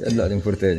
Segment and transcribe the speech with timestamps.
[0.00, 0.70] Ndak yang burde.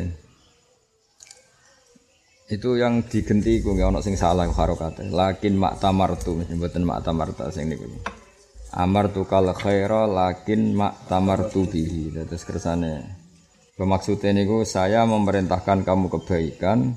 [2.50, 5.06] Itu yang digenti ku nggak ono sing salah harokate.
[5.06, 7.86] Lakin mak tamartu mboten mak tamarta sing niku.
[8.74, 12.10] Amar tu kal khaira lakin mak tamartu bihi.
[12.26, 13.22] Terus kersane
[13.74, 16.94] Bermaksudnya niku saya memerintahkan kamu kebaikan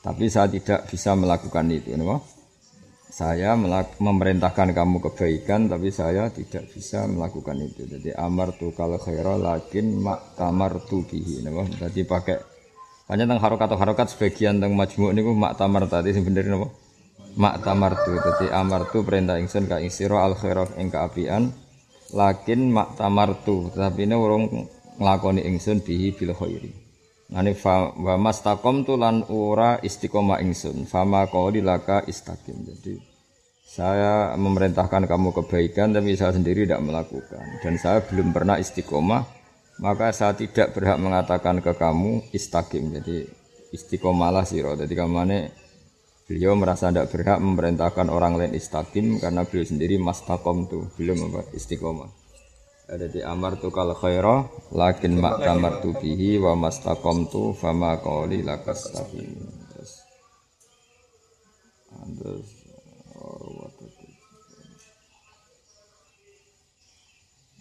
[0.00, 2.22] tapi saya tidak bisa melakukan itu, napa?
[3.06, 3.54] Saya
[4.02, 7.86] memerintahkan kamu kebaikan tapi saya tidak bisa melakukan itu.
[7.86, 11.70] Jadi amar tu kal khaira lakin mak tamartu bihi, napa?
[11.70, 12.36] Jadi pakai
[13.06, 16.68] hanya tentang harokat atau harokat sebagian tentang majmuk niku mak tamar tadi sebenarnya napa?
[17.38, 18.12] Mak tamar tu.
[18.18, 21.54] Jadi amar tu perintah ingsun ka isiro al khairah ing kaapian.
[22.10, 23.70] Lakin mak tamar tu.
[23.70, 24.66] Tapi ini urung
[24.98, 26.85] nglakoni ingsun bihi bil khairi.
[27.26, 30.86] Ngene fa wa mastaqom tu lan ora istiqomah ingsun.
[30.86, 32.62] Fama qauli laka istaqim.
[32.62, 33.16] Jadi
[33.76, 39.26] saya memerintahkan kamu kebaikan tapi saya sendiri tidak melakukan dan saya belum pernah istiqomah
[39.82, 43.28] maka saya tidak berhak mengatakan ke kamu istakim jadi
[43.76, 45.52] istiqomalah siro jadi kamane
[46.24, 52.08] beliau merasa tidak berhak memerintahkan orang lain istakim karena beliau sendiri mastakom tuh belum istiqomah
[52.86, 58.46] jadi amar tu kal khaira lakin mak tamar tu bihi wa mastakom tu fama qawli
[58.46, 59.92] lakas terus.
[62.14, 62.48] Terus.
[63.18, 63.66] Oh,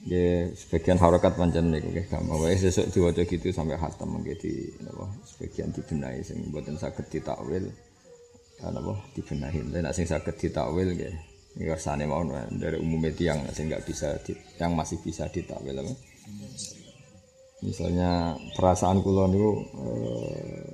[0.05, 4.53] Ya, sebagian harokat pancen niku nggih gampang wae sesuk diwaca gitu sampai hatam nggih di
[4.85, 7.73] napa sebagian dibenahi sing mboten saged ditakwil.
[8.61, 9.65] Ya napa dibenahi.
[9.65, 12.19] Nek sing saged ditakwil nggih kersane mau
[12.51, 15.79] dari umum yang sing enggak bisa di, yang masih bisa ditakwil
[17.63, 20.67] misalnya perasaan kula niku eh,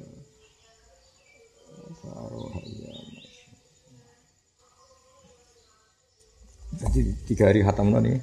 [6.82, 8.18] jadi tiga hari hatam nih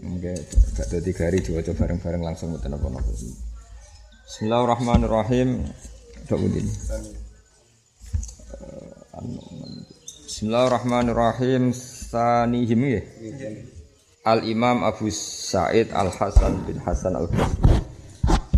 [0.00, 0.40] gak
[0.80, 3.04] ada tiga hari coba bareng-bareng langsung mboten apa-apa.
[4.24, 5.68] Bismillahirrahmanirrahim.
[6.30, 6.66] Udin.
[10.24, 11.76] Bismillahirrahmanirrahim.
[12.10, 13.02] Sanihim ya.
[14.26, 17.78] Al Imam Abu Sa'id Al Hasan bin Hasan Al Basri.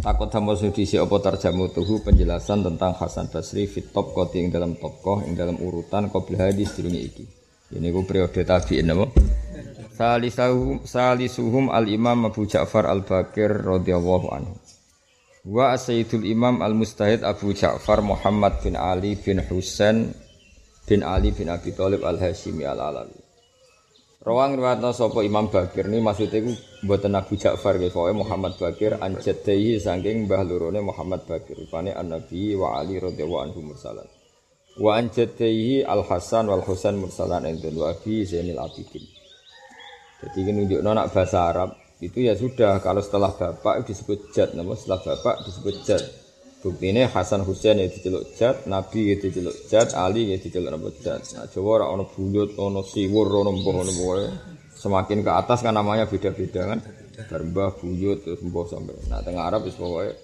[0.03, 4.73] Takut sama sudisi apa terjamu tuhu penjelasan tentang Hasan Basri fit top koti yang dalam
[4.81, 7.25] topkoh yang dalam urutan qabil hadis dirungi iki.
[7.77, 9.07] Ini ku periode tabi'in apa?
[9.93, 14.57] Salisuhum, salisuhum al-imam Abu Ja'far al-Bakir radhiyallahu anhu.
[15.47, 20.11] Wa Sayyidul Imam al-Mustahid Abu Ja'far Muhammad bin Ali bin Husain
[20.89, 23.22] bin Ali bin Abi Thalib al-Hashimi al-Alawi.
[24.23, 26.55] Rawang riwayatna sapa Imam Bakir ini maksudnya iku
[26.87, 31.91] mboten Abu Ja'far nggih pokoke Muhammad Bakir an jaddihi saking mbah lorone Muhammad Bakir rupane
[31.91, 34.07] an-Nabi wa Ali radhiyallahu anhu mursalan.
[34.79, 39.03] Wa an jaddihi Al-Hasan wal Husain mursalan ing wa Abi Zainil Abidin.
[40.23, 44.79] Jadi ini nunjuk anak bahasa Arab itu ya sudah kalau setelah bapak disebut jad, namun
[44.79, 46.03] setelah bapak disebut jad.
[46.63, 50.95] Bukti ini Hasan Husain ya diceluk jad, Nabi ya diceluk jad, Ali ya diceluk nama
[51.03, 51.19] jad.
[51.35, 53.93] Nah, Jawa orang ono buyut, ono siwur, ono mbah, ono.
[54.79, 56.79] Semakin ke atas kan namanya beda-beda kan.
[57.27, 58.95] Berbah, buyut, terus mbah sampai.
[59.11, 60.15] Nah tengah Arab itu pokoknya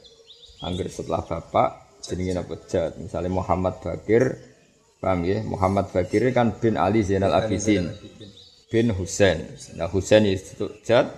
[0.63, 2.95] hampir setelah bapak jenenge nama jad.
[3.03, 4.39] Misalnya Muhammad Bakir,
[5.03, 5.43] paham ya?
[5.43, 7.91] Muhammad Bakir kan bin Ali Zainal Abidin
[8.71, 9.43] bin Husain.
[9.75, 11.11] Nah Husain itu Jad,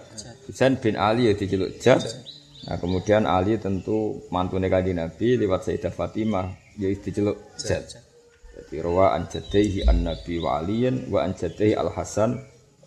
[0.49, 2.01] Husain bin Ali ya diceluk Jad.
[2.69, 7.89] Nah kemudian Ali tentu mantu kanjeng Nabi lewat Sayyidah Fatimah ya diceluk Jad.
[8.61, 12.37] Jadi rawa an jadaihi an Nabi wa Aliyin wa an jadaihi Al Hasan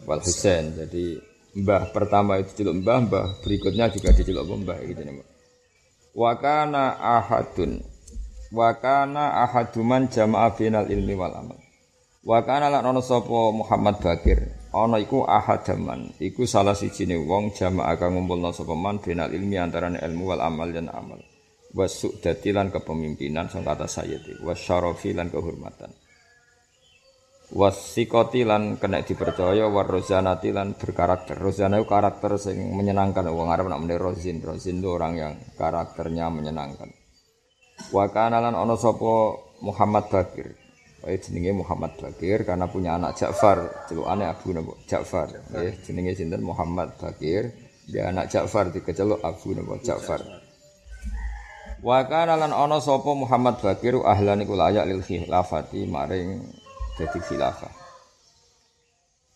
[0.06, 0.78] wal Husain.
[0.78, 1.17] Jadi
[1.57, 5.25] mbah pertama itu diceluk mbah, mbah berikutnya juga diceluk mbah gitu nih.
[6.13, 7.81] Wa kana ahadun
[8.53, 11.57] wa kana ahaduman jama'a binal ilmi wal amal.
[12.22, 14.62] Wa kana lan sapa Muhammad Bakir.
[14.73, 16.17] Ana iku ahadaman.
[16.17, 20.66] Iku salah sijine wong jamaah kang ngumpulna sapa man binal ilmi antarané ilmu wal amal
[20.73, 21.22] dan amal.
[21.73, 25.94] Wa su'dati lan kepemimpinan sang kata sayyid wa syarafi lan kehormatan.
[27.53, 31.38] Wasikoti lan kena dipercaya war rozanati lan berkarakter.
[31.38, 33.29] Rozana itu karakter sing menyenangkan.
[33.29, 34.41] Wong Arab nak meneh rozin.
[34.41, 36.90] Rozin itu orang yang karakternya menyenangkan.
[37.93, 40.63] Wa kana lan ana sapa Muhammad Bakir.
[41.03, 45.28] Wae jenenge Muhammad Bakir karena punya anak Ja'far, celukane Abu Nabi Ja'far.
[45.52, 47.52] Nggih, jenenge sinten Muhammad Bakir.
[47.84, 50.23] Dia anak Ja'far dikeceluk Abu Nabi Ja'far.
[51.84, 56.40] Wa kana lan ana sapa Muhammad Bakir ahlan iku layak lil khilafati maring
[56.96, 57.76] dadi khilafah.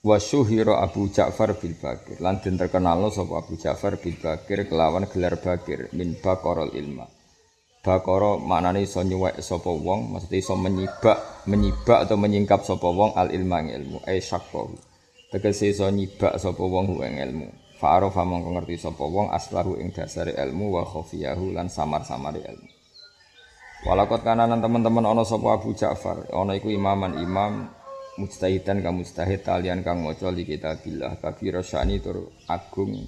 [0.08, 2.24] Wa syuhira Abu Ja'far bil Bakir.
[2.24, 7.17] Lan den terkenal sapa Abu Ja'far bil Bakir kelawan gelar Bakir min Baqarul ilma.
[7.88, 13.31] Bakara maknane iso nyuwek sapa wong, maksudnya iso menyibak, menyibak atau menyingkap sapa wong al
[13.31, 14.68] ilma ilmu, ai syaqqa.
[15.31, 17.48] Tegese iso nyibak sapa wong ing ilmu.
[17.80, 22.69] Fa'arofa mongko ngerti sapa wong aslahu ing dasare ilmu wa khafiyahu lan samar-samare ilmu.
[23.88, 27.72] Walakot kananan teman-teman ana sapa Abu Ja'far, ana iku imaman imam
[28.19, 33.00] mujtahidan kang mujtahid talian kang maca li kitabillah kabira syani tur agung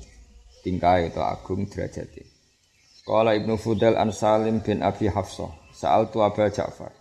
[0.63, 2.38] tingkai atau agung derajate.
[3.09, 6.93] Qala Ibnu Fudel an Salim bin Abi Hafsah, sa'altu Abu Ja'far.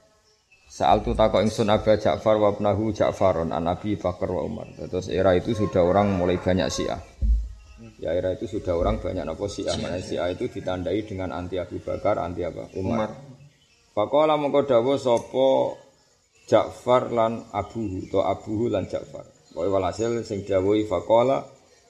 [0.65, 4.73] Sa'altu takok ingsun Abu Ja'far wa ibnahu Ja'farun an Abi Bakar wa Umar.
[4.73, 6.97] Terus era itu sudah orang mulai banyak Syiah.
[8.01, 9.77] Ya era itu sudah orang banyak nopo Syiah.
[9.77, 12.73] Mana Syiah itu ditandai dengan anti Abu Bakar, anti apa?
[12.81, 13.13] Umar.
[13.93, 15.77] Faqala mongko dawuh sapa
[16.49, 19.29] Ja'far lan Abuhu to Abuhu lan Ja'far.
[19.59, 21.43] Pokoke walhasil sing dawuhi faqala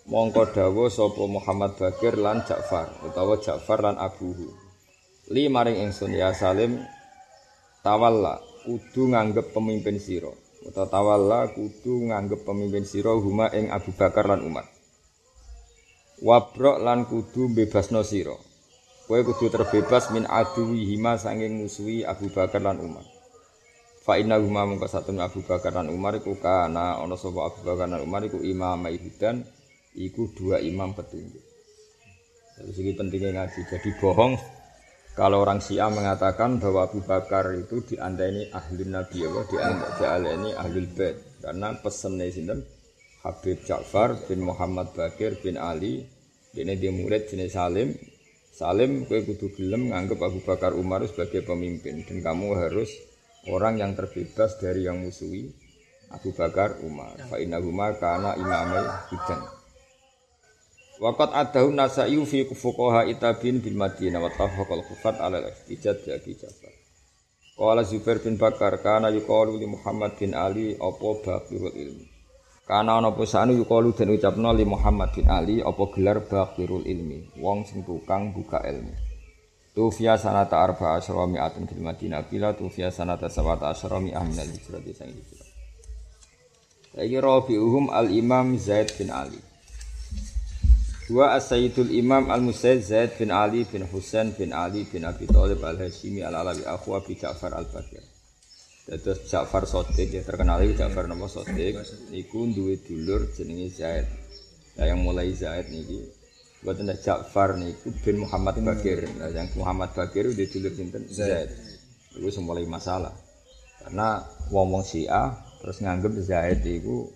[0.08, 4.48] mongko dawuh sapa Muhammad Bakir lan Ja'far utawa Ja'far lan Abuhu.
[5.28, 6.80] Li maring ingsun ya Salim
[7.84, 10.32] tawalla kudu nganggep pemimpin sira.
[10.64, 14.66] Utawa tawalla kudu nganggep pemimpin sira huma ing Abu Bakar lan Umar.
[16.18, 18.34] wabrok lan kudu bebasno sira
[19.06, 23.06] kowe kudu terbebas min aduwi hima sanging musuhi Abu Bakar lan Umar
[24.02, 28.02] fa inna huma satun Abu Bakar lan Umar iku kana ana sapa Abu Bakar lan
[28.02, 29.46] Umar iku imam hudan
[29.98, 31.42] iku dua imam petunjuk.
[32.58, 33.60] Jadi segi pentingnya ngaji.
[33.66, 34.34] Jadi bohong
[35.18, 40.86] kalau orang Syiah mengatakan bahwa Abu Bakar itu diandai ahli Nabi Allah, diandai ini ahli
[40.94, 41.42] bait.
[41.42, 42.62] Karena pesennya sinten?
[43.26, 46.06] Habib Ja'far bin Muhammad Bakir bin Ali.
[46.54, 47.98] Ini dia murid jenis Salim.
[48.54, 52.06] Salim kue kudu gelem nganggep Abu Bakar Umar sebagai pemimpin.
[52.06, 52.90] Dan kamu harus
[53.50, 55.50] orang yang terbebas dari yang musuhi
[56.14, 57.18] Abu Bakar Umar.
[57.26, 59.57] Fa inna huma kana hidan
[60.98, 66.32] Waqat adahu nasaiyu fi fuqaha itabin bil Madinah wa tafaqal khufat ala al-ihtijaj bi Abi
[66.34, 66.74] Ja'far
[67.86, 72.18] Zubair bin Bakar kana yuqalu li Muhammad bin Ali apa baqirul ilmi
[72.68, 77.64] Kana ana posane yukalu den ucapno li Muhammad bin Ali apa gelar Baqirul Ilmi, wong
[77.64, 78.92] sing tukang buka ilmu.
[79.72, 84.84] Tufia sanata arba asyara mi'atun fil Madinah bila tufia sanata sawata asyara mi'ah minal hijrah
[84.84, 85.48] di sang hijrah.
[86.92, 89.40] Saiki rabi'uhum al-Imam Zaid bin Ali.
[91.08, 96.20] Dua as-Sayyidul Imam al-Musayyid Zaid bin Ali bin Husain bin Ali bin Abi Thalib al-Hashimi
[96.20, 98.04] al-Alawi akhu Abi Ja'far al-Bakir.
[98.84, 101.80] Terus Ja'far Sodik ya terkenal itu Ja'far nama Sodik
[102.12, 104.04] Iku duwe dulur jenenge Zaid.
[104.76, 106.12] Nah yang mulai Zaid niki
[106.60, 108.60] Buat ada Ja'far niku bin Muhammad.
[108.60, 109.08] Bakir.
[109.16, 111.08] Nah yang Muhammad Bakir udah dulur sinten?
[111.08, 111.48] Zaid.
[112.20, 113.16] Itu semulai masalah.
[113.80, 114.20] Karena
[114.52, 115.32] wong-wong Syiah
[115.64, 117.08] Terus nganggep Zaid itu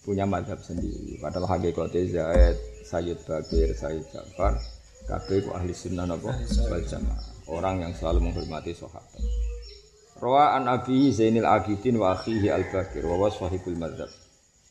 [0.00, 1.20] punya madhab sendiri.
[1.20, 4.60] Padahal hakikatnya Zaid Sayyid Bakir, Sayyid Ja'far
[5.04, 6.32] Kabeh ahli sunnah apa?
[6.68, 6.84] Wal
[7.44, 9.20] Orang yang selalu menghormati sahabat
[10.16, 14.08] Rawa an Abi Zainil Abidin wa akhihi Al-Bakir wa sahibul madzhab.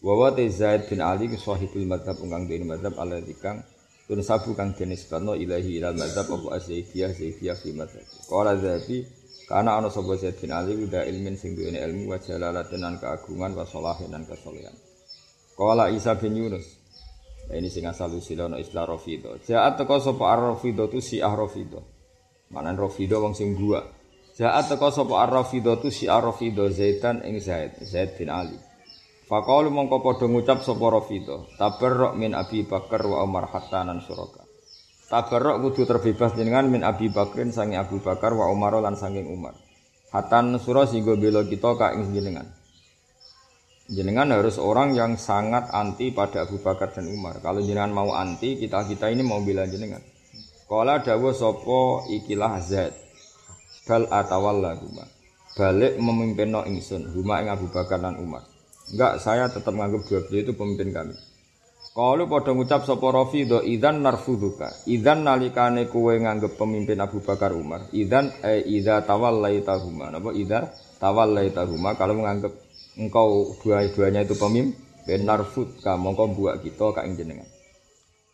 [0.01, 3.61] Wa wa Zaid bin Ali ke sahibul madzhab ungkang dene madzhab alladzi kang
[4.09, 8.01] tun sabu kang jenis kano ilahi ilal madzhab apa azaidiyah zaidiyah fi madzhab.
[8.25, 9.05] Qala Zaidi
[9.45, 13.67] karena ana sapa Zaid bin Ali udah ilmin sing duwe ilmu wa jalalatin keagungan wa
[13.67, 14.73] salahin lan kesolehan.
[15.53, 16.82] Qala Isa bin Yunus
[17.49, 19.35] Nah, ini sing asal usilono istilah Rafido.
[19.43, 21.83] Jaat teko sapa Ar-Rafido tu si Ar-Rafido.
[22.53, 23.83] Mana Rafido wong sing dua.
[24.33, 28.57] Jaat teko sapa Ar-Rafidho tu si Ar-Rafidho Zaidan ing Zaid, Zaid bin Ali.
[29.29, 34.41] Faqalu mongko padha ngucap sapa Rafidho, tabarruk min Abi Bakar wa Umar hatta nan suraka.
[35.11, 39.53] Tabarruk kudu terbebas jenengan min Abi Bakrin sangi Abu Bakar wa Umar lan sanging Umar.
[40.09, 42.62] Hatta sura singgo bela kita ka ing jenengan.
[43.91, 47.43] Jenengan harus orang yang sangat anti pada Abu Bakar dan Umar.
[47.43, 49.99] Kalau jenengan mau anti, kita-kita ini mau bela jenengan.
[50.67, 52.95] Kala dawuh sapa ikilah Zaid.
[53.83, 55.03] Bal atawalla huma
[55.53, 58.41] balik memimpin no ingsun huma ing Abu Bakar dan Umar.
[58.89, 61.15] Enggak saya tetap menganggap dua beliau itu pemimpin kami.
[61.93, 67.85] Kalau pada ngucap sapa Rafido idan narfuduka idan nalikane kue nganggep pemimpin Abu Bakar Umar.
[67.93, 70.33] Idan eh ida tawallaita huma napa?
[70.33, 72.62] Ida tawallaita huma kalau menganggap
[72.99, 77.49] engkau dua-duanya itu pemimpin narfud ka mongko buat kita ka ing jenengan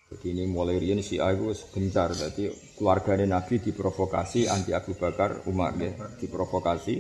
[0.10, 2.10] jadi ini mulai rian si aku gencar.
[2.18, 5.94] Jadi keluarganya Nabi diprovokasi anti Abu Bakar Umar ya.
[6.18, 6.98] Diprovokasi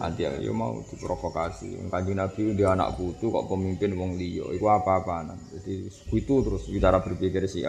[0.00, 1.92] anti ya mau diprovokasi.
[1.92, 4.48] Kanjeng Nabi dia anak putu kok pemimpin wong liya.
[4.56, 5.36] Iku apa-apaan.
[5.52, 7.60] Jadi itu terus bicara berpikir si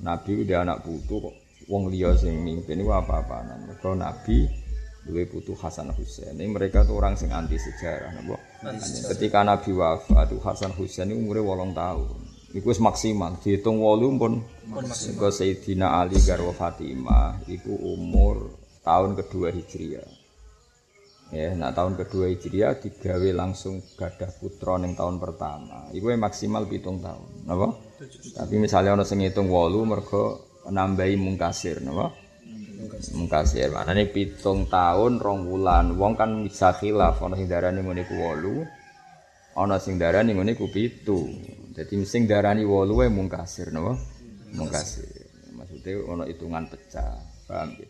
[0.00, 1.36] Nabi dia anak putu kok
[1.68, 3.68] wong liya sing mimpin iku apa-apaan.
[3.68, 4.48] Mergo Nabi
[5.06, 6.34] duwe putu Hasan Husain.
[6.34, 8.36] Ini mereka tuh orang sing anti sejarah napa.
[9.14, 12.18] Ketika Nabi wafat Hasan Husain ini umurnya 8 tahun.
[12.56, 14.40] Iku maksimal, dihitung wolu pun
[15.12, 20.08] Iku Sayyidina Ali Garwa Fatimah Iku umur tahun kedua Hijriah
[21.34, 25.90] Ya, nah tahun kedua Hijriah digawe langsung gadah putra ning tahun pertama.
[25.90, 27.50] Iku maksimal pitung tahun.
[27.50, 27.74] Napa?
[28.38, 32.14] Tapi misalnya ono sing ngitung 8 mergo nambahi mungkasir napa?
[32.96, 33.68] Mungkasir.
[33.72, 35.96] Maknane pitung tahun rong wulan.
[35.96, 39.56] Wong kan bisa khilaf ana sing darani ngene ku 8.
[39.56, 41.76] Ana sing darani ngene ku 7.
[41.76, 43.94] Dadi sing darani 8 wae mungkasir napa?
[44.56, 45.28] Mungkasir.
[45.52, 47.20] Maksudnya ana hitungan pecah.
[47.44, 47.88] Paham ya?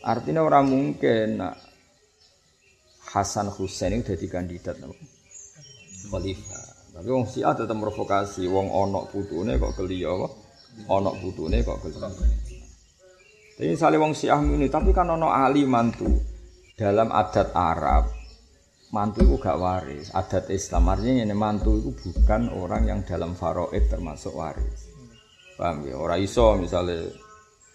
[0.00, 1.40] Artinya orang mungkin
[3.10, 4.98] Hasan Husain itu jadi kandidat napa?
[6.10, 6.66] Khalifah.
[6.90, 10.26] Tapi wong Syiah tetap provokasi, wong onok putune kok geli apa?
[10.90, 12.02] Onok putune kok geli.
[13.60, 16.08] Tapi misalnya wong Syiah ini, tapi kan ono ahli mantu.
[16.72, 18.08] Dalam adat Arab,
[18.88, 20.08] mantu itu gak waris.
[20.16, 24.88] Adat Islam artinya ini mantu itu bukan orang yang dalam faraid termasuk waris.
[25.60, 25.92] Paham ya?
[26.00, 27.04] Orang iso misalnya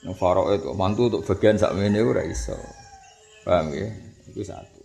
[0.01, 2.57] yang faraid mantu untuk bagian sak ini ora iso.
[3.45, 3.85] Paham ya?
[4.25, 4.81] Itu satu.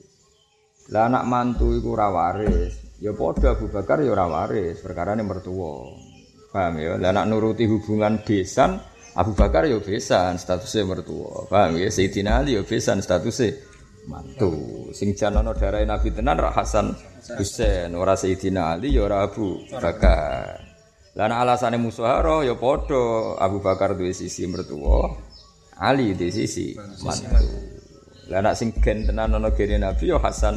[0.93, 2.77] Lah anak mantu itu ora waris.
[3.01, 5.97] Ya padha Abu Bakar ya ora waris, perkara ini mertua.
[6.53, 7.01] Paham ya?
[7.01, 8.77] Lah anak nuruti hubungan besan,
[9.19, 11.51] Abu Bakar ya besan, statusnya mertua.
[11.51, 11.91] Paham ya?
[11.91, 13.59] Sayyidina Ali ya besan, statusnya
[14.07, 14.89] mantu.
[14.95, 16.95] Sing janono darah Nabi tenan ra Hasan
[17.35, 20.63] Husain, ora Sayyidina Ali ya ora Abu Bakar.
[21.21, 25.05] Anak alasane musuhara ya padha Abu Bakar duwe sisi mertua,
[25.77, 26.73] Ali di sisi
[27.05, 27.51] mantu.
[28.31, 30.57] Lah nak sing gen tenan ana gene Nabi ya Hasan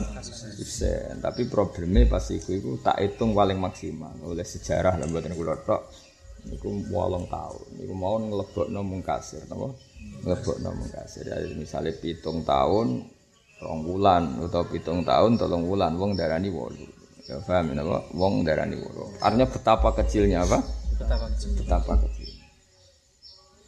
[0.55, 1.19] Husain.
[1.19, 5.89] Tapi problemnya pas iku iku tak hitung paling maksimal oleh sejarah lah mboten kula tok.
[6.47, 7.67] Niku 8 tahun.
[7.79, 9.71] Niku mau nglebokno mungkasir napa?
[10.23, 11.23] Nglebokno mungkasir.
[11.27, 13.07] Jadi misalnya pitung tahun
[13.63, 16.83] rong wulan utawa pitung tahun tolong wulan wong darani wolu.
[17.27, 18.03] Ya paham napa?
[18.11, 19.07] Wong darani wolu.
[19.23, 20.59] Artinya betapa kecilnya apa?
[20.99, 21.49] Betapa kecil.
[21.63, 22.29] Betapa kecil.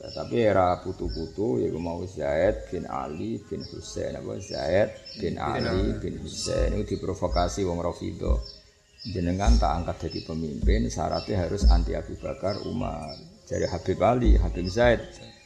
[0.06, 5.98] Ya, tapi era putu-putu ya mau Zaid bin Ali bin Husain apa Zaid bin Ali
[5.98, 8.38] bin Husain itu diprovokasi wong Rafido
[9.06, 13.14] jenengan tak angkat jadi pemimpin syaratnya harus anti Abu Bakar Umar.
[13.46, 14.98] Jadi Habib Ali Habib Zaid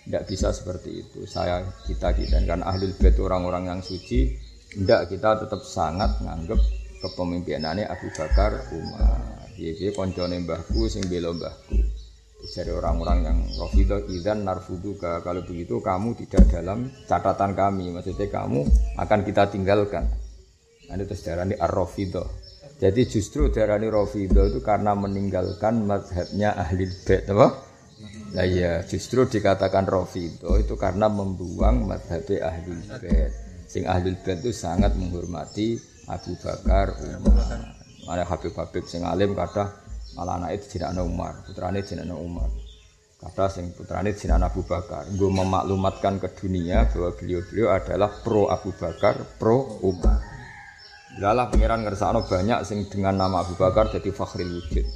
[0.07, 1.27] tidak bisa seperti itu.
[1.27, 2.39] Saya kita kita.
[2.47, 4.31] Kan ahli bait orang-orang yang suci
[4.71, 6.59] tidak kita tetap sangat nganggep
[7.03, 9.51] kepemimpinannya Abu Bakar Umar.
[9.59, 11.75] Dia dia koncone mbahku sing belo mbahku.
[12.39, 15.19] Dari orang-orang yang rofido idan narfuduka.
[15.19, 17.91] Kalau begitu kamu tidak dalam catatan kami.
[17.91, 18.63] Maksudnya kamu
[18.95, 20.07] akan kita tinggalkan.
[20.87, 22.25] Nah, itu sejarah ar-rofido
[22.79, 27.59] jadi justru darani rofido itu karena meninggalkan madhabnya ahli bait apa?
[28.31, 32.71] Nah ya justru dikatakan rofido itu karena membuang madhab ahli
[33.03, 33.35] bait.
[33.67, 35.75] Sing ahli bait itu sangat menghormati
[36.07, 37.75] Abu Bakar Umar.
[38.07, 39.69] Ada Habib-Habib sing alim kata
[40.15, 42.47] malah anak itu tidak Umar putrane tidak Umar.
[43.19, 45.03] Kata sing putrane tidak Abu Bakar.
[45.19, 50.28] Gue memaklumatkan ke dunia bahwa beliau-beliau adalah pro Abu Bakar pro Umar
[51.19, 54.87] Lalah pangeran ngersakno banyak sing dengan nama Abu Bakar jadi fakhril wujud.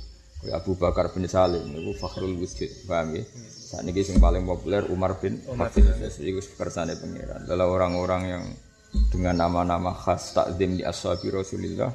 [0.55, 3.23] Abu Bakar bin Salim itu fakhrul wujud paham ya?
[3.47, 5.83] Saat ini sing paling populer Umar bin Hafiz
[6.19, 7.43] itu kersane pangeran.
[7.43, 8.43] Adalah orang-orang yang
[9.11, 11.91] dengan nama-nama khas takdim di ashabi Rasulullah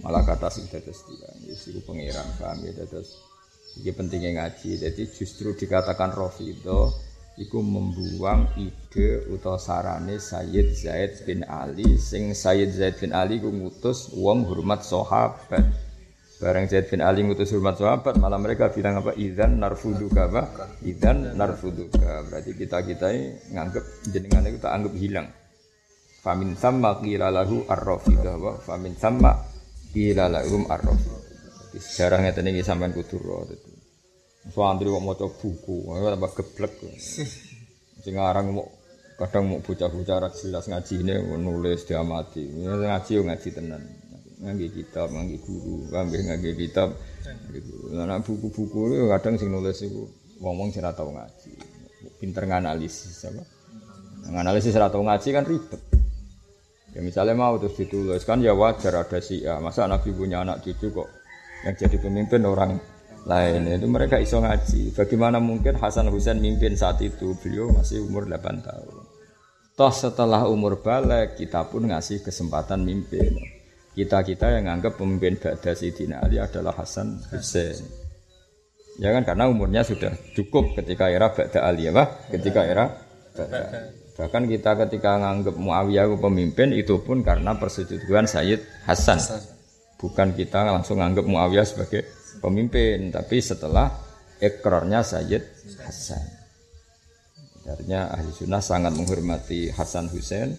[0.00, 2.72] malah kata sing dados tiyang iku pangeran paham ya?
[2.76, 3.08] Dados
[3.80, 4.84] iki pentingnya ngaji.
[4.84, 11.96] Jadi justru dikatakan Rafidah iku membuang ide utawa sarane Sayyid Zaid bin Ali.
[11.96, 15.64] Sing Sayyid Zaid bin Ali ku ngutus wong hormat sahabat.
[16.42, 19.14] Bareng Zaid bin Ali ngutus hormat sahabat malah mereka bilang apa?
[19.14, 20.42] Idzan narfuduka apa?
[20.82, 22.26] Idzan narfuduka.
[22.28, 23.08] Berarti kita kita
[23.52, 25.28] nganggep jenengan itu tak anggap hilang.
[26.22, 29.52] Famin sama qila lahu ar-rafidah wa famin sama
[29.92, 30.96] Kila lahum arrof.
[31.76, 33.20] Sejarah ngeten iki sampean kudu
[34.50, 36.72] Santri kok maca buku, tambah geblek.
[38.02, 38.66] Sing aran mau
[39.14, 42.50] kadang mau bocah-bocah ra jelas ngajine nulis diamati.
[42.50, 43.82] Ngaji yo ngaji tenan.
[44.42, 46.90] Ngangge kitab, ngangge guru, ngangge ngangge kitab.
[47.94, 50.10] Nah, buku-buku itu kadang sing nulis iku
[50.42, 51.52] ngomong sing tau ngaji.
[52.18, 53.46] Pinter nganalisis apa?
[54.26, 55.82] Nganalisis ora tau ngaji kan ribet.
[56.92, 60.60] Ya misalnya mau terus ditulis kan ya wajar ada si ya masa Nabi punya anak
[60.60, 61.08] cucu kok
[61.64, 62.76] yang jadi pemimpin orang
[63.22, 64.98] lain itu mereka iso ngaji.
[64.98, 68.94] Bagaimana mungkin Hasan Husain mimpin saat itu beliau masih umur 8 tahun.
[69.72, 73.38] Toh setelah umur balik kita pun ngasih kesempatan mimpin.
[73.92, 77.76] Kita kita yang anggap pemimpin Ba'da Sayyidina Ali adalah Hasan Husain.
[79.00, 82.32] Ya kan karena umurnya sudah cukup ketika era Ba'da Ali ya Pak?
[82.32, 82.88] Ketika era
[83.36, 89.16] Ba'da Bahkan kita ketika nganggap Muawiyah pemimpin itu pun karena persetujuan Sayyid Hasan.
[89.96, 92.04] Bukan kita langsung nganggap Muawiyah sebagai
[92.42, 93.88] pemimpin, tapi setelah
[94.42, 95.46] ekornya Sayyid
[95.86, 96.26] Hasan.
[97.62, 100.58] Artinya ahli sunnah sangat menghormati Hasan Hussein,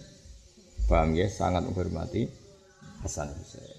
[0.88, 2.24] paham ya, sangat menghormati
[3.04, 3.75] Hasan Hussein.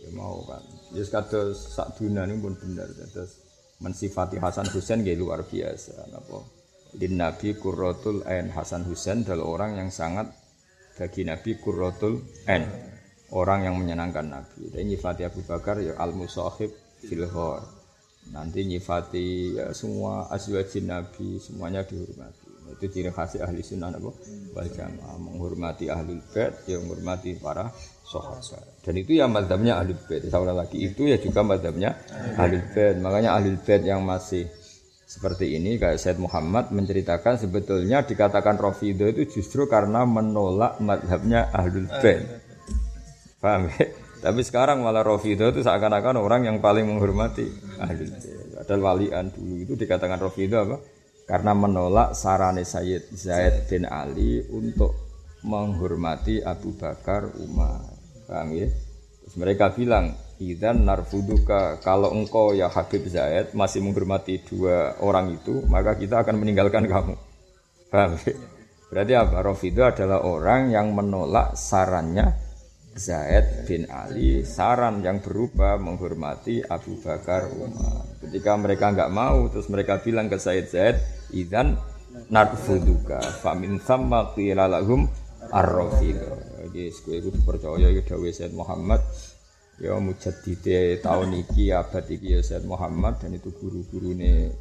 [0.00, 0.64] Ya mau kan,
[0.96, 3.44] ya kados sak ini pun benar, kados
[3.84, 6.08] mensifati Hasan Husain gak luar biasa.
[6.08, 6.40] Napa?
[6.96, 8.48] Din Nabi Qurratul Ain.
[8.48, 10.32] Hasan Husain adalah orang yang sangat
[10.96, 12.87] bagi Nabi Qurratul Ain
[13.34, 17.60] orang yang menyenangkan Nabi dan nyifati Abu Bakar ya al musahib filhor
[18.28, 24.12] nanti nyifati ya, semua azwajin Nabi semuanya dihormati itu ciri khas ahli sunnah apa
[24.52, 24.68] wal
[25.18, 27.72] menghormati ahli bait yang menghormati para
[28.04, 28.84] sahabat.
[28.84, 30.28] Dan itu ya madhabnya ahli bait.
[30.28, 31.96] Saya lagi itu ya juga madhabnya
[32.36, 32.96] ahli bait.
[33.00, 34.44] Makanya ahli bait yang masih
[35.08, 41.88] seperti ini kayak Said Muhammad menceritakan sebetulnya dikatakan Rafidah itu justru karena menolak madhabnya ahli
[42.04, 42.47] bait.
[43.38, 43.86] Paham ya?
[44.18, 47.46] Tapi sekarang malah Rafidah itu seakan-akan orang yang paling menghormati
[47.78, 48.50] ahli bait.
[48.58, 50.76] Padahal walian dulu itu dikatakan Rafidah apa?
[51.22, 54.90] Karena menolak sarane Sayyid Zaid bin Ali untuk
[55.46, 57.86] menghormati Abu Bakar Umar.
[58.26, 58.66] Paham ya?
[59.22, 65.62] Terus mereka bilang, "Idzan narfuduka kalau engkau ya Habib Zaid masih menghormati dua orang itu,
[65.70, 67.14] maka kita akan meninggalkan kamu."
[67.86, 68.34] Paham ya?
[68.88, 69.36] Berarti apa?
[69.46, 72.47] Rafidu adalah orang yang menolak sarannya
[72.98, 78.04] Zaid bin Ali, saran yang berubah menghormati Abu Bakar Umar.
[78.18, 80.98] Ketika mereka nggak mau, terus mereka bilang ke Zaid Zaid,
[81.30, 81.78] "Idzan
[82.28, 84.66] narfuduka famin thamma qila
[85.54, 89.00] ar-rafidah." Guys, kowe kudu percaya ya dawuh Said Muhammad
[89.80, 94.52] ya mujaddide tahun iki abad iki ya Said Muhammad dan itu guru-gurune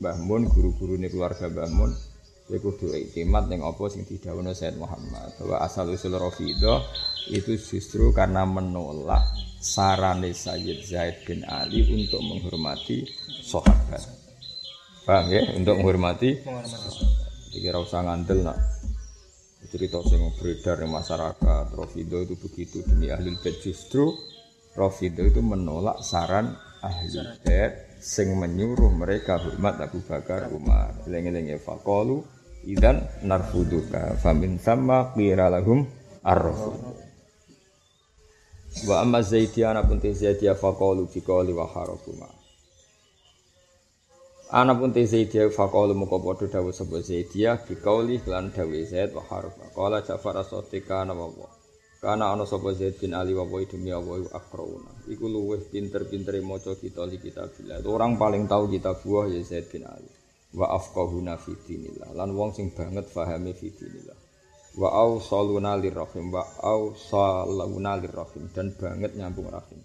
[0.00, 2.11] Mbah Mun, guru-gurune keluarga Mbah.
[2.42, 6.82] Kowe kudu iktimat ning apa sing didhawuhna Said Muhammad bahwa asal usul Rafidah
[7.30, 9.22] itu justru karena menolak
[9.62, 13.06] sarane Sayyid Zaid bin Ali untuk menghormati
[13.46, 14.02] sahabat.
[15.06, 15.42] Paham ya?
[15.54, 16.42] Untuk menghormati.
[17.52, 18.58] Iki ora usah ngandel nak
[19.72, 24.12] cerita yang beredar di masyarakat Rofido itu begitu demi ahli bait justru
[24.76, 26.52] Rofido itu menolak saran
[26.84, 27.08] ahli
[27.40, 31.06] bait sing menyuruh mereka hormat Abu Bakar Umar.
[31.06, 32.26] Eling-eling faqalu
[32.66, 35.86] idan narfuduka famin sama qira lahum
[36.26, 36.78] arrafud
[38.86, 42.42] wa amma zaidiyana pun zaidiyah faqalu bi qawli wa harafuma.
[44.52, 49.16] Ana pun te Zaidiyah faqalu muka padha dawuh sapa Zaidiyah bi qauli lan dawuh Zaid
[49.16, 49.56] wa harf.
[49.72, 51.32] Qala Ja'far as-Sadiqa ana wa
[52.02, 55.06] Kana ana sapa Zaid bin Ali wa demi Allah akrauna.
[55.06, 57.78] Iku luweh pinter-pintere maca kita li kitabillah.
[57.86, 60.10] Orang paling tahu kitab buah ya Zaid bin Ali.
[60.50, 62.10] Wa afqahuna fi dinillah.
[62.10, 64.18] Lan wong sing banget fahami fi dinillah.
[64.82, 69.78] Wa ausaluna lirrahim wa ausaluna lirrahim dan banget nyambung rahim.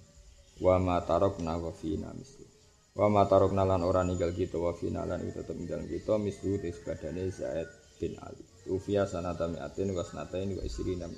[0.58, 2.50] Wa ma tarakna wa fina misli.
[2.98, 7.30] Wa matarok nalan orang ninggal kita wa finalan itu tetap ninggal kita mislu tis badane
[7.30, 7.70] Zaid
[8.02, 8.42] bin Ali.
[8.74, 11.14] Ufia sanata mi'atin wa sanatain wa isri nam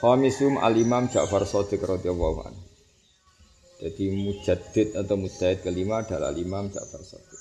[0.00, 2.64] Khamisum al-imam Ja'far Sadiq radhiyallahu anhu.
[3.80, 7.40] Jadi mujaddid atau mujtahid kelima adalah imam Ja'far Sadiq.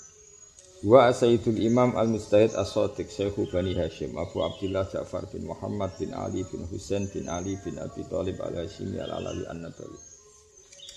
[0.80, 6.48] Wa Sayyidul Imam Al-Mustahid As-Sadiq Syekhu Bani Hashim Abu Abdullah Ja'far bin Muhammad bin Ali
[6.48, 10.00] bin Husain bin Ali bin Abi Thalib al-Hashimi al-Alawi an-Nabawi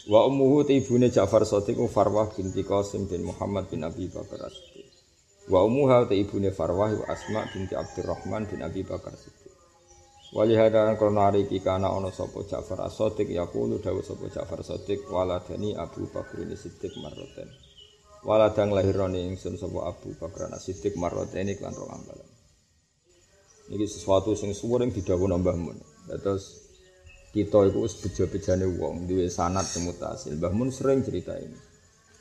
[0.06, 4.86] Wa ummuhu te ibune Ja'far Shadiq Farwah binti Qasim bin Muhammad bin Abi Bakar As-Siddiq.
[5.50, 9.41] Wa ummuha ibune Farwah wa Asma binti Abdurrahman bin Abi Bakar Siddiq.
[10.32, 15.04] Wali hadaran krono hari iki kana ana sapa Ja'far As-Shadiq yaqulu dawuh sapa Ja'far Shadiq
[15.12, 17.52] waladani Abu Bakar Siddiq marroten.
[18.24, 22.30] Waladang lahirane ingsun sapa Abu Bakar As-Siddiq marroten iklan rong ambalan.
[23.68, 25.76] Niki sesuatu sing suwering didhawuh Mbah Mun.
[26.08, 26.64] Terus
[27.36, 30.32] kita itu wis bejo-bejane wong duwe sanad mutasil.
[30.40, 31.60] Mbah Mun sering cerita ini.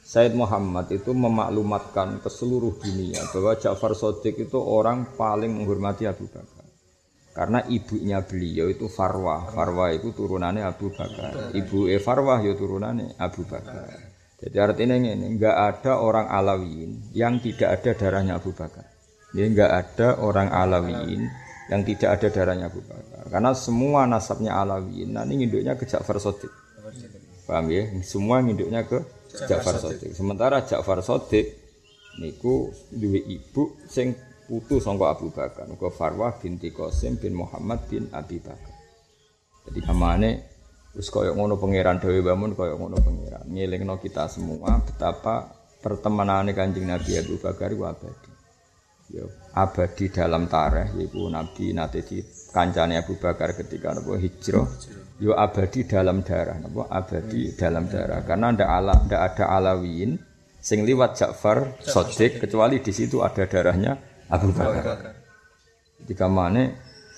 [0.03, 6.27] Said Muhammad itu memaklumatkan ke seluruh dunia bahwa Ja'far Sodik itu orang paling menghormati Abu
[6.27, 6.60] Bakar.
[7.31, 9.55] Karena ibunya beliau itu Farwah.
[9.55, 11.55] Farwah itu turunannya Abu Bakar.
[11.55, 13.87] Ibu E Farwah ya turunannya Abu Bakar.
[14.41, 18.83] Jadi artinya ini, enggak ada orang Alawiyin yang tidak ada darahnya Abu Bakar.
[19.31, 21.23] Jadi enggak ada orang Alawiyin
[21.71, 23.31] yang tidak ada darahnya Abu Bakar.
[23.31, 26.51] Karena semua nasabnya Alawiyin, nah ini induknya ke Ja'far Sodik.
[27.47, 27.85] Paham ya?
[28.03, 28.99] Semua induknya ke
[29.31, 30.11] Ja'far Sodik.
[30.11, 31.61] Sementara Ja'far Sodik
[32.19, 34.11] niku duwe ibu sing
[34.51, 35.63] putu sangka Abu Bakar.
[35.71, 38.75] Niku Farwah binti Qasim bin Muhammad bin Abi Bakar.
[39.71, 40.29] Jadi kamane
[40.91, 43.47] wis kaya ngono pangeran Dewi Bamun kaya ngono pangeran.
[43.47, 45.47] Ngelingno kita semua betapa
[45.79, 48.31] pertemanane Kanjeng Nabi Abu Bakar itu abadi
[49.11, 52.19] ya abadi dalam tareh yaitu Nabi nate di
[52.51, 54.67] kancane Abu Bakar ketika napa hijrah
[55.19, 60.15] yo ya abadi dalam darah napa abadi dalam darah karena ndak ala ndak ada alawiyin
[60.61, 65.11] sing liwat Ja'far Sodik kecuali di situ ada darahnya Abu Bakar.
[66.01, 66.71] Ketika mana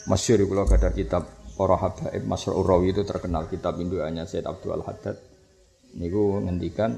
[0.09, 1.23] masyur kalau ada kitab
[1.53, 5.15] para habaib Masrur Urawi itu terkenal kitab induannya Said Abdul Haddad
[5.93, 6.97] niku ngendikan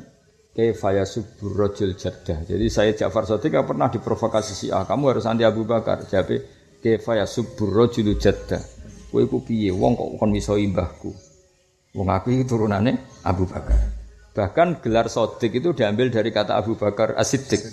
[0.56, 2.48] kaifa yasubur rajul jaddah.
[2.48, 6.08] Jadi saya Ja'far Shadiq pernah diprovokasi si A, kamu harus anti Abu Bakar.
[6.08, 6.40] Jadi
[6.80, 8.64] kaifa yasubur rajul jaddah.
[9.12, 11.12] Kowe iku piye wong kok kon iso imbahku.
[11.96, 13.80] Wong aku iki turunane Abu Bakar.
[14.36, 17.64] Bahkan gelar Sodik itu diambil dari kata Abu Bakar As-Siddiq.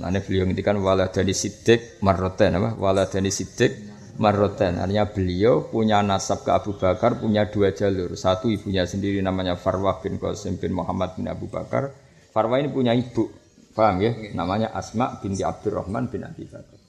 [0.00, 2.72] Nah, beliau ngintikan waladani Siddiq marroten apa?
[2.80, 3.76] Waladani Siddiq
[4.16, 4.80] marroten.
[4.80, 8.16] Artinya beliau punya nasab ke Abu Bakar, punya dua jalur.
[8.16, 11.92] Satu ibunya sendiri namanya Farwah bin Qasim bin Muhammad bin Abu Bakar.
[12.32, 13.28] Farwah ini punya ibu,
[13.76, 14.16] paham ya?
[14.32, 16.80] Namanya Asma binti Abdurrahman bin Abi Bakar.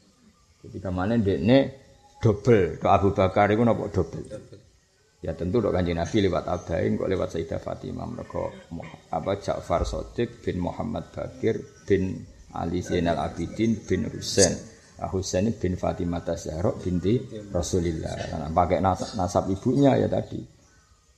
[0.64, 1.68] Ketika mana ini
[2.24, 4.24] double ke Abu Bakar itu nopo double.
[5.22, 8.50] Ya tentu dok kanjeng Nabi lewat Abdain kok lewat Sayyidah Fatimah mereka
[9.14, 14.72] apa Ja'far Sodik bin Muhammad Bakir bin Ali Zainal Abidin bin Husain
[15.10, 17.18] Husain bin Fatimah Zahra binti
[17.50, 18.14] Rasulillah.
[18.30, 18.80] Karena pakai
[19.18, 20.38] nasab, ibunya ya tadi.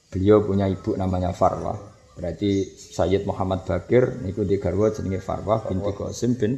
[0.08, 1.76] Beliau punya ibu namanya Farwah.
[2.14, 6.54] Berarti Sayyid Muhammad Bakir niku di garwa jenenge Farwah binti Qasim bin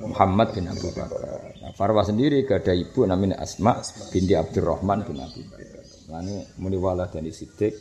[0.00, 1.60] Muhammad bin Abu Bakar.
[1.60, 3.76] Nah, Farwah sendiri gak ada ibu namanya Asma
[4.08, 5.84] binti Abdurrahman bin Abu Bakar.
[6.08, 7.76] Lani muni wala dan Siddiq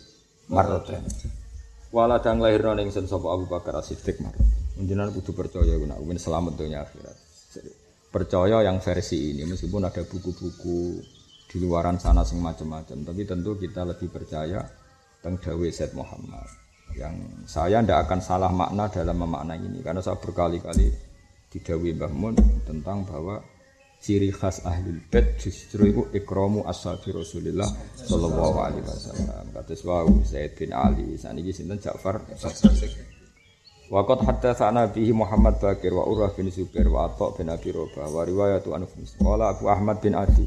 [0.51, 1.08] marrotan.
[1.89, 4.68] Wala dan lahir ning sapa Abu Bakar Siddiq marrotan.
[4.79, 7.17] Menjenengan kudu percaya nek selamat dunia akhirat.
[8.07, 11.03] Percaya yang versi ini meskipun ada buku-buku
[11.51, 14.63] di luaran sana sing macam-macam tapi tentu kita lebih percaya
[15.19, 16.47] tentang Dawe Said Muhammad.
[16.95, 20.87] Yang saya tidak akan salah makna dalam memaknai ini karena saya berkali-kali
[21.51, 23.43] didawi Mbah Mun tentang bahwa
[23.99, 27.67] ciri khas ahli bait justru itu ikromu ashabi Rasulullah
[27.99, 29.43] sallallahu alaihi wasallam.
[29.51, 29.75] Kata
[30.23, 32.23] Zaid bin Ali saniki sinten Ja'far
[33.89, 38.21] Waqat haddatsana bihi Muhammad Bakir wa Urwah bin Zubair wa Atha bin Abi Robah wa
[38.21, 38.86] riwayatu an
[39.17, 40.45] Qala Abu Ahmad bin Adi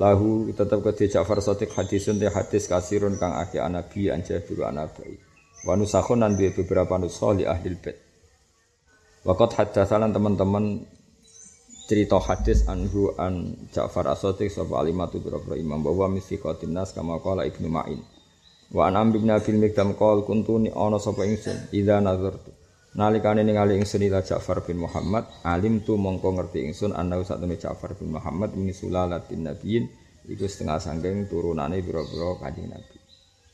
[0.00, 4.80] lahu tetap ke Ja'far Sadiq hadisun te hadis kasirun kang akeh anabi an Jabir an
[4.80, 5.12] Abi
[5.68, 8.00] wa nusakhun nan beberapa nuskhah li ahli bait.
[9.28, 10.80] Waqat haddatsana teman-teman
[11.84, 17.44] cerita hadis anhu an Ja'far As-Sadiq sapa alimatu biro imam bahwa misiqatin nas kama qala
[17.44, 18.00] Ibnu Ma'in.
[18.72, 22.56] Wa an Amr bin Abil Mikdam qol kuntu ni ana sapa ingsun idza nazartu
[22.90, 27.94] Nalikane ningali ingsun ila Ja'far bin Muhammad, alim tu mongko ngerti ingsun ana satune Ja'far
[27.94, 29.86] bin Muhammad min sulalatin nabiyyin
[30.26, 32.98] iku setengah sangking turunane pira-pira Kanjeng Nabi.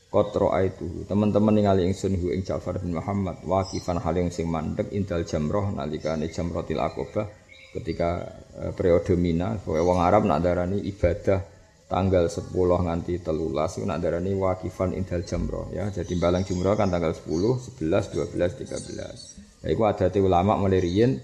[0.09, 4.89] Qatra aitu, teman-teman ningali ingsun hu ing Ja'far bin Muhammad waqifan hal yang sing mandek
[4.89, 7.29] indal jamroh nalikane jamratil aqabah
[7.77, 8.25] ketika
[8.57, 11.56] e, periode Mina, wong Arab nak darani ibadah
[11.87, 15.87] tanggal 10 nganti telulas itu nak darani wakifan indal jamroh ya.
[15.87, 21.17] Jadi balang jumroh kan tanggal 10, 11, 12, 13 ya itu ada ulama melirian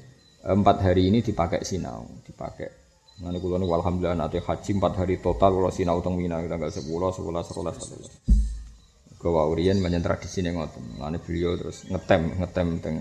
[0.44, 2.82] empat hari ini dipakai sinau dipakai.
[3.24, 6.88] Nanti kulo nih alhamdulillah nanti haji empat hari total kalau sinau teng mina tanggal 10,
[6.88, 11.00] 11, 11, 11 ke waurian banyak tradisi nih ngoten.
[11.00, 12.96] Nanti beliau terus ngetem ngetem teng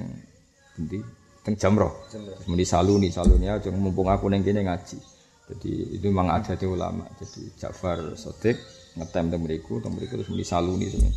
[0.78, 0.98] nanti
[1.42, 1.90] teng jamroh
[2.46, 4.94] kemudian saluni saluni aja mumpung aku neng kene ngaji
[5.52, 7.04] jadi itu memang ada di ulama.
[7.20, 8.56] Jadi Ja'far Sodik
[8.96, 11.12] ngetem teng mriku terus muni saluni semen.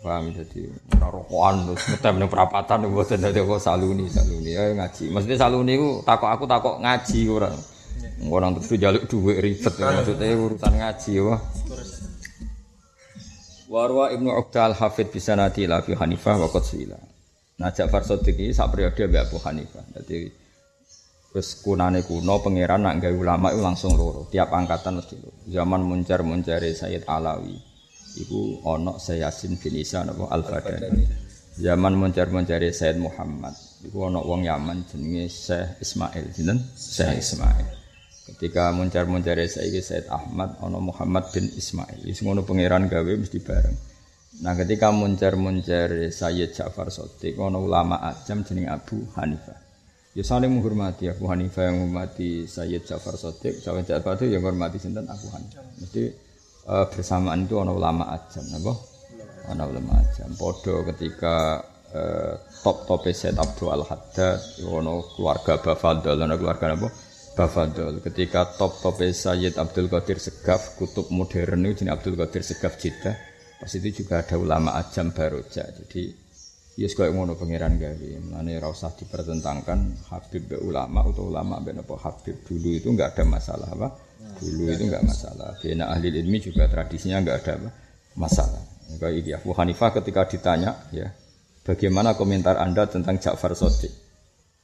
[0.00, 5.12] Paham jadi rokokan terus ngetem ning perapatan mboten dadi kok saluni, saluni ayo ngaji.
[5.12, 7.52] Maksudnya saluni ku takok aku takok ngaji ora.
[8.28, 11.40] Orang terus jaluk duit ribet maksudnya urusan ngaji wah.
[13.70, 16.98] Warwa Ibnu Uqdal Hafid bisa nanti Lafi Hanifah wa Qatsila.
[17.60, 19.84] Nah Ja'far Sodik ini sak periode Abu Hanifah.
[20.00, 20.26] Jadi
[21.30, 24.26] Wis kunane kuno pangeran nak gawe ulama itu langsung loro.
[24.34, 25.38] Tiap angkatan mesti loro.
[25.46, 27.54] Zaman muncar-muncare Sayyid Alawi
[28.18, 31.06] iku ana Sayyasin bin Isa napa Al-Badani.
[31.54, 33.54] Zaman muncar-muncare Sayyid Muhammad
[33.86, 36.58] iku ana wong Yaman jenenge Syekh Ismail, sinten?
[36.74, 37.66] Syekh Ismail.
[38.34, 42.10] Ketika muncar-muncare saiki Sayyid Ahmad ana Muhammad bin Ismail.
[42.10, 43.78] Wis ngono pangeran gawe mesti bareng.
[44.42, 49.59] Nah ketika muncar-muncar Sayyid Ja'far Sotik ana ulama ajam jeneng Abu Hanifah.
[50.20, 54.76] Ya saling menghormati Abu Hanifah yang menghormati Sayyid Ja'far Sotik, Sayyid Ja'far itu yang menghormati
[54.76, 55.64] sinten Abu Hanifah.
[55.80, 56.12] Mesti
[56.68, 58.76] uh, bersamaan itu ana ulama ajam, napa?
[59.48, 60.28] Ana ulama ajam.
[60.36, 61.64] Podo ketika
[61.96, 66.88] uh, top top Sayyid Abdul Al Haddad, ana keluarga Bafadol, ana keluarga apa?
[67.32, 68.04] Bafadol.
[68.04, 73.16] Ketika top top Sayyid Abdul Qadir Segaf, kutub modern itu jenis Abdul Qadir Segaf Jeddah.
[73.56, 75.64] Pas itu juga ada ulama ajam Baroja.
[75.64, 76.12] Jadi
[76.78, 78.08] yes, kaya ngono pangeran gawe.
[78.30, 83.16] Mane ora usah dipertentangkan Habib be ulama atau ulama be apa Habib dulu itu enggak
[83.16, 83.88] ada masalah apa?
[84.38, 85.56] Dulu itu enggak masalah.
[85.58, 87.70] Bina ahli ilmi juga tradisinya enggak ada apa?
[88.18, 88.62] masalah.
[88.98, 91.14] Kayak iki Abu Hanifah ketika ditanya ya,
[91.62, 93.92] bagaimana komentar Anda tentang Ja'far Shadiq?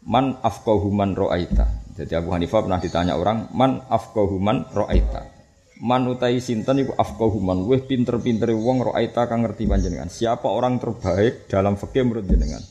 [0.06, 1.94] Man afqahu man ra'aita.
[1.94, 5.35] Jadi Abu Hanifah pernah ditanya orang, man afqahu man ra'aita.
[5.76, 10.08] Man utai sinten iku afqahu man wih pinter-pintere wong roaita kang ngerti panjenengan.
[10.08, 12.64] Siapa orang terbaik dalam fikih menurut jenengan?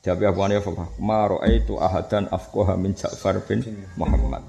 [0.00, 3.60] Jawab Abu Hanifah, ma roaitu ahadan afqaha min Ja'far bin
[4.00, 4.40] Muhammad.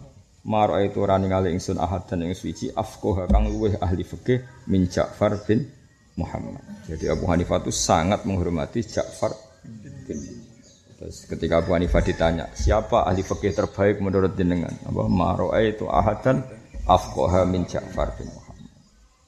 [0.48, 5.36] Ma roaitu rani ngali ingsun ahadan ing suci afqaha kang luwih ahli fikih min Ja'far
[5.44, 5.68] bin
[6.16, 6.64] Muhammad.
[6.88, 9.36] Jadi Abu Hanifah itu sangat menghormati Ja'far
[10.08, 10.48] bin
[11.00, 14.76] Terus ketika Abu Hanifah ditanya, siapa ahli fikih terbaik menurut jenengan?
[14.84, 16.44] Apa ma roaitu ahadan
[16.90, 18.74] afqaha min Ja'far bin Muhammad.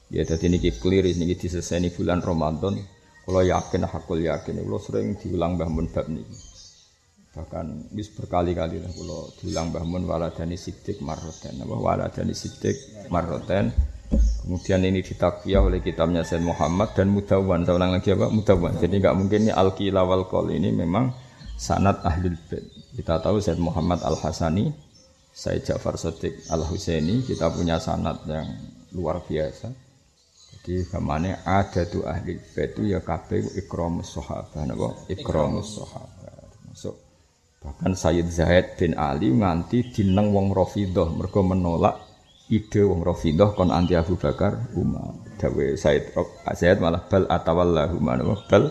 [0.09, 2.81] Ya dadi niki clear niki diseseni bulan Ramadan.
[3.21, 6.35] Kalau yakin hakul yakin kalau sering diulang Mbah Mun bab niki.
[7.31, 13.69] Bahkan wis berkali-kali lah kalau diulang Mbah Mun waladani sidik marroten apa waladani sidik marroten.
[14.11, 17.63] Kemudian ini ditakwiyah oleh kitabnya Sayyid Muhammad dan Mudawan.
[17.63, 18.27] Saya ulang lagi apa?
[18.27, 18.75] Mudawan.
[18.75, 21.15] Jadi nggak mungkin ini Al-Qila wal ini memang
[21.55, 22.65] sanat ahlul bait.
[22.97, 24.90] Kita tahu Sayyid Muhammad Al-Hasani
[25.31, 28.51] saya Ja'far Sotik Al Husaini kita punya sanat yang
[28.91, 29.71] luar biasa.
[30.51, 36.51] Jadi ke mana ada tuh ahli bait itu ya kabeh ikromus sahabat napa ikromus sahabat.
[36.67, 36.95] Masuk
[37.63, 41.97] bahkan Sayyid Zaid bin Ali nganti dineng wong Rafidhah mergo menolak
[42.51, 45.15] ide wong Rafidhah kon anti Abu Bakar Umar.
[45.39, 46.13] Dawe Said
[46.59, 48.63] Zaid malah bal atawallahu napa bal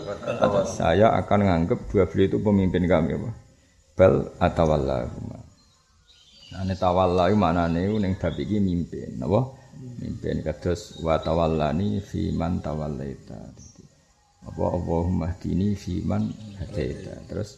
[0.69, 3.29] saya akan menganggap dua beliau itu pemimpin kami apa.
[3.97, 5.40] Bal atawallahu
[6.51, 9.55] Ini tawalla itu maknanya itu yang bab ini mimpin, apa?
[10.03, 13.39] Mimpin kados wa tawallani fi man tawallaita.
[14.43, 16.27] Apa Allahumma hdini fi man
[16.59, 17.23] hadaita.
[17.31, 17.55] Terus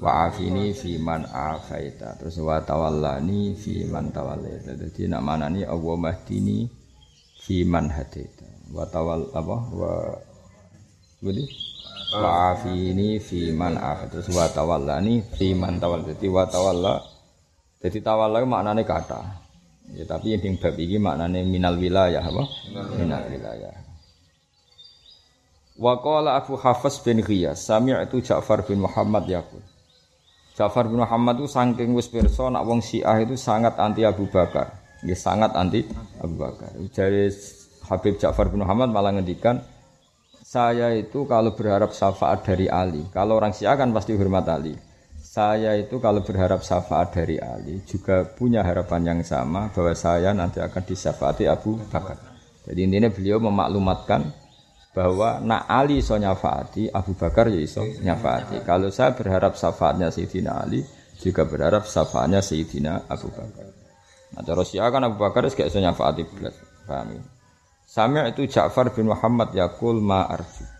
[0.00, 2.16] wa afini fi man afaita.
[2.16, 4.72] Terus wa tawallani fi man tawallaita.
[4.72, 6.64] Jadi nak maknanya Allahumma hdini
[7.44, 8.72] fi man hadaita.
[8.72, 9.56] Wa tawal apa?
[9.68, 9.92] Wa
[11.20, 11.44] Jadi
[12.16, 14.16] wa afini fi man afaita.
[14.16, 15.76] Terus wa tawallani fi man.
[15.76, 17.17] Jadi wa tawalla
[17.78, 19.20] jadi tawalla maknanya kata.
[19.94, 22.44] Ya, tapi yang bab ini maknanya minal wilayah apa?
[22.98, 23.72] Minal wilayah.
[25.78, 29.62] Wa qala Abu Hafs bin Ghiyas, sami'tu Ja'far bin Muhammad yaqul.
[30.58, 34.74] Ja'far bin Muhammad itu saking wis pirsa nak wong Syiah itu sangat anti Abu Bakar.
[35.06, 35.86] Ya, sangat anti
[36.18, 36.74] Abu Bakar.
[36.90, 37.30] Jadi
[37.86, 39.62] Habib Ja'far bin Muhammad malah ngendikan
[40.42, 44.87] saya itu kalau berharap syafaat dari Ali, kalau orang Syiah kan pasti hormat Ali.
[45.28, 50.56] Saya itu kalau berharap syafaat dari Ali juga punya harapan yang sama bahwa saya nanti
[50.56, 52.16] akan disyafaati Abu Bakar.
[52.64, 54.24] Jadi intinya beliau memaklumatkan
[54.96, 58.64] bahwa nak Ali so nyafaati Abu Bakar ya iso nyafaati.
[58.64, 60.80] Kalau saya berharap syafaatnya Sayyidina Ali
[61.20, 63.68] juga berharap syafaatnya Sayyidina Abu Bakar.
[64.32, 66.56] Nah cara Syiah kan Abu Bakar gak iso nyafaati belas.
[66.88, 67.04] Ya?
[67.84, 70.77] Sami' itu Ja'far bin Muhammad yakul ma arju.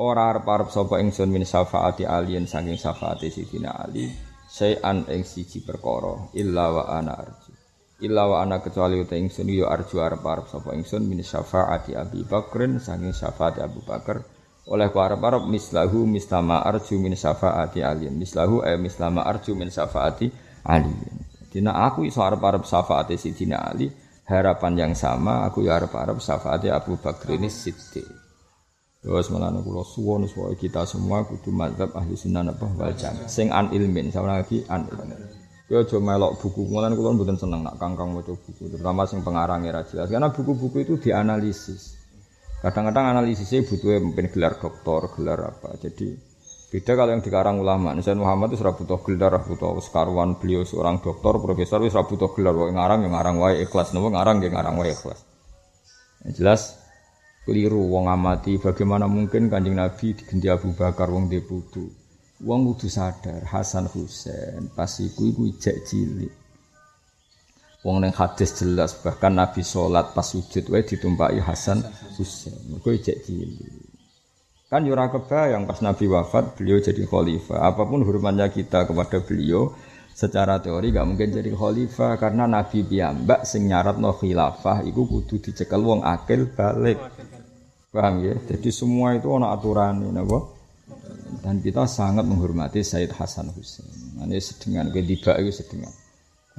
[0.00, 4.08] Ora arep-arep sapa ingsun min syafaati alien saking syafaati Sidina Ali
[4.48, 7.52] sayan ing siji perkara illa wa ana arju.
[8.00, 12.80] Illa wa ana kecuali uta ingsun yo arju arep-arep sapa ingsun min syafaati Abi Bakrin
[12.80, 14.24] saking syafaati Abu Bakar
[14.72, 20.32] oleh ku arep-arep mislahu mislama arju min syafaati alien mislahu eh mislama arju min syafaati
[20.64, 20.96] Ali.
[21.52, 23.92] Dina aku iso arep-arep syafaati Sidina Ali
[24.24, 28.19] harapan yang sama aku ya arep-arep syafaati Abu Bakar ini Siddiq.
[29.00, 32.92] Terus malah kula suwon supaya kita semua kudu mazhab ahli sunnah apa wal.
[33.32, 35.16] Sing an ilmin, sama lagi an ilmin.
[35.72, 39.80] Yo aja melok buku, mulan kula mboten seneng nak kangkang maca buku, terutama sing pengarangnya
[39.80, 40.12] ra jelas.
[40.12, 41.96] Karena buku-buku itu dianalisis.
[42.60, 45.80] Kadang-kadang analisisnya butuh mungkin gelar doktor, gelar apa.
[45.80, 46.12] Jadi
[46.68, 47.96] beda kalau yang dikarang ulama.
[47.96, 52.52] Misalnya Muhammad itu butuh gelar, butuh sekaruan beliau seorang doktor, profesor, wis butuh gelar.
[52.52, 55.24] Wong ngarang yang ngarang wae ikhlas, nopo ngarang yang ngarang wae ikhlas.
[56.26, 56.60] Yang jelas
[57.50, 58.62] keliru wong amati.
[58.62, 61.90] Bagaimana mungkin kanjeng Nabi diganti Abu Bakar wong deputu
[62.40, 66.32] wong kudu sadar Hasan Husain pas iku iku ijek cilik.
[67.80, 71.84] Wong neng hadis jelas bahkan Nabi sholat pas sujud wae ditumpaki Hasan
[72.16, 72.56] Husain.
[72.68, 73.88] Mergo ijek cilik.
[74.70, 77.58] Kan yura kebayang pas Nabi wafat beliau jadi khalifah.
[77.60, 79.74] Apa pun hormatnya kita kepada beliau
[80.14, 85.40] secara teori gak mungkin jadi khalifah karena Nabi piyambak sing nyarat no khilafah iku kudu
[85.40, 87.00] dicekel wong akil balik
[87.90, 88.34] paham ya?
[88.48, 90.46] Jadi semua itu ana aturan napa?
[91.40, 93.86] Dan kita sangat menghormati Said Hasan Husain
[94.20, 95.94] ini sedengan ke tiba itu sedengan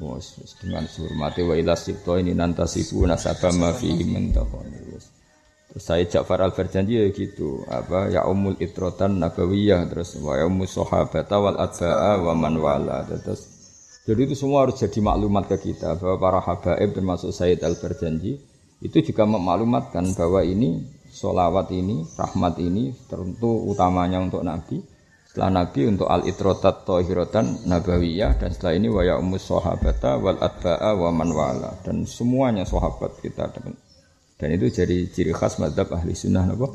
[0.01, 0.17] Oh,
[0.63, 4.01] dengan hormati wa ila sibto ini nantasifu nasabah ma fihi
[5.71, 8.11] Terus saya Ja'far al-Farjanji ya gitu, apa?
[8.11, 13.47] Ya umul itrotan nabawiyah terus wa ya umul sahabata wal adba'a wa man wala terus.
[14.03, 18.41] Jadi itu semua harus jadi maklumat ke kita bahwa para habaib termasuk Sayyid Al-Barjanji
[18.83, 24.79] itu juga memaklumatkan bahwa ini solawat ini, rahmat ini tentu utamanya untuk Nabi.
[25.31, 30.91] setelah Nabi untuk al itrotat tohirotan nabawiyah dan setelah ini waya umus sahabata wal adba'a
[30.91, 33.47] wa man wala dan semuanya sahabat kita
[34.41, 36.73] dan itu jadi ciri khas madhab ahli sunnah nabo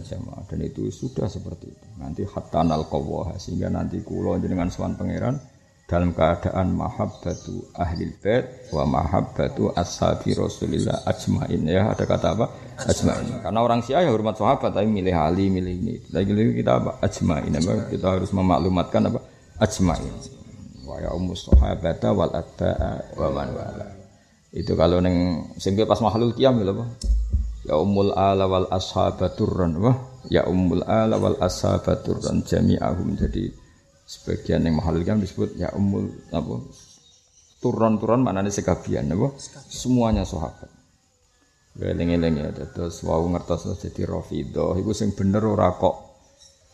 [0.00, 0.48] jamaah.
[0.48, 1.86] Dan itu sudah seperti itu.
[2.00, 2.88] Nanti hatta nal
[3.36, 5.36] sehingga nanti kulo dengan suan pangeran
[5.92, 11.60] dalam keadaan mahabbatu ahli bait wa mahabbatu ashabi Rasulillah ajmain.
[11.68, 12.48] Ya ada kata apa?
[12.88, 13.28] Ajmain.
[13.44, 16.00] Karena orang Syiah ya hormat sahabat tapi milih Ali milih ini.
[16.08, 16.96] Lagi kita apa?
[17.04, 17.52] Ajmain.
[17.52, 17.92] Apa?
[17.92, 19.20] Kita harus memaklumatkan apa?
[19.60, 20.16] Ajmain.
[20.88, 23.86] Wa ya ummus sahabata wal atba'a wa man wala.
[24.48, 26.84] Itu kalau neng sing pas mahlul qiyam ya apa?
[27.68, 33.12] Ya ummul ala wal ashabaturran wah ya ummul ala wal ashabaturran jami'ahum.
[33.20, 33.60] Jadi
[34.12, 36.60] sebagian yang mahal kan disebut ya umul apa?
[37.64, 39.32] Turun-turun mana nih sekabian apa?
[39.72, 40.68] Semuanya sahabat.
[41.72, 46.12] Geleng-geleng ya terus wau ngertos jadi Rafidah itu sing bener ora kok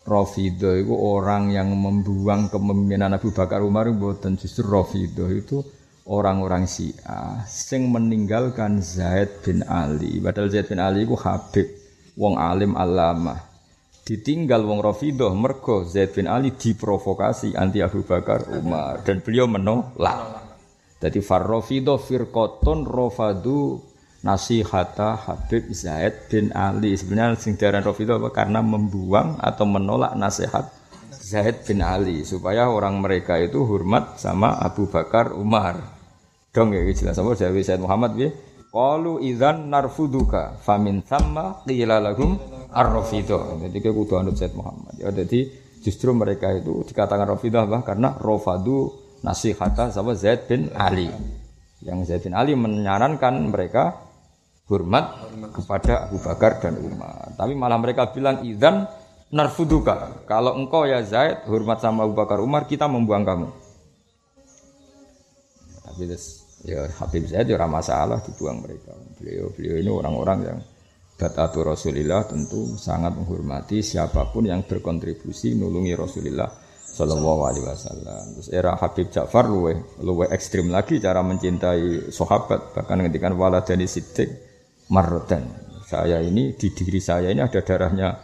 [0.03, 3.87] Rafidah itu orang yang membuang kepemimpinan Abu Bakar Umar
[4.19, 5.63] dan justru Rafidah itu
[6.11, 10.19] orang-orang Syiah sing meninggalkan Zaid bin Ali.
[10.19, 11.71] Padahal Zaid bin Ali itu Habib
[12.19, 13.48] wong alim alama
[14.09, 20.49] ditinggal wong Rafidah mergo Zaid bin Ali diprovokasi anti Abu Bakar Umar dan beliau menolak.
[20.97, 23.77] Jadi farrofido firkoton rofadu
[24.25, 26.97] nasihata Habib Zaid bin Ali.
[26.97, 28.33] Sebenarnya sing diaran Rafidah apa?
[28.33, 30.73] Karena membuang atau menolak nasihat
[31.13, 35.85] Zaid bin Ali supaya orang mereka itu hormat sama Abu Bakar Umar.
[36.49, 38.33] Dong ya jelas sama Zaid Muhammad ya.
[38.69, 42.37] Qalu idzan narfuduka famin thamma qila lahum
[42.69, 43.65] ar-rafidah.
[43.65, 44.93] Jadi kita kudu anut Said Muhammad.
[45.01, 45.49] Ya jadi
[45.81, 48.93] justru mereka itu dikatakan rafidah bah karena rofadu
[49.25, 51.09] nasihata sama Zaid bin Ali.
[51.81, 53.97] Yang Zaid bin Ali menyarankan mereka
[54.69, 55.17] hormat
[55.57, 57.33] kepada Abu Bakar dan Umar.
[57.35, 58.85] Tapi malah mereka bilang idzan
[59.33, 60.29] narfuduka.
[60.29, 63.49] Kalau engkau ya Zaid hormat sama Abu Bakar Umar, kita membuang kamu.
[65.89, 66.05] Tapi
[66.67, 68.95] ya Habib Zaid ya masalah dibuang mereka.
[69.19, 70.59] Beliau beliau ini orang-orang yang
[71.19, 76.47] Batatu Rasulillah tentu sangat menghormati siapa pun yang berkontribusi nulungi Rasulillah
[76.95, 78.23] Shallallahu Alaihi Wasallam.
[78.39, 84.31] Terus era Habib Ja'far luwe luwe ekstrim lagi cara mencintai sahabat bahkan ketika waladani Siddiq
[84.95, 85.43] marrotan.
[85.89, 88.15] Saya ini di diri saya ini ada darahnya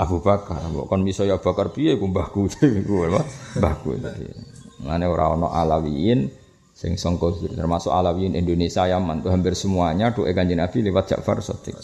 [0.00, 0.64] Abu Bakar.
[0.72, 2.48] Bukan misalnya Abu Bakar piye gue mbahku
[3.60, 3.88] mbahku.
[4.88, 6.47] Mane ora ana alawiyin
[6.78, 11.74] sing sangka termasuk alawiyin Indonesia Yaman tuh hampir semuanya doa kanjeng Nabi lewat Ja'far Shadiq.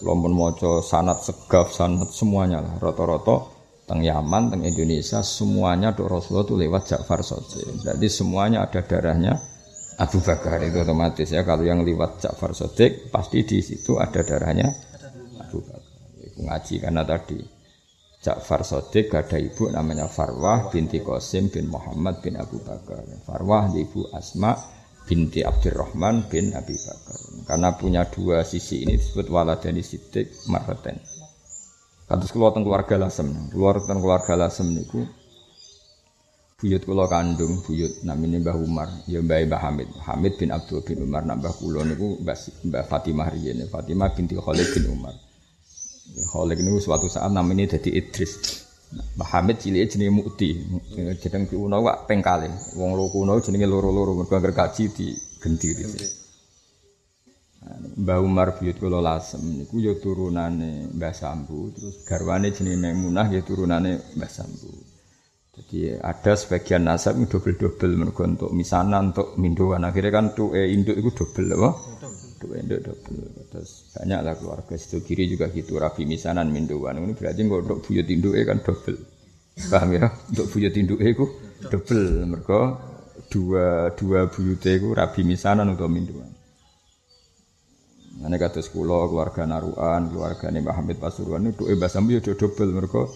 [0.00, 3.52] Lompon moco sanat segaf sanat semuanya lah roto-roto
[3.84, 7.84] teng Yaman teng Indonesia semuanya doa Rasulullah itu lewat Ja'far Shadiq.
[7.84, 9.36] Jadi semuanya ada darahnya
[10.00, 14.72] Abu Bakar itu otomatis ya kalau yang lewat Ja'far Shadiq pasti di situ ada darahnya
[15.44, 15.84] Abu Bakar.
[16.40, 17.57] Ngaji karena tadi
[18.18, 23.06] Ja'far Sodik ada ibu namanya Farwah binti Qasim bin Muhammad bin Abu Bakar.
[23.22, 24.58] Farwah di ibu Asma
[25.06, 27.18] binti Abdurrahman bin Abi Bakar.
[27.46, 30.98] Karena punya dua sisi ini disebut waladani sidik marraten.
[32.10, 35.04] Kados kula teng keluarga Lasem, keluar teng keluarga Lasem niku
[36.58, 39.88] buyut kula kandung, buyut namine Mbah Umar, ya Mbah Mbah Hamid.
[40.02, 44.90] Hamid bin Abdul bin Umar nambah kula niku Mbah Fatimah riyen, Fatimah binti Khalid bin
[44.90, 45.27] Umar.
[46.16, 48.64] Khalid ini suatu saat namanya jadi Idris.
[48.88, 50.48] Mbah Hamid cilik jenenge Mukti.
[51.20, 52.48] Jeneng kuno wak pengkale.
[52.80, 55.06] Wong loro kuno jenenge loro-loro mergo anggere kaji di
[55.38, 55.68] genti
[57.98, 63.44] Mbah Umar buyut kula lasem niku ya turunane Mbah Sambu terus garwane jenenge Maimunah ya
[63.44, 64.72] turunane Mbah Sambu.
[65.58, 70.96] Jadi ada sebagian nasab double-double mergo untuk misanan untuk minduan akhirnya kan tuh eh, induk
[70.96, 71.70] itu double apa?
[72.38, 75.02] Dua double terus banyak lah keluarga situ.
[75.02, 78.98] Kiri juga gitu rapi misanan minduan ini berarti nggak untuk buyut induk kan double
[79.68, 80.06] paham ya?
[80.30, 81.26] Untuk buyut induk itu
[81.66, 82.60] double mereka
[83.28, 86.30] dua dua buyut itu rapi misanan untuk minduan
[88.18, 93.06] Ini kata sekolah keluarga Naruan, keluarga Mbah Hamid Pasuruan itu Mbah Sambu ya double mereka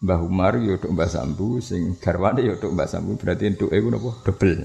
[0.00, 3.20] Mbah Umar ya untuk Mbah Sambu, sing garwane ya untuk Mbah Sambu.
[3.20, 4.64] Berarti untuk itu nopo double.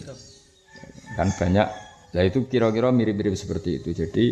[1.20, 1.68] Kan banyak
[2.16, 3.92] Nah itu kira-kira mirip-mirip seperti itu.
[3.92, 4.26] Jadi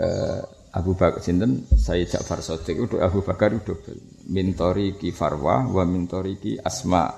[0.00, 0.40] eh,
[0.72, 4.24] Abu Bakar sinten saya Ja'far Shadiq itu Abu Bakar double.
[4.32, 7.12] Mintori ki Farwah wa mintori ki Asma.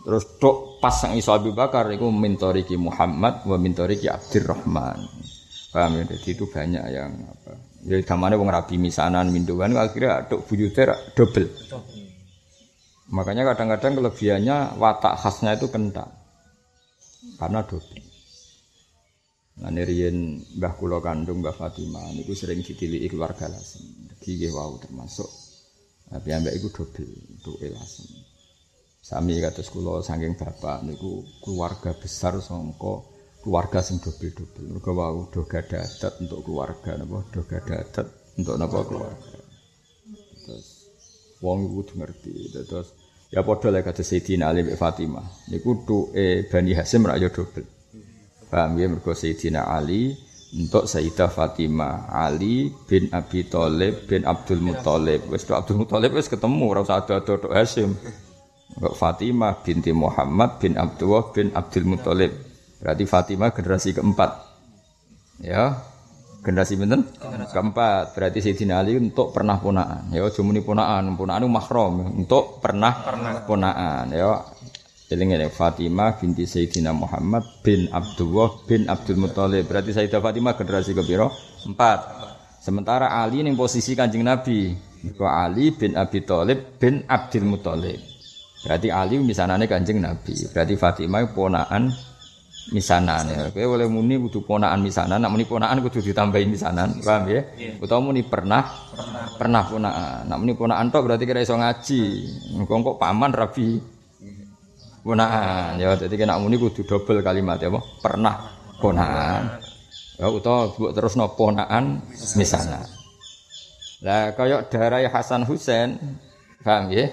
[0.00, 4.98] Terus tok pasang iso Abu Bakar itu mintori ki Muhammad wa mintori ki Abdurrahman.
[5.70, 6.04] Paham ya?
[6.10, 7.54] Jadi itu banyak yang apa.
[7.86, 11.46] Jadi gamane wong rabi misanan minduan akhirnya tok buyute double.
[13.14, 16.10] Makanya kadang-kadang kelebihannya watak khasnya itu kental.
[17.38, 18.09] Karena double.
[19.60, 20.16] Ngene riyen
[20.56, 23.84] Mbah kula kandung Mbah Fatimah niku sering ditiliki keluarga Lasem.
[24.16, 25.28] Iki nggih wau termasuk
[26.10, 27.06] tapi ambek iku dobel
[27.36, 28.08] untuk Lasem.
[29.04, 33.04] Sami kados kula saking bapak niku keluarga besar sangka
[33.44, 34.64] keluarga sing dobel-dobel.
[34.64, 35.84] Mergo wau do gadah
[36.24, 37.84] untuk keluarga napa do gadah
[38.40, 39.38] untuk napa keluarga.
[40.40, 40.88] Terus
[41.44, 42.32] wong kudu ngerti.
[42.64, 42.96] Terus
[43.28, 45.52] ya padha lek kados Sayyidina Ali mbek Fatimah.
[45.52, 47.79] Niku duke Bani Hasyim ra yo dobel.
[48.50, 50.18] Paham ya mergo Sayyidina Ali
[50.50, 55.30] untuk Sayyidah Fatimah Ali bin Abi Thalib bin Abdul Muthalib.
[55.30, 57.94] Wis Abdul Muthalib wis ketemu ora usah ada-ada Hasyim.
[58.82, 62.34] Mbak Fatimah binti Muhammad bin Abdullah bin Abdul Muthalib.
[62.82, 64.30] Berarti Fatimah generasi keempat.
[65.46, 65.78] Ya.
[66.40, 67.04] Generasi benten?
[67.52, 68.16] Keempat.
[68.16, 70.08] Berarti Sayyidina Ali untuk pernah ponaan.
[70.10, 71.12] Ya, cuma ini ponaan.
[71.12, 72.16] Ponaan itu mahram.
[72.16, 72.96] Untuk pernah,
[73.44, 74.08] ponaan.
[74.08, 74.40] Ya.
[75.10, 79.66] Jadi ini Fatimah binti Sayyidina Muhammad bin Abdullah bin Abdul Muthalib.
[79.66, 81.34] Berarti Sayyidah Fatimah generasi kepiro?
[81.66, 81.98] Empat.
[82.62, 84.70] Sementara Ali ini posisi kanjeng Nabi.
[85.18, 87.98] Ali bin Abi Thalib bin Abdul Muthalib.
[88.62, 90.46] Berarti Ali misanane Kanjeng Nabi.
[90.54, 91.90] Berarti Fatimah ponaan
[92.70, 93.50] misanane.
[93.50, 97.02] Kowe oleh muni kudu ponaan misanan, nek muni ponaan kudu ditambahi misanan.
[97.02, 97.42] Paham ya?
[97.58, 97.82] Yeah.
[97.82, 98.62] Utawa muni pernah
[98.94, 100.30] pernah, pernah ponaan.
[100.30, 102.02] Nek muni ponaan tok berarti kira iso ngaji.
[102.62, 103.98] Engko kok paman rabi
[105.02, 105.80] ponaan.
[105.80, 107.80] Ya dadi kena muni kudu double kalimat ya apa?
[108.00, 108.36] Pernah
[108.80, 109.60] ponaan.
[110.20, 112.04] Ya utawa mbok terusno ponaan
[112.36, 112.84] misanan.
[114.00, 116.00] Lah kaya darah Hasan Husain,
[116.64, 117.08] paham ya?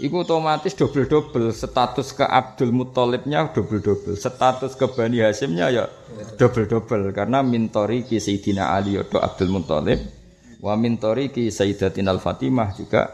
[0.00, 5.84] Iku otomatis double-double status ke Abdul Muthalibnya double-double, status ke Bani Hasimnya ya
[6.40, 10.00] double-double karena mintori ki Sayyidina Ali atau Abdul Muthalib
[10.64, 13.12] wa mintori ki Sayyidatina Al-Fatimah juga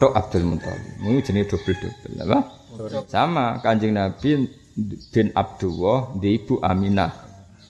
[0.00, 1.04] tok Abdul Muthalib.
[1.04, 2.57] Ini jenis double-double, apa?
[3.10, 4.46] Sama Kanjeng Nabi
[5.10, 7.12] bin Abdullah di Ibu Aminah.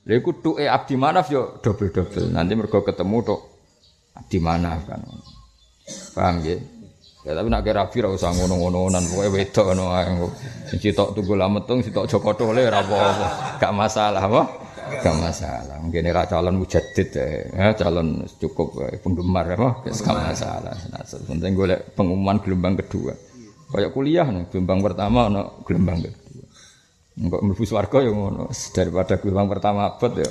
[0.09, 2.33] Lha iku tuke Abdi Manaf yo double-double.
[2.33, 3.41] Nanti mereka ketemu tok
[4.17, 5.01] Abdi Manaf kan.
[6.17, 6.57] Paham ya?
[7.27, 10.17] Ya tapi nak kira rabi ora usah ngono-ngononan, pokoke wedok ngono ae.
[10.71, 13.59] Sing sitok tunggu lametung, sitok Joko Tole ora apa-apa.
[13.61, 14.43] Gak masalah apa?
[15.05, 15.77] Gak masalah.
[15.83, 19.85] Mungkin era calon mujaddid ya, calon cukup penggemar apa?
[19.93, 20.73] Gak masalah.
[20.89, 23.13] Nah, penting golek pengumuman gelombang kedua.
[23.69, 26.47] Kayak kuliah nih, gelombang pertama ono gelombang kedua.
[27.19, 28.49] Enggak mlebu swarga ya ngono.
[28.73, 30.31] Daripada gelombang pertama abot ya.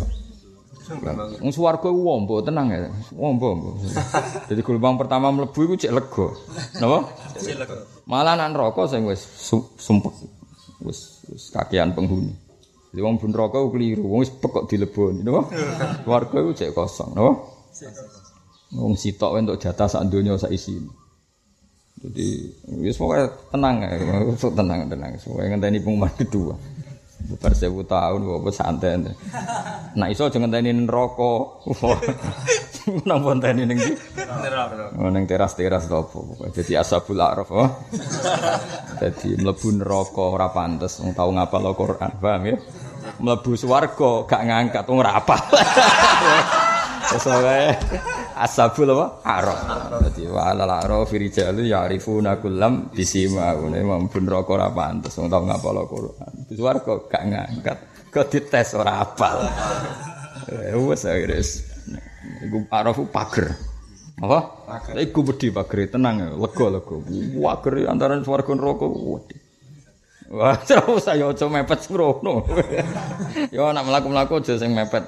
[1.43, 2.89] Wong swarga ku wombo tenang ya.
[3.13, 3.77] Wombo.
[4.49, 6.27] Jadi gelombang pertama mlebu iku cek lega.
[6.81, 7.11] Napa?
[7.37, 7.77] Cek lega.
[8.07, 9.21] Malah nang neraka sing wis
[9.77, 10.15] sumpek.
[10.81, 12.33] Wis wis kakean penghuni.
[12.89, 14.07] Jadi wong bun neraka keliru.
[14.07, 15.51] Wong wis pekok dileboni, napa?
[16.07, 17.37] Swarga iku cek kosong, napa?
[18.73, 20.79] Wong sitok entuk jatah sak donya sak isi.
[21.97, 22.27] Jadi
[22.77, 23.97] wis pokoke tenang ya,
[24.37, 25.11] tenang tenang.
[25.17, 26.53] Pokoke ngenteni pengumuman kedua.
[27.17, 29.01] Bubar sewu tahun, apa santai.
[29.97, 31.33] Nah iso jangan tani neraka.
[33.09, 33.93] Nang tani ning ndi?
[35.01, 36.53] Oh ning teras-teras to apa.
[36.53, 37.49] Dadi ashabul araf.
[37.49, 37.67] Oh.
[39.01, 42.55] Dadi mlebu neraka ora pantes wong tau ngapal Al-Qur'an, paham ya?
[43.17, 45.41] Mlebu swarga gak ngangkat wong ora apal.
[47.17, 47.25] Wes
[48.43, 49.05] ashabul apa?
[49.25, 49.59] Araf.
[50.03, 53.57] Dadi wa alal araf rijalu ya'rifuna kullam bisima.
[53.57, 56.33] Ngene mampun neraka ora pantes wong tau ngapal Al-Qur'an.
[56.45, 57.77] Di swarga gak ngangkat.
[58.13, 59.37] Kok dites ora apal.
[60.47, 61.49] Eh wes wis.
[62.45, 63.53] Iku arafu pager.
[64.21, 64.39] Apa?
[64.65, 64.95] Pager.
[65.01, 66.95] Iku wedi pager tenang lega-lega.
[67.37, 69.37] Pager antara swarga neraka wedi.
[70.27, 72.43] Wah, terus saya aja mepet sembrono.
[73.55, 75.07] Yo nak mlaku-mlaku aja sing mepet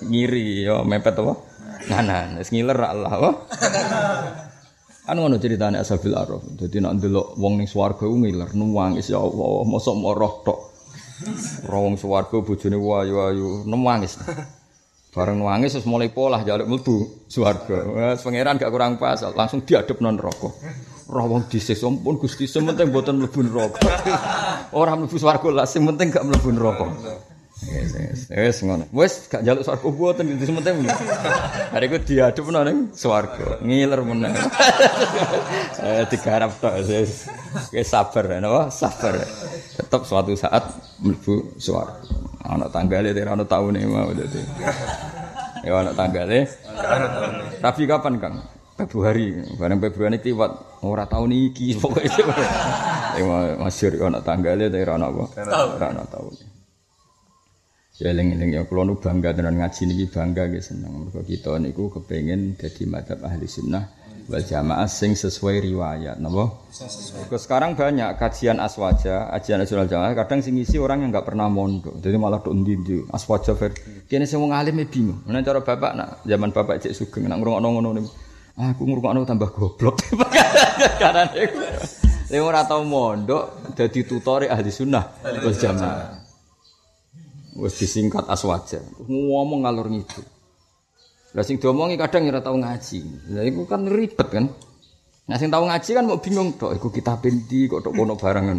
[0.00, 1.49] ngiri, yo mepet apa?
[1.88, 3.30] Nganan, wis ngiler Allah, apa?
[5.10, 6.44] Kan ngono ceritane Ashabil Araf.
[6.54, 10.60] Dadi nek ndelok wong ning swarga ngiler, nuwangis ya Allah, mosok moroh tok.
[11.66, 14.20] Rawong swarga bojone wayu-ayu, nangis.
[15.10, 17.82] Bareng nangis terus mulai polah jaluk mlebu swarga.
[17.90, 20.54] Wes pangeran gak kurang pas, langsung diadep non neraka.
[21.10, 23.82] Rawong disiksa pun Gusti sementing mboten mlebu neraka.
[24.70, 26.86] Ora mlebu swarga lah, sing penting gak mlebu neraka.
[28.30, 28.88] Wes ngono.
[28.96, 30.88] Wes gak njaluk swarga mboten di sementing.
[31.76, 33.60] Hari iku diadep nang ning swarga.
[33.60, 34.32] Ngiler meneh.
[35.80, 37.28] Eh digarap tok wis.
[37.72, 38.72] Wis sabar napa?
[38.72, 39.16] Sabar.
[39.76, 40.64] Tetap suatu saat
[41.04, 42.08] mlebu swarga.
[42.44, 44.40] Ana tanggale ora ana taune mau dadi.
[45.64, 46.48] Ya ana tanggale.
[47.60, 48.36] Tapi kapan, Kang?
[48.80, 52.08] Februari, bareng Februari kliwat ora tahun iki pokoke.
[53.10, 53.26] Ya
[53.58, 55.24] masyhur ana tanggale ora ana apa?
[55.76, 56.59] Ora ana taune.
[58.00, 61.04] Ya eling-eling ya nu bangga tenan ngaji niki bangga nggih seneng.
[61.04, 63.84] Mergo kita niku kepengin dadi madzhab ahli sunnah
[64.24, 66.64] wal jamaah sing sesuai riwayat napa?
[66.72, 67.28] Sesuai.
[67.36, 72.00] sekarang banyak kajian aswaja kajian nasional jamaah kadang sing ngisi orang yang nggak pernah mondok.
[72.00, 73.76] Jadi malah tok ndi aswaja ver
[74.08, 75.20] kene sing alim e bingung.
[75.28, 78.10] Menawa cara bapak nak zaman bapak cek sugeng nak ngrungokno ngono niku
[78.56, 80.08] aku ngrungokno tambah goblok.
[81.04, 81.28] Karena
[82.30, 84.06] Lha ora tau mondok dadi
[84.48, 86.19] ahli sunnah wal jamaah.
[87.60, 88.80] Wis disingkat aswaja.
[89.04, 90.24] Ngomong ngalur ngidul.
[91.36, 93.30] Lah sing diomongi kadang ora tau ngaji.
[93.36, 94.48] Lah iku kan ribet kan.
[95.28, 98.58] Nah sing tau ngaji kan mau bingung tok iku kita pendi kok tok kono barangan.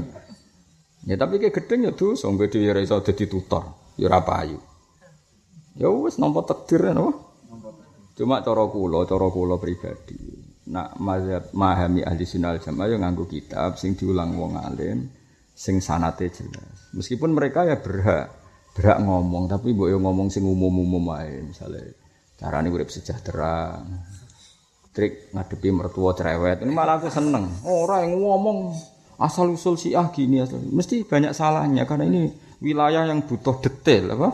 [1.10, 4.62] Ya tapi kayak gedeng ya tuh, sampai ora iso dadi tutor, ya ora payu.
[5.74, 7.10] Ya wis nampa takdir napa?
[8.14, 10.20] Cuma cara kula, cara kula pribadi.
[10.70, 15.10] Nak mazhab mahami ahli sunnah jamaah ya nganggo kitab sing diulang wong alim,
[15.58, 16.93] sing sanate jelas.
[16.93, 18.40] Meskipun mereka ya berhak
[18.72, 21.91] berhak ngomong, tapi mbok yo ngomong sing umum-umum wae, misalnya
[22.39, 23.84] carane urip sejahtera.
[24.91, 26.67] Trik ngadepi mertua cerewet.
[26.67, 27.47] Ini malah aku seneng.
[27.63, 28.76] Ora yang ngomong
[29.24, 30.59] asal usul Syiah gini asal.
[30.59, 32.28] Mesti banyak salahnya karena ini
[32.59, 34.30] wilayah yang butuh detail apa?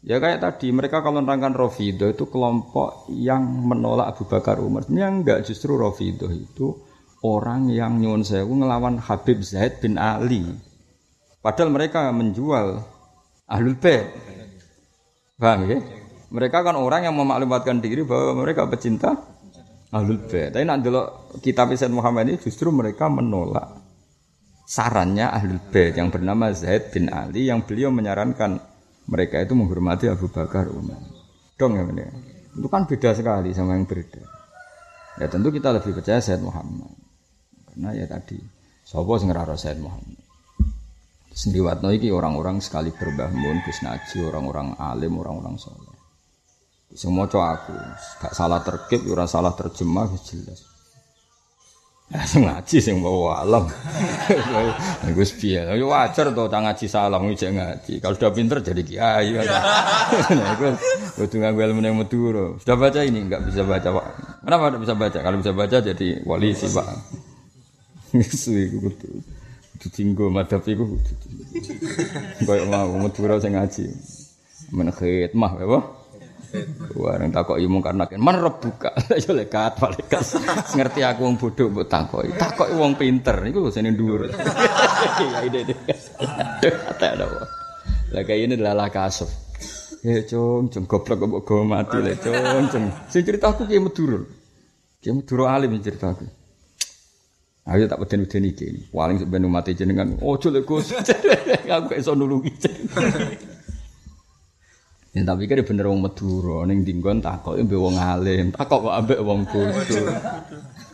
[0.00, 4.88] Ya kayak tadi mereka kalau menerangkan Rofido itu kelompok yang menolak Abu Bakar Umar.
[4.88, 6.72] Ini enggak justru Rofido itu
[7.20, 10.48] orang yang nyuwun sewu ngelawan Habib Zaid bin Ali.
[11.40, 12.84] Padahal mereka menjual
[13.48, 14.04] Ahlul Bait.
[15.40, 15.80] Paham ya?
[16.30, 19.16] Mereka kan orang yang memaklumatkan diri bahwa mereka pecinta
[19.88, 20.52] Ahlul Bait.
[20.52, 23.80] Tapi nak delok kitab Sayyid Muhammad ini justru mereka menolak
[24.68, 28.62] sarannya Ahlul Bait yang bernama Zaid bin Ali yang beliau menyarankan
[29.10, 31.02] mereka itu menghormati Abu Bakar Umar.
[31.58, 32.14] Dong ya benar.
[32.54, 34.22] Itu kan beda sekali sama yang berbeda.
[35.18, 36.94] Ya tentu kita lebih percaya Sayyid Muhammad.
[37.66, 38.38] Karena ya tadi,
[38.86, 40.29] sapa sing ora Sayyid Muhammad.
[41.30, 45.98] Sendiwatno iki orang-orang sekali berbah mun Gus Naji, orang-orang alim, orang-orang soleh.
[46.90, 47.74] Sing maca aku,
[48.18, 50.70] gak salah terkip, ora salah terjemah jelas.
[52.10, 53.70] Ya sing ngaji sing bawa alam.
[55.14, 55.62] Gus piye?
[55.62, 58.02] Ya wajar to cang ngaji salam iki ngaji.
[58.02, 59.30] Kalau sudah pinter jadi kiai.
[60.34, 60.74] Nah, iku
[61.14, 62.58] kudu nganggo ilmu yang Madura.
[62.58, 64.06] Sudah baca ini enggak bisa baca, Pak.
[64.42, 65.18] Kenapa enggak bisa baca?
[65.22, 66.86] Kalau bisa baca jadi wali sih, Pak.
[68.66, 69.08] Iku kudu.
[69.88, 71.12] Tinggo madhep iku kudu.
[72.44, 73.88] Kayak mau Madura sing ngaji.
[74.76, 75.84] Men khidmah Pak.
[76.98, 78.90] Warang takok ilmu karena kan man rebuka.
[79.16, 80.20] Ya lekat malaikat.
[80.74, 82.34] Ngerti aku wong bodoh mbok takoki.
[82.34, 84.28] Takoki wong pinter niku lho sene dhuwur.
[85.20, 85.74] Ya ide ide.
[88.10, 89.30] Lah kayak ini adalah kasuf.
[90.02, 92.84] Ya cung, cung goblok kok mati le cung, cung.
[93.08, 94.20] Sing cerita aku ki Madura.
[94.98, 96.39] Ki Madura alim cerita aku.
[97.68, 98.68] Ayo tak peden-peden iki.
[98.88, 100.16] Paling sebenarnya mati jenengan.
[100.24, 100.96] Ojo lek Gus.
[101.76, 102.50] Aku iso nulungi.
[105.10, 109.18] Ya tapi kan bener wong Madura ning dinggon takok mbek wong alim, takok kok ambek
[109.18, 110.06] wong bodoh.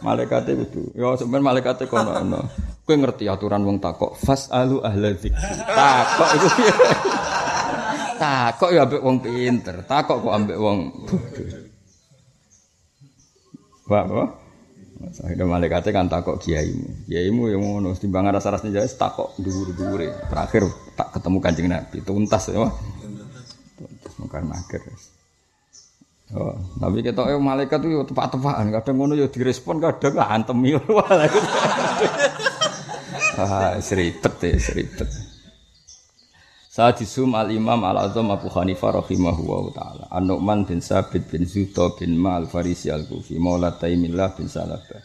[0.01, 0.97] Malaikate kudu.
[0.97, 2.41] Ya sampean malaikate kono ono.
[2.89, 5.37] Kowe ngerti aturan wong takok, fasalu ahla dzikri.
[5.69, 6.49] Takok iku?
[8.17, 11.49] Takok ya ambek wong pinter, takok kok ambek wong bodoh.
[13.93, 14.29] Wah, wah.
[14.97, 20.09] Akhirnya malaikatnya kan takok kiaimu, kiaimu yang ngono, timbangan rasa rasanya jelas takok dhuwur-dhuwure.
[20.33, 20.65] Terakhir
[20.97, 22.65] tak ketemu kancing Nabi, tuntas ya.
[24.17, 24.81] Mungkar nakir.
[26.35, 30.81] Oh, tapi kita eh malaikat itu tepat-tepatan, kadang ngono ya direspon, kadang antem ya.
[33.37, 35.05] Ah, seribet ya, seribet.
[36.77, 40.05] Saat disum al Imam al Azam Abu Hanifah rahimahullah taala.
[40.13, 45.01] An-Nu'man bin Sabit bin Zuto bin Mal Farisi al Kufi Maula Taimillah bin Salabah.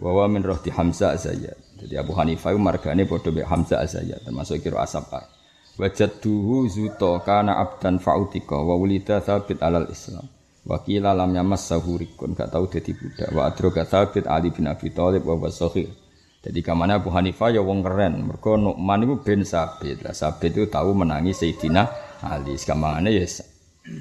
[0.00, 1.76] Wa min rohti Hamzah Zayyad.
[1.76, 5.28] Jadi Abu Hanifah itu margane padha mek Hamzah Zayyad termasuk kira asapar.
[5.76, 10.24] Wajadduhu Zuto kana abdan fa'utika wa wulida sabit alal Islam.
[10.64, 13.28] Wakila lam yamassahu rikun gak tahu dadi budak.
[13.36, 15.99] Wa adroga sabit Ali bin Abi Thalib wa wasahir.
[16.40, 18.24] Jadi kamane Abu Hanifah ya wong keren.
[18.24, 20.00] Mergo Nu'man iku bin Sabit.
[20.00, 21.84] Lah Sabit itu tahu menangi Sayyidina
[22.24, 22.56] Ali.
[22.56, 23.28] Sekamane ya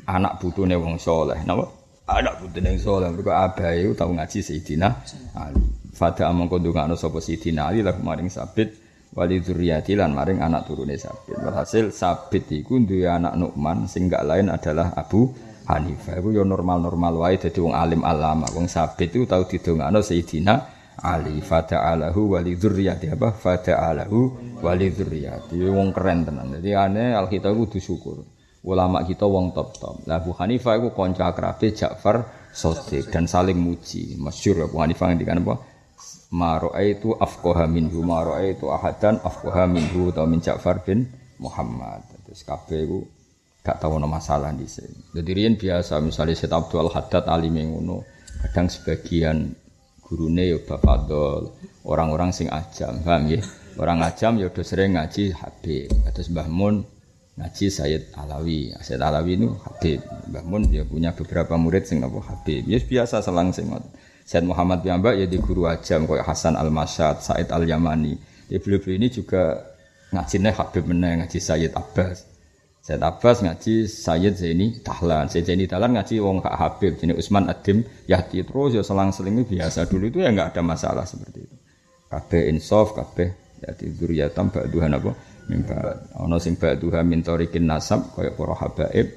[0.08, 1.44] anak putune wong soleh.
[1.44, 1.68] Napa?
[2.08, 3.12] Anak putune wong soleh.
[3.12, 4.88] Mergo abahe tahu ngaji Sayyidina
[5.36, 5.60] Ali.
[5.92, 8.72] Fada amangko ndongakno sapa Sayyidina Ali lah maring Sabit
[9.12, 11.36] wali dzurriyyati lan maring anak turune Sabit.
[11.44, 15.28] Walhasil Sabit iku duwe anak Nu'man sing gak lain adalah Abu
[15.68, 16.24] Hanifah.
[16.24, 18.48] Iku ya normal-normal wae dadi wong alim alama.
[18.56, 23.12] Wong Sabit itu tahu didongakno Sayyidina Ali fada'alahu wali dzurriyyati.
[23.16, 23.32] Apa?
[23.32, 24.20] Fada'alahu
[24.60, 25.56] wali dzurriyyati.
[25.68, 26.56] Wong keren tenan.
[26.60, 28.20] Dadi ane al kita kudu syukur.
[28.60, 30.04] Ulama kita wong top-top.
[30.04, 34.20] Lah Abu Hanifah iku kanca akrabe Ja'far Shadiq dan saling muji.
[34.20, 35.56] Masyhur Abu Hanifah ngendikan apa?
[36.36, 41.08] Ma itu afqaha minhu ma itu ahadan afqaha minhu atau min Ja'far bin
[41.40, 42.04] Muhammad.
[42.28, 43.00] Terus kabeh iku
[43.64, 45.16] gak tau ono masalah di sini.
[45.16, 48.04] Jadi riyen biasa misalnya Syed Abdul Haddad alim ngono
[48.40, 49.52] kadang sebagian
[50.10, 51.54] gurune ya bafadol
[51.86, 53.42] orang-orang sing ajam paham ya?
[53.80, 55.88] Orang ajam ya udah sering ngaji Habib.
[56.04, 56.84] Atas Mbah Mun
[57.40, 58.76] ngaji Sayyid Alawi.
[58.82, 60.04] Sayyid Alawi itu Habib.
[60.34, 62.68] Mbah Mun ya punya beberapa murid sing napa Habib.
[62.68, 63.72] Ya biasa selang sing
[64.28, 68.14] Sayyid Muhammad Piyambak ya di guru ajam kayak Hasan Al Masyad Said Al Yamani
[68.46, 69.74] Ya beliau ini juga
[70.14, 72.29] ngajinya Habib meneng ngaji Sayyid Abbas.
[72.80, 75.28] Sayyid Abbas ngaji Sayyid Zaini Tahlan.
[75.28, 76.96] Sayyid Zaini Tahlan ngaji wong Kak Habib.
[76.96, 81.44] Jadi Usman Adim Yahdi terus ya selang-seling biasa dulu itu ya nggak ada masalah seperti
[81.44, 81.56] itu.
[82.10, 83.30] Kabeh insaf, kabeh
[83.62, 85.12] ya dzurriyatam ba'duhan apa?
[85.52, 86.10] Mimba.
[86.18, 89.08] Ana sing ba'duha min tariqin nasab kaya para habaib.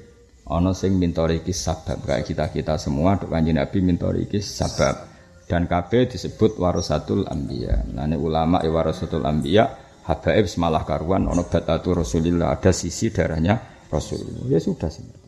[0.43, 3.97] Ana sing min sabab kayak kita-kita semua dok kanjeng Nabi min
[4.43, 5.09] sabab.
[5.43, 7.83] Dan kabeh disebut warasatul anbiya.
[7.91, 9.65] Nah, ulama ya warasatul anbiya
[10.03, 12.55] habaib semalah karuan ono batatu Rasulillah.
[12.55, 14.47] Ada sisi darahnya Rasulullah.
[14.51, 15.23] Ya sudah seperti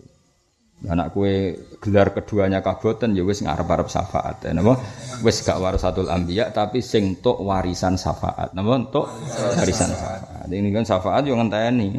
[0.85, 4.43] anak kue gelar keduanya kaboten ya wis ngarep-arep syafaat.
[4.45, 4.77] Ya napa?
[5.23, 8.53] Wis gak warasatul anbiya tapi sing tok warisan syafaat.
[8.53, 8.73] Napa?
[8.91, 9.07] Tok
[9.55, 10.51] warisan syafaat.
[10.51, 11.95] Ini kan syafaat yo ngenteni.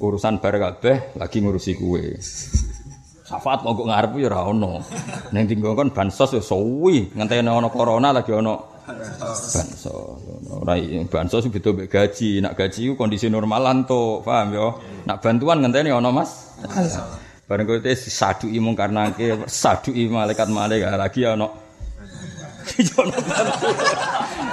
[0.00, 2.16] Urusan bar lagi ngurusi kue.
[3.26, 4.80] Syafaat mau ngarep ya ora ono.
[5.34, 7.16] Ning tinggal bansos ya suwi.
[7.16, 9.86] Ngenteni ono corona lagi ono bansos.
[10.50, 10.74] Ora
[11.06, 12.42] bansos beda mek gaji.
[12.42, 14.68] Nak gaji ku kondisi normalan to, paham yo.
[15.06, 16.54] Nak bantuan ngenteni ana Mas.
[17.50, 21.50] Bareng kowe te saduki mung karena ke saduki malaikat malaikat lagi ana.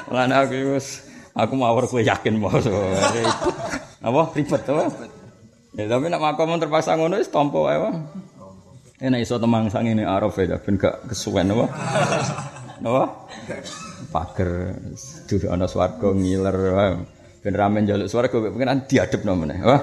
[0.09, 1.05] Lan aku wis
[1.37, 2.57] aku mawar kowe yakin mau
[4.01, 4.73] Apa ribet to?
[5.77, 7.77] Ya tapi nak makom terpaksa ngono wis tampa wae.
[8.97, 11.69] Enak iso temang sang ini araf ya ben gak kesuwen apa?
[12.81, 13.03] Apa?
[14.13, 14.73] Pager
[15.27, 16.57] dudu ana swarga ngiler
[17.43, 19.81] ben ramen njaluk swarga kok pengen diadepno meneh wah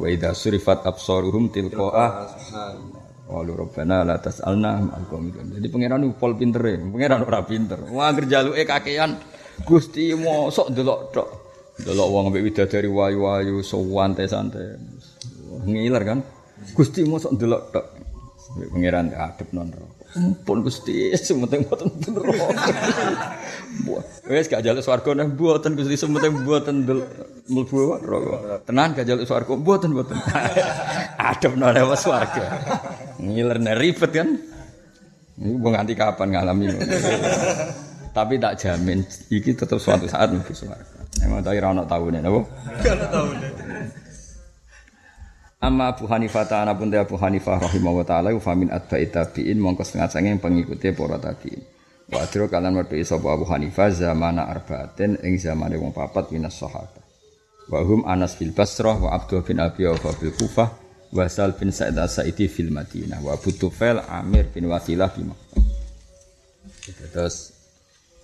[0.00, 2.08] wa idza surifat absaruhum tilqaa
[3.30, 5.06] Walu robbana la tas'alna al
[5.54, 7.78] Jadi pangeran pol pintere, pangeran ora pinter.
[7.86, 9.14] Wah anggere jaluke kakean
[9.62, 11.28] Gusti mosok delok tok.
[11.78, 14.66] Delok wong ambek widadari wayu-wayu santai-santai.
[15.62, 16.18] Ngiler kan.
[16.74, 17.86] Gusti mosok delok tok.
[18.50, 19.70] Pangeran adep non
[20.10, 22.50] Ampun Gusti, sementing mboten neraka.
[24.26, 26.82] Wes gak jaluk swarga neh mboten Gusti sementing mboten
[27.46, 28.58] mlebu neraka.
[28.66, 30.18] Tenan gak jaluk swarga mboten mboten.
[31.30, 32.42] Adem nang lewat swarga.
[33.22, 34.34] Ngiler ribet kan.
[35.40, 36.68] Ini mau nganti kapan ngalami
[38.10, 41.06] Tapi tak jamin, iki tetap suatu saat mlebu swarga.
[41.22, 42.42] Emang tak kira ono taune napa?
[42.42, 43.69] Ono taune.
[45.60, 50.40] Amma Abu Hanifah ta'ala pun Abu Hanifah rahimahullah ta'ala Ufamin adba'i tabi'in Mongkos setengah sanging
[50.40, 51.60] pengikuti para tabi'in.
[52.08, 57.04] Wa adro kalian merdui sopa Abu Hanifah Zamana arba'atin Ing zamane wong papat minas sahabat.
[57.68, 60.68] Wa hum Anas bil Basrah Wa Abdul bin Abi Awfa bil Kufah
[61.12, 65.28] Wa Sal bin Sa'id Sa'idi fil Madinah Wa Abu Tufail Amir bin Wasilah bin
[67.12, 67.52] Terus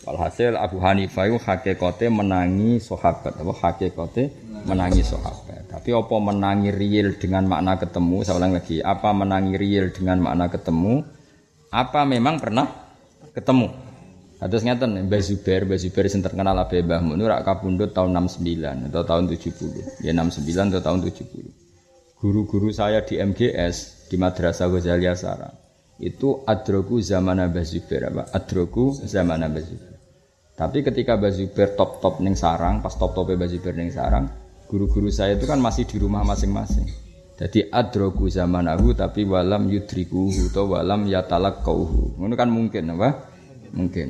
[0.08, 4.34] Walhasil Abu Hanifah itu menangi sahabat apa hakikate
[4.66, 5.45] menangi sahabat.
[5.66, 8.22] Tapi apa menangi real dengan makna ketemu?
[8.22, 11.02] Saya ulang lagi, apa menangi real dengan makna ketemu?
[11.74, 12.66] Apa memang pernah
[13.34, 13.68] ketemu?
[14.36, 18.92] Terus ngeten Mbah Zubair, Mbah Zubair sing terkenal Abe Mbah Mun rak kapundhut tahun 69
[18.92, 20.04] atau tahun 70.
[20.04, 22.20] Ya 69 atau tahun 70.
[22.20, 25.56] Guru-guru saya di MGS di Madrasah Ghazaliyah Sarang
[25.96, 28.22] itu adroku zaman Mbah Zubair apa?
[28.36, 29.96] Adroku zaman Mbah Zubair.
[30.56, 34.24] Tapi ketika Bazuber top-top neng sarang, pas top-topnya Bazuber neng sarang,
[34.66, 36.86] guru-guru saya itu kan masih di rumah masing-masing.
[37.36, 42.16] Jadi adroku zamanahu tapi walam yudrikuhu atau walam yatalak kauhu.
[42.16, 43.28] Ini kan mungkin apa?
[43.76, 44.08] Mungkin.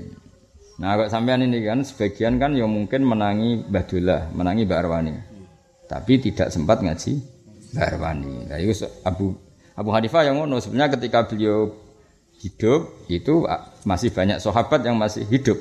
[0.78, 5.14] Nah kalau sampean ini kan sebagian kan yang mungkin menangi Badullah, menangi Barwani.
[5.90, 7.18] Tapi tidak sempat ngaji
[7.74, 8.46] Barwani.
[8.46, 9.34] Nah itu Abu
[9.74, 11.74] Abu Hanifah yang ngono sebenarnya ketika beliau
[12.38, 13.48] hidup itu
[13.82, 15.56] masih banyak sahabat yang masih hidup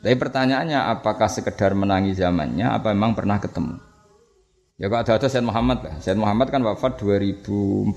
[0.00, 3.76] tapi pertanyaannya apakah sekedar menangi zamannya apa memang pernah ketemu?
[4.80, 5.94] Ya kok ada ada Said Muhammad lah.
[6.00, 7.92] Said Muhammad kan wafat 2004.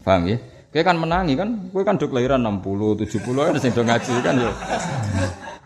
[0.00, 0.40] Paham ya?
[0.72, 4.34] Kue kan menangi kan, kue kan udah kelahiran 60, 70 kan sing do ngaji kan
[4.40, 4.50] ya.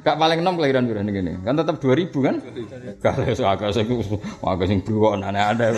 [0.02, 2.34] Gak paling enam kelahiran berani gini, kan tetap 2000 kan?
[2.98, 3.86] Kalau agak sing
[4.42, 5.74] agak sing blok aneh-aneh.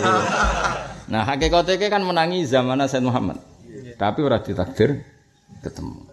[1.07, 3.37] Nah, hakikatnya kan menangi zaman Said Muhammad.
[3.95, 5.05] Tapi ora ditakdir
[5.61, 6.09] ketemu.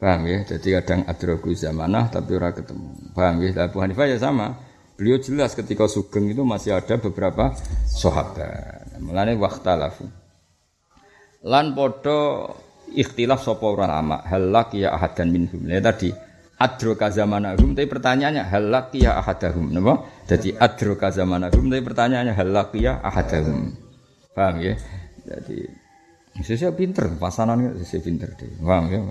[0.00, 0.42] Paham ya?
[0.42, 3.12] Jadi kadang adrogu zamanah tapi ora ketemu.
[3.12, 3.68] Paham ya?
[3.68, 4.71] Abu Hanifah ya sama.
[5.02, 7.58] Beliau jelas ketika Sugeng itu masih ada beberapa
[7.90, 9.02] sahabat.
[9.02, 10.06] Mulane lafu.
[11.42, 12.54] Lan podo
[12.94, 15.58] ikhtilaf sapa ulama halak ya ahadan minhum.
[15.66, 16.14] Ya tadi
[16.54, 19.74] adroka zamanahum tapi pertanyaannya halak ya ahadahum.
[19.74, 20.06] Napa?
[20.30, 23.74] Jadi adroka zamanahum tapi pertanyaannya halak ya ahadahum.
[24.38, 24.78] Paham ya?
[25.26, 25.66] Jadi
[26.46, 28.54] saya pinter, pasanan saya pinter deh.
[28.62, 29.02] Paham ya?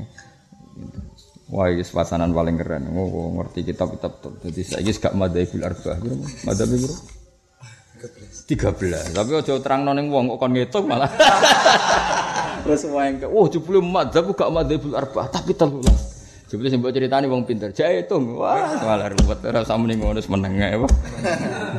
[1.52, 2.88] Wah, ini pasanan paling keren.
[2.96, 4.40] Oh, ngerti kitab-kitab tuh.
[4.40, 6.00] Jadi saya ini gak madzhabul arba'ah.
[6.48, 6.96] Madzhab biro?
[8.48, 9.12] 13.
[9.12, 11.12] Tapi aja terang noning wong kok kon ngitung malah.
[12.64, 16.48] Terus wae ke, oh jebule madzhab gak madzhabul arba'ah, tapi 13.
[16.48, 18.40] Jebule sing mbok critani wong pinter, jaitung.
[18.40, 20.92] Wah, malah ruwet ora usah muni ngono meneng ae, Pak.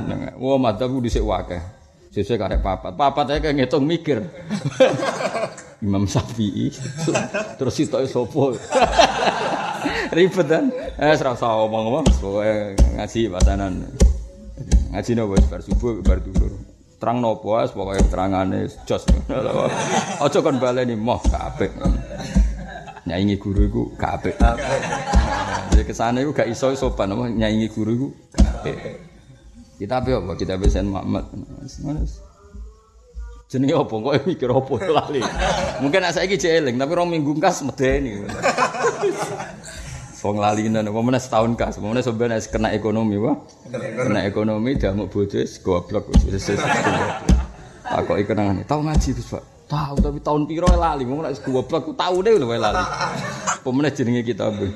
[0.04, 0.20] Meneng.
[0.36, 1.80] Wah, madzhab dhisik wae.
[2.12, 2.92] Sesuk karek papat.
[2.92, 4.20] Papat ae kayak ngitung mikir.
[5.84, 6.70] Imam Syafi'i.
[7.58, 8.44] Terus sitoke sapa?
[10.16, 10.64] Ribet kan?
[11.00, 13.72] Eh, usah omong-omong, pokoke ngaji pasanan.
[14.92, 16.52] Ngaji nopo bar subuh bar duhur.
[17.00, 19.02] Terang nopo wis pokoke terangane jos.
[20.24, 21.72] Aja kon baleni moh kabeh.
[23.02, 24.36] nyaingi guru iku gak apik.
[25.74, 28.76] Jadi ke sana iku gak iso sopan apa nyaingi guru iku gak apik.
[29.82, 31.26] Kita apa kita besen Muhammad.
[33.50, 35.20] Jenenge apa kok mikir apa lali.
[35.82, 38.22] Mungkin nek saiki jeling tapi rong minggu kas medeni.
[40.22, 43.34] Wong lali nang apa meneh setahun kas, meneh sampeyan kena ekonomi wah.
[43.74, 46.14] Kena ekonomi damuk bojo goblok.
[47.90, 49.42] Aku iku nang tau ngaji Gus Pak.
[49.66, 52.78] Tahu tapi tahun piro lali, mau nek goblok tahu deh lho lali.
[53.66, 54.70] Pemene jenenge kita bu.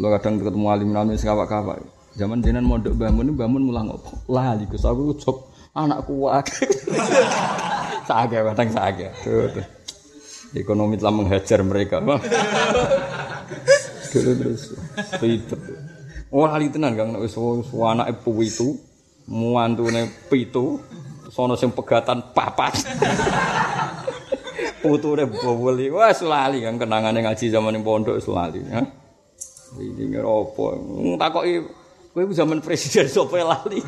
[0.00, 1.84] Lo kadang ketemu alim alim sing kawak-kawak.
[2.16, 4.16] Zaman jenengan mondok bangun, bangun mulang opo?
[4.32, 5.38] Lali Gus aku cok
[5.76, 6.40] anakku wae.
[8.08, 8.68] Sage kadang.
[9.20, 9.60] Tuh.
[10.56, 12.00] Ekonomi telah menghajar mereka.
[14.12, 14.62] Dulu terus
[15.18, 15.60] ribet.
[16.32, 18.76] Oh lali tenan Kang wis anake pitu,
[19.28, 20.80] muantune pitu,
[21.32, 22.76] sono sing pegatan papat.
[24.82, 25.94] Putune boweli.
[25.94, 28.82] Wah, sulali kan kenangane ngaji zaman ning pondok sulali, ya.
[29.78, 30.74] Iki ngeropo?
[31.16, 31.62] Takoki
[32.12, 33.78] kowe zaman presiden sapa lali.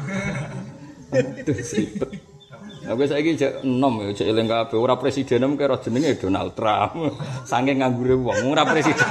[1.10, 2.14] Aduh, sibet.
[2.84, 4.76] Aku saiki jek enom ya, jek eling kabeh.
[4.76, 7.16] Ora presiden mung kira jenenge Donald Trump.
[7.50, 9.08] Saking nganggure wong, ora presiden.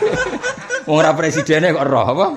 [0.84, 2.27] Wong ora presidene kok roh apa?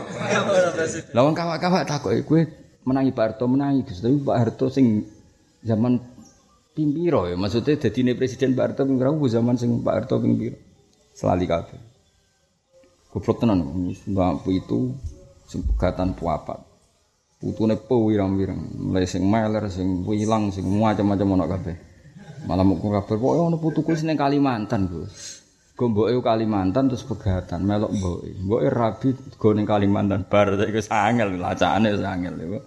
[1.11, 2.40] Lah wong kawak-kawak takoki kowe
[2.86, 5.03] menangi Pak Harto menangi Gus, tapi Pak Harto sing
[5.66, 5.99] zaman
[6.70, 7.34] pimpiro ya?
[7.34, 10.55] Maksudnya jadi ini presiden Pak Harto pimpiro zaman sing Pak Harto pimpiro
[11.11, 11.80] selali kabeh.
[13.11, 13.64] Goblok tenan
[14.07, 14.92] mbak itu
[15.49, 16.61] sing pegatan puapat
[17.36, 21.76] putune po wirang-wirang mulai sing meler sing wilang sing macam-macam ana kabeh.
[22.47, 25.36] Malah mau kabar pokoke ana putuku sing Kalimantan Gus
[25.77, 28.33] Gomboke Kalimantan terus pegatan melok mboke.
[28.41, 32.59] Mboke rabi go ning Kalimantan bar iku sangel lacane sangel iku.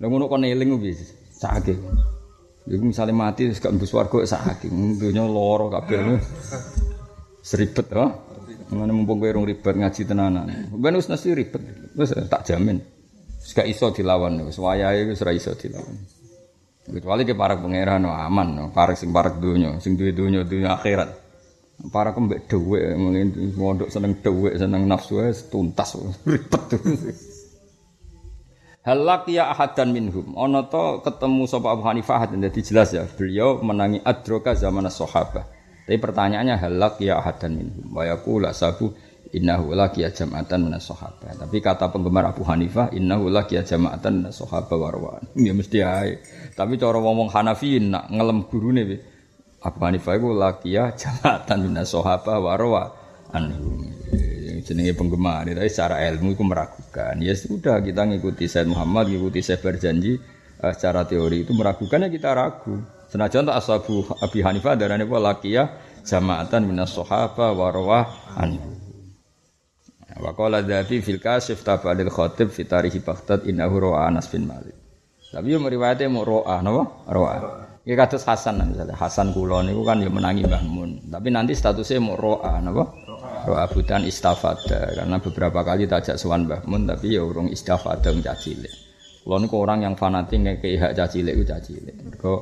[0.00, 1.04] Lha ngono kon eling wis
[1.36, 1.76] sakit.
[2.64, 4.72] Iku misalnya mati wis gak mbus warga sakit.
[4.72, 6.16] Dunya lara kabeh.
[7.44, 8.08] Seribet ha.
[8.72, 10.48] Ngene mumpung kowe rung ribet ngaji tenanan.
[10.72, 11.60] Ben wis nasi ribet.
[11.92, 12.80] Wis tak jamin.
[13.36, 15.92] Wis gak iso dilawan wis wayahe wis ora iso dilawan.
[16.88, 18.64] Kecuali ke para pangeran aman no.
[18.72, 21.25] Para sing para dunya, sing duwe dunya dunya akhirat.
[21.76, 25.92] Para kembek dhuwit mulai mondok seneng dhuwit seneng nafsu wis tuntas
[26.24, 26.72] ribet.
[28.86, 30.32] Halak ya ahadan minhum.
[30.38, 33.02] Ono to ketemu sapa Abu Hanifah dan jadi jelas ya.
[33.04, 35.42] Beliau menangi adroka zaman sahabat.
[35.84, 37.92] Tapi pertanyaannya halak ya ahadan minhum.
[37.92, 38.94] Wa yaqula sabu
[39.34, 41.34] innahu laqiya jama'atan minas sahabat.
[41.34, 45.22] Tapi kata penggemar Abu Hanifah innahu laqiya jama'atan minas sahabat warwan.
[45.34, 46.22] Ya mesti ae.
[46.54, 48.82] Tapi cara ngomong Hanafi nak ngelem gurune
[49.64, 52.92] Abu Hanifah itu lakia jamatan minas sohaba warwa
[53.32, 53.88] anhum
[54.66, 57.14] jenenge penggemar tapi secara ilmu itu meragukan.
[57.22, 60.18] Ya sudah kita ngikuti Said Muhammad ngikuti Said berjanji
[60.60, 62.82] uh, secara teori itu meragukan ya kita ragu.
[63.06, 65.62] Senajan tak ashabu Abi Hanifah darane apa lakia
[66.02, 68.74] jamatan minas sohaba warwa anhum
[70.16, 74.74] wa qala dzati fil kasif tabadil khatib fi tarikh Baghdad innahu ra'a Anas bin Malik.
[75.28, 77.04] Tapi yo meriwayate mau ro'a napa?
[77.12, 81.06] Ro'a Ya kados Hasan misalnya Hasan kula niku kan ya menangi Mbah Mun.
[81.06, 82.82] Tapi nanti statusnya mau ro'a napa?
[83.46, 88.26] Ro'a budan istafada karena beberapa kali tajak sowan Mbah Mun tapi ya urung istafada wong
[88.26, 88.74] cilik.
[89.22, 91.94] Kula niku orang yang fanatik ngekei hak cilik ku cilik.
[92.02, 92.34] Mergo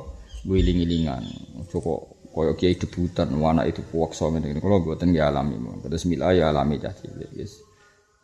[0.49, 1.21] wiling-wilingan.
[1.69, 4.57] Cukup kaya kiai debutan anak itu puwaksa ngene.
[4.57, 5.61] Kula mboten ya alami.
[5.85, 7.29] Terus mila ya alami cilik.
[7.37, 7.61] Yes.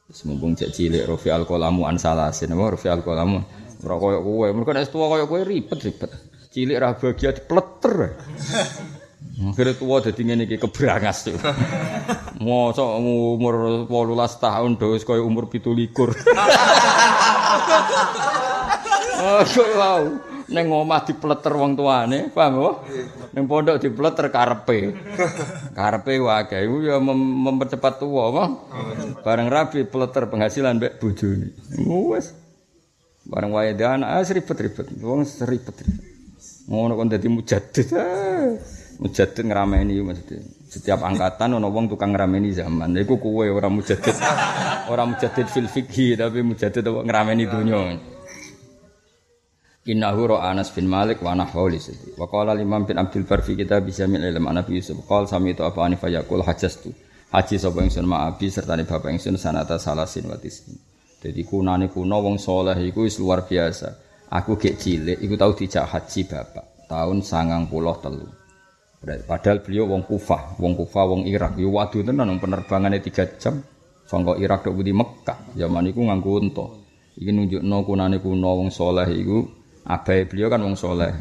[0.10, 2.50] Wis mumpung cek cilik Rafi al-Qalamu an salasin.
[2.58, 3.38] Rafi al-Qalamu
[3.86, 4.48] ora kaya kowe.
[4.58, 8.20] Mergo nek tuwa kaya kowe ribet-ribet cilik ra bahagia dipleter.
[9.42, 11.40] Akhirnya tua jadi ngene iki kebrangas tuh.
[12.38, 15.88] Mosok umur 18 tahun wis kaya umur 17.
[19.22, 19.46] Oh,
[19.78, 20.02] wow.
[20.52, 22.76] Neng omah dipleter wong tuane, paham kok?
[23.32, 24.92] Neng pondok dipleter karepe.
[25.72, 28.44] Karepe wae iku ya mem mempercepat tua, apa?
[29.24, 31.56] Bareng rabi pleter penghasilan mbek bojone.
[31.88, 32.36] Wes.
[33.24, 34.92] Bareng wae anak ah, ribet-ribet.
[35.00, 36.11] Wong ribet-ribet.
[36.72, 38.56] Ngono kon dadi mujaddid ah.
[39.04, 40.40] mujaddid ngrameni maksudnya.
[40.72, 42.96] Setiap angkatan ono wong tukang ngrameni zaman.
[42.96, 44.16] Iku kowe ora mujaddid
[44.88, 48.00] ora mujaddid fil fikhi tapi mujaddid ngrameni dunya
[49.82, 51.82] Innahu ra Anas bin Malik wa nahwu li
[52.14, 55.02] Wa qala Imam bin Abdul Bar fi kitab Jamil Ilm Nabi Yusuf.
[55.10, 56.94] Qala sami itu apa anif yaqul hajastu.
[57.34, 60.78] Haji sapa ingsun ma'abi serta ne bapak ingsun sanata salasin wa tisin.
[61.18, 63.90] Dadi kunane kuno wong soleh iku luar biasa.
[64.32, 67.68] Aku gek cilik iku tau dijak haji bapak tahun 93.
[69.28, 71.60] Padahal beliau wong Kufah, wong Kufah wong Irak.
[71.60, 73.60] Yo waduh tenan penerbangannya 3 jam
[74.08, 75.52] sangka Irak tok di Mekah.
[75.60, 76.64] Zaman iku nganggo unta.
[77.20, 79.44] Iki nunjukno kunane kuno wong soleh iku
[79.84, 81.12] abai beliau kan wong soleh.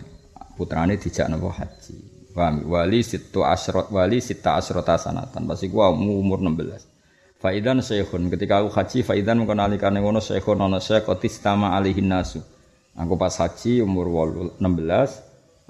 [0.54, 1.94] Putrane dijak napa haji.
[2.30, 2.62] Paham?
[2.70, 5.50] Wali situ asrot wali sita asrota sanatan.
[5.50, 7.42] Pasti gua umur 16.
[7.42, 12.44] Faidan syekhun ketika aku haji faidan mengkonalikane ngono syekhun ana syekh tistama alihin nasu.
[12.98, 14.10] Aku pas haji umur
[14.58, 14.60] 16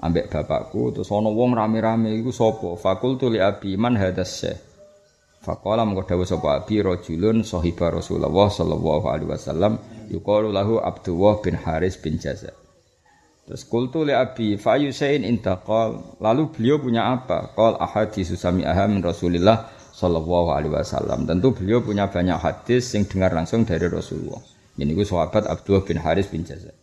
[0.01, 2.73] ambek bapakku terus ana wong rame-rame iku sapa?
[2.77, 4.57] Fakultu li abi man hadas syekh.
[5.41, 11.57] Faqala mengko dawuh sapa abi rajulun sahiba Rasulullah sallallahu alaihi wasallam yuqalu lahu Abdullah bin
[11.57, 12.53] Haris bin Jazar.
[13.45, 16.17] Terus kultu li abi fa yusain intaqal.
[16.21, 17.53] Lalu beliau punya apa?
[17.57, 21.25] Qal ahadis sami aham Rasulillah sallallahu alaihi wasallam.
[21.25, 24.41] Tentu beliau punya banyak hadis yang dengar langsung dari Rasulullah.
[24.77, 26.80] Ini gue sahabat Abdullah bin Haris bin Jazar.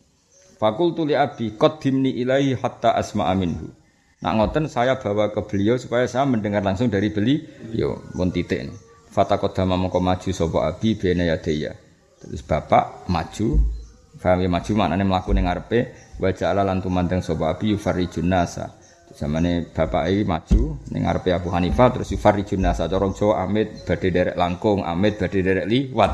[0.58, 3.70] Fakultu li abi qaddimni ilahi hatta asma'a minhu.
[4.18, 7.46] Nak ngoten saya bawa ke beliau supaya saya mendengar langsung dari beli.
[7.70, 8.66] Yo, mun titik.
[9.14, 11.78] Fatakodama mongko maju sapa abi bena yadaya.
[12.18, 13.78] Terus bapak maju,
[14.18, 18.74] Faham ya maju maknane mlaku ning ngarepe wa ja'ala lan tumandang sapa abi yufarijun nasa.
[19.14, 24.10] Zamane bapak iki maju ning ngarepe Abu Hanifah terus yufarijun nasa cara Jawa amit badhe
[24.10, 26.10] derek langkung, amit badhe derek liwat.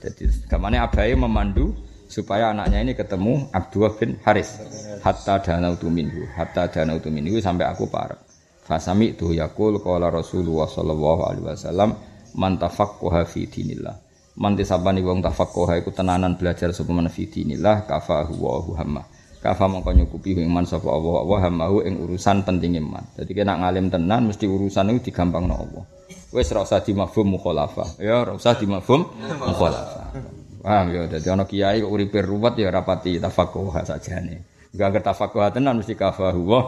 [0.00, 1.76] Jadi gamane abahe memandu
[2.12, 4.60] supaya anaknya ini ketemu Abdullah bin Haris.
[5.00, 8.20] Hatta danautu minhu hatta danautu minhu sampai aku parek.
[8.62, 11.96] Fasami tu yakul qala Rasulullah sallallahu alaihi wasallam
[12.36, 13.96] man tafaqqaha fi dinillah.
[14.36, 19.02] Man disabani wong tafaqqaha iku tenanan belajar sapa man fi dinillah kafahu wa hamma.
[19.42, 23.02] Kafa mongko nyukupi man sapa Allah wa hammahu ing urusan penting iman.
[23.16, 25.84] Dadi kena ngalim tenan mesti urusan itu digampangno Allah.
[26.30, 27.98] Wis ora usah dimafhum mukhalafah.
[27.98, 29.02] Ya ora usah dimafhum
[29.42, 34.46] mukhalafah Paham ya, dadi ana kiai kok uripe ruwet ya rapati tafaqquh sajane.
[34.70, 36.60] Enggak ngerti tafaqquh tenan mesti kafahu wa.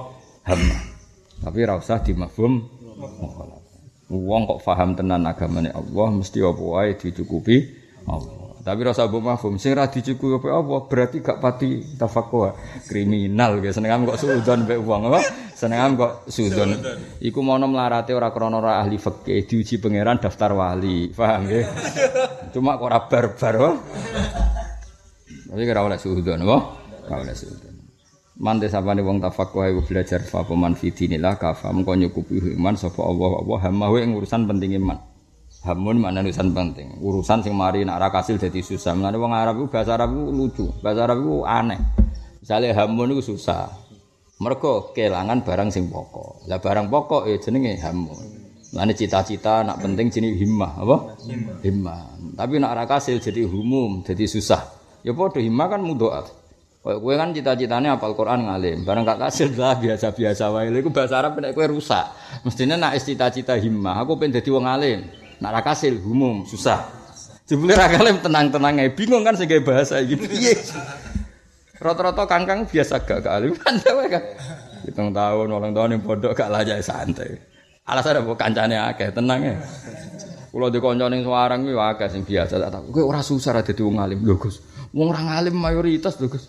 [1.41, 2.53] Tapi ora usah dimafhum.
[4.11, 7.57] Wong kok paham tenan agamane Allah mesti apa wae dicukupi
[8.11, 8.44] Allah.
[8.65, 12.57] Tapi rasa mbok mafhum sing ra dicukupi apa berarti gak pati tafaqquh.
[12.89, 15.21] Kriminal ya senengam kok suudon mbek wong apa?
[15.53, 16.81] Senengam kok suudon.
[17.21, 21.13] Iku mono mlarate ora krana ora ahli fikih diuji pangeran daftar wali.
[21.13, 21.69] Paham ya?
[22.57, 23.71] Cuma kok ora barbar apa?
[25.29, 26.59] Tapi ora oleh suudon apa?
[27.05, 27.75] Ora oleh suudon.
[28.41, 33.45] Mante sapane wong tafaqquh iku belajar fa peman fidinillah kafa mengko nyukupi iman sapa Allah
[33.45, 35.14] Allah hamawe ing urusan penting iman.
[35.65, 37.01] Hamun mana urusan penting.
[37.01, 38.93] Urusan sing mari nak ra kasil dadi susah.
[38.93, 40.67] Mulane wong Arab iku bahasa Arab iku lucu.
[40.85, 41.81] Bahasa Arab iku aneh.
[42.45, 43.73] Misale hamun iku susah.
[44.45, 46.45] Mergo kelangan barang sing pokok.
[46.53, 48.45] Lah barang pokok ya jenenge hamun.
[48.77, 50.97] Mulane cita-cita nak penting jenenge himmah, apa?
[51.65, 52.01] Himmah.
[52.37, 54.61] Tapi nak ra kasil jadi humum, jadi susah.
[55.01, 56.29] Ya padha himmah kan mudhoat.
[56.85, 60.69] Kayak kowe kan cita-citane apal Quran ngalim, barang gak kasil lah biasa-biasa wae.
[60.69, 62.05] Iku bahasa Arab nek kowe rusak.
[62.45, 65.24] Mestine nak cita-cita himmah, aku pengen dadi wong alim.
[65.41, 66.85] Nak ra kasil umum susah.
[67.45, 70.55] Jebule ra kalim tenang-tenang ae bingung kan sing bahasa iki piye.
[71.79, 74.23] Rata-rata kangkang biasa gak gak alim kan kan.
[74.85, 77.41] Hitung tahun, ulang tahun yang pondok gak layak santai.
[77.85, 79.57] Alasan apa kancane akeh, tenang ya.
[80.55, 82.87] Kulo di kanca ning Semarang kuwi akeh sing biasa tak.
[82.95, 84.63] Kowe ora susah ra dadi wong alim lho Gus.
[84.95, 86.47] Wong ora alim mayoritas lho Gus.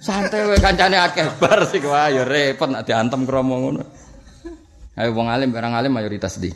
[0.00, 3.84] Santai wae kancane akeh bar sik wae ya repot nek diantem kromo ngono.
[4.96, 6.48] Ayo wong alim barang alim mayoritas di.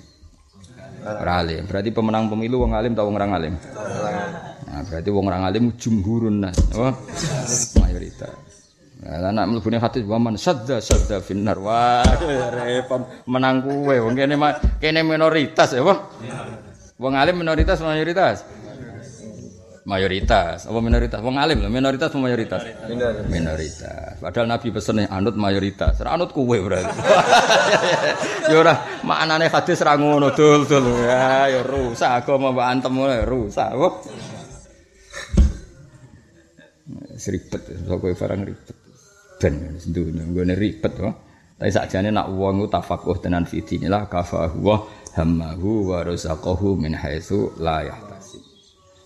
[1.07, 1.63] Ora alim.
[1.71, 3.55] Berarti pemenang pemilu wong alim atau wong alim?
[4.67, 6.59] Nah, berarti wong ora alim jumhurun nas.
[6.75, 6.91] Oh,
[7.79, 8.35] mayoritas.
[9.07, 11.63] Anak mlebune hadis wa man sadda sadda finnar.
[11.63, 12.03] Wah,
[13.31, 13.63] menang.
[13.87, 14.35] Wong kene
[14.83, 15.87] kene minoritas ya.
[16.99, 18.43] Wong alim minoritas mayoritas.
[19.87, 21.23] Mayoritas, apa minoritas?
[21.23, 22.59] Wong alim lho, minoritas apa mayoritas?
[22.91, 23.31] Minoritas.
[23.31, 24.19] minoritas.
[24.19, 26.03] Padahal Nabi pesen anut mayoritas.
[26.03, 26.91] Ra anut kuwe berarti.
[28.51, 28.75] ya ora
[29.07, 31.07] maknane hadis ra ngono dul-dul.
[31.07, 33.71] Ya ya rusak agama mbok antem ngono rusak.
[33.79, 33.95] Wah.
[37.15, 38.77] Seribet, sok barang ribet.
[39.39, 41.15] Ben sendunya nggone ribet wae.
[41.63, 44.83] Tapi sakjane nak wong tafakuh tenan fi dinillah kafahu wa
[45.15, 48.16] hammahu wa razaqahu min haitsu la yahtasib.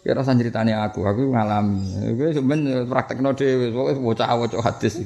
[0.01, 2.17] Ya rasa ceritane aku, aku ngalami.
[2.17, 5.05] Kowe sampean praktekno dhewe, pokoke bocah-bocah hadis.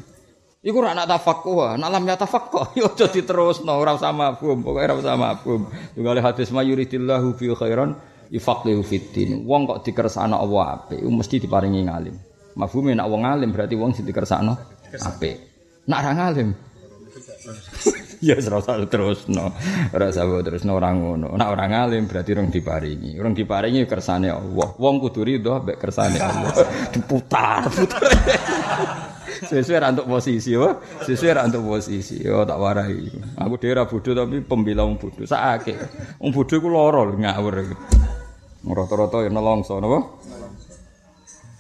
[0.64, 4.80] Iku ora nak tafaqquh, nak lam ya tafaqquh, yo aja diterusno, ora usah mafhum, pokoke
[4.86, 5.66] ora usah mafhum.
[5.98, 7.98] Tunggal hadis mayuridillahu fi khairan
[8.30, 9.42] yufaqihu fiddin.
[9.44, 12.14] Wong kok dikersakno Allah apik, mesti diparingi ngalim.
[12.54, 14.54] Mafhume nak wong alim berarti wong sing dikersakno
[14.94, 15.36] apik.
[15.90, 16.54] Nak ra ngalim
[18.28, 19.50] Ya serasa terus no,
[19.90, 21.28] rasa terus no orang ngono.
[21.34, 23.18] Nak orang alim berarti orang diparingi.
[23.18, 24.68] Orang diparingi kersane Allah.
[24.78, 26.54] Wong kudu ridho mbek kersane Allah.
[26.94, 28.02] Diputar, putar.
[29.44, 30.78] Sesuai ra untuk posisi, wah.
[31.04, 32.22] Sesuai ra untuk posisi.
[32.22, 33.10] Yo tak warai.
[33.40, 35.26] Aku ra bodho tapi pembela wong bodho.
[35.26, 35.74] Sakake.
[36.22, 37.54] Wong bodho iku lara ngawur.
[38.64, 40.00] Rata-rata ya nelongso napa?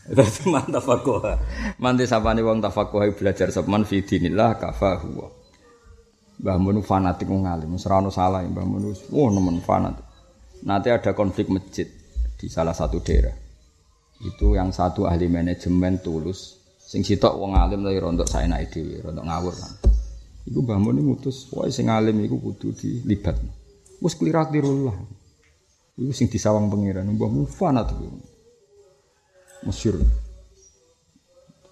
[0.08, 1.20] Itu mantap aku.
[1.80, 5.43] Manti sapane wong tafakuh belajar sepan fi dinillah kafahu.
[6.34, 8.90] Mbah Mun fanatik wong alim, ora ono salah ya Mbah Mun.
[9.14, 10.02] Oh, nemen fanatik.
[10.66, 11.86] Nanti ada konflik masjid
[12.34, 13.34] di salah satu daerah.
[14.24, 19.24] Itu yang satu ahli manajemen tulus, sing sitok wong alim lagi rontok naik dewi, rontok
[19.26, 19.72] ngawur kan.
[20.44, 23.38] Iku Mbah Mun ngutus, wah sing alim iku kudu dilibat.
[24.02, 24.96] Wes klirat dirullah.
[25.94, 27.96] Iku sing disawang pangeran, Mbah Mun fanatik.
[29.64, 30.23] Masyur.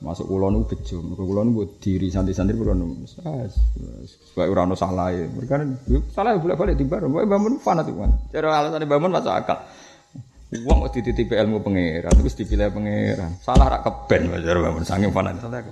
[0.03, 3.07] Masuk kula niku bejo, mergo kula niku diri santri-santri kula niku.
[3.07, 5.14] Supaya ora ono salah.
[5.14, 5.62] Mereka
[6.11, 7.07] salah bolak-balik di bar.
[7.07, 8.11] Mbak Bamun fanatik kan.
[8.34, 9.62] Cara alasane Bamun masuk akal.
[10.53, 13.38] Wong kok dititipi ilmu pangeran terus dipilih pangeran.
[13.40, 15.46] Salah rak keben jar Bamun saking fanatik.
[15.46, 15.62] Salah.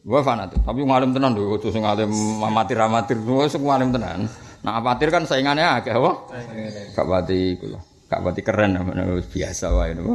[0.00, 2.14] Gua fanatik, tapi ngalim tenan lho, kudu sing ngalim
[2.46, 4.30] amatir-amatir, wis ngalim tenan.
[4.62, 6.30] Nah, amatir kan saingannya akeh apa?
[6.94, 7.82] Gak pati kula.
[8.06, 8.78] Gak pati keren
[9.34, 10.14] biasa wae napa.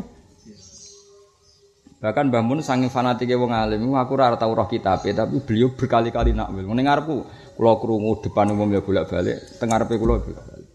[1.96, 6.36] Bahkan Mbah Mun saking fanatike wong alim, aku ora tau roh kitabe, tapi beliau berkali-kali
[6.36, 6.68] nakwil.
[6.68, 7.16] Ning ngarepku
[7.56, 10.68] kula krungu depan umum ya bolak-balik, teng ngarepe kula bolak-balik.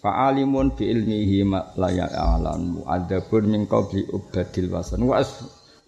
[0.00, 1.44] Fa alimun bi ilmihi
[1.76, 5.04] la ya'lamu adabun min qabli ubadil wasan.
[5.04, 5.20] Wa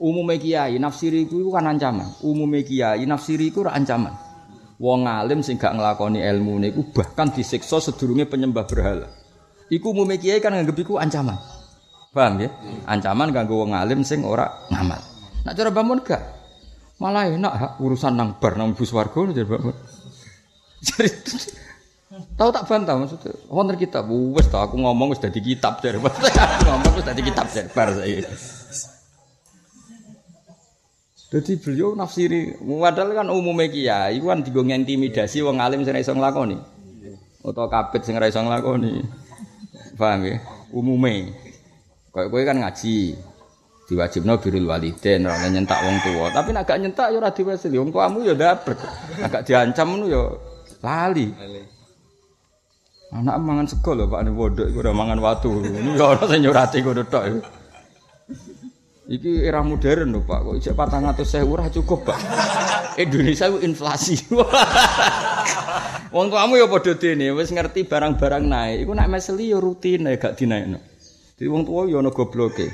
[0.02, 2.20] umume kiai nafsiri iku kan ancaman.
[2.20, 4.12] Umume kiai nafsiri iku ora ancaman.
[4.82, 9.08] Wong alim sing gak nglakoni ilmu niku bahkan disiksa sedurunge penyembah berhala.
[9.70, 11.38] Iku umume kiai kan nganggep iku ancaman.
[12.12, 12.52] Paham ya?
[12.84, 15.00] Ancaman ganggu wong alim sing ora ngamal.
[15.48, 16.22] Nak cara bangun gak?
[17.00, 19.74] Malah enak ha, urusan nang bar nang bus warga jadi bangun.
[20.82, 21.08] Jadi
[22.34, 23.32] tahu tak bantah maksudnya.
[23.46, 25.96] Wonten kitab wis tau aku ngomong wis dadi kitab dari
[26.66, 28.26] ngomong wis dadi kitab dari bar saya.
[31.32, 36.60] Jadi beliau nafsiri, padahal kan umumnya kiai, kan digo intimidasi wong alim sing iso nglakoni.
[37.40, 39.00] Utawa kapit sing ora iso nglakoni.
[39.96, 40.36] Paham ya?
[40.76, 41.32] Umume.
[42.12, 42.96] Kayak kowe kan ngaji.
[43.82, 46.28] Diwajibno birul waliden ora nyentak wong tua.
[46.32, 47.76] Tapi nek gak nyentak ya ora diwasili.
[47.80, 48.76] Wong tuamu ya dapet.
[49.20, 50.22] Agak diancam ngono ya
[50.80, 51.28] lali.
[53.12, 55.60] Anak mangan sego lho Pak ane bodok iku ora mangan watu.
[55.60, 57.24] Ini ya ora sing nyurati ngono tok.
[59.12, 60.40] Iki era modern lho Pak.
[60.40, 62.18] Kok ijek 400.000 ora cukup, Pak.
[62.96, 64.16] Indonesia itu inflasi.
[66.12, 68.84] Wong tuamu ya padha dene wis ngerti barang-barang naik.
[68.84, 70.91] Iku nek meseli ya rutin gak dinaikno.
[71.42, 72.70] Jadi wong tua yo ono gobloke.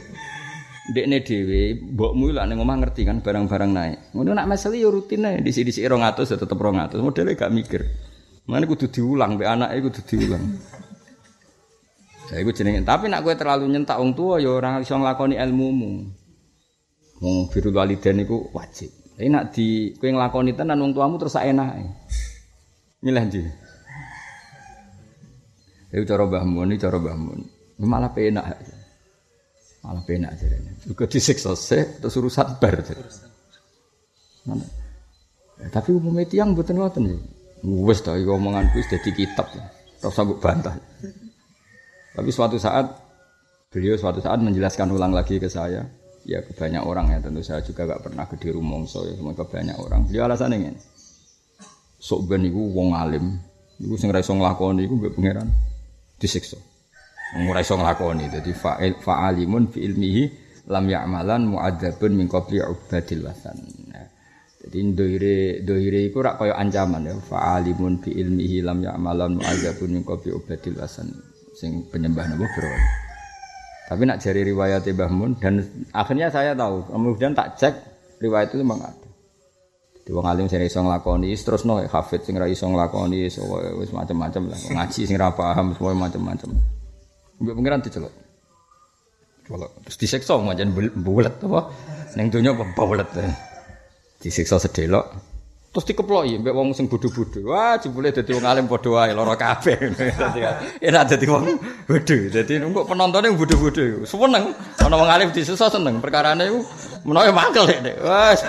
[0.92, 4.12] Ndekne dhewe, mbokmu lak ning omah ngerti kan barang-barang naik.
[4.12, 7.00] Ngono nak meseli yo rutin ae disi-disi 200 ya tetep 200.
[7.00, 7.88] Modele gak mikir.
[8.44, 10.44] Mane kudu diulang mbek anake kudu diulang.
[12.28, 12.84] Ya iku jenenge.
[12.84, 16.04] Tapi nak kowe terlalu nyentak wong tua ya ora iso nglakoni ilmumu.
[17.24, 18.92] Wong biru waliden iku wajib.
[19.16, 21.88] Tapi nak di kowe nglakoni tenan wong tuamu terus enake.
[23.00, 23.42] Milih ndi?
[25.88, 27.56] Iku cara Mbah Mun, cara Mbah Mun.
[27.86, 28.58] Malah penak.
[29.86, 30.46] Malah penak aja.
[30.50, 32.82] Ini juga disiksa sih terus urusan bar?
[35.58, 37.18] Ya, tapi umumnya tiang buatan buatan nih
[37.62, 39.46] wes tau omongan kuis jadi kitab.
[39.98, 40.74] Terus sanggup bantah.
[42.14, 42.86] Tapi suatu saat
[43.70, 45.86] beliau suatu saat menjelaskan ulang lagi ke saya.
[46.28, 49.34] Ya ke banyak orang ya tentu saya juga gak pernah ke di rumongso ya semua
[49.34, 50.06] ke banyak orang.
[50.06, 50.74] Beliau alasan ini.
[51.98, 53.38] Sok ben iku wong alim.
[53.78, 55.48] Iku sing ra iso nglakoni iku mbek pangeran.
[56.18, 56.58] Disiksa
[57.36, 58.32] Ora iso nglakoni.
[58.32, 60.22] Dadi fa'il fa'alimun fi ilmihi
[60.72, 63.56] lam ya'malan mu'adzabun min qabli ubadil wasan.
[63.92, 64.06] Nah,
[64.64, 67.14] jadi doire doire iku rak kaya ancaman ya.
[67.20, 71.12] Fa'alimun fi ilmihi lam ya'malan mu'adzabun min qabli ubadil wasan.
[71.52, 72.70] Sing penyembah napa bro.
[73.88, 75.64] Tapi nak jari riwayat Mbah Mun dan
[75.96, 76.84] akhirnya saya tahu.
[76.92, 77.74] Kemudian tak cek
[78.20, 79.08] riwayat itu memang ada.
[80.04, 84.52] Di wong alim sing iso nglakoni terus no hafid sing ra iso nglakoni wis macam-macam
[84.52, 84.60] lah.
[84.60, 86.77] Ngaji sing ra paham semua macam-macam.
[87.38, 88.14] Mbak pengiran dicelok.
[89.46, 89.70] Celok.
[89.86, 91.60] Terus disiksa macam bulet apa?
[92.18, 93.08] Neng dunia apa bulet.
[94.18, 95.30] Disiksa sedelok.
[95.68, 97.52] Terus dikeploki mbek wong sing bodho-bodho.
[97.52, 99.76] Wah, jebule dadi wong alim padha wae lara kabeh.
[100.88, 101.44] Enak dadi wong
[101.86, 102.16] bodho.
[102.32, 104.02] Dadi kok penontonnya bodho-bodho.
[104.08, 104.56] Seneng.
[104.82, 106.02] Ana wong alim disiksa seneng.
[106.02, 106.64] Perkarane iku
[107.06, 107.96] menawa mangkel nek.
[108.00, 108.42] Wes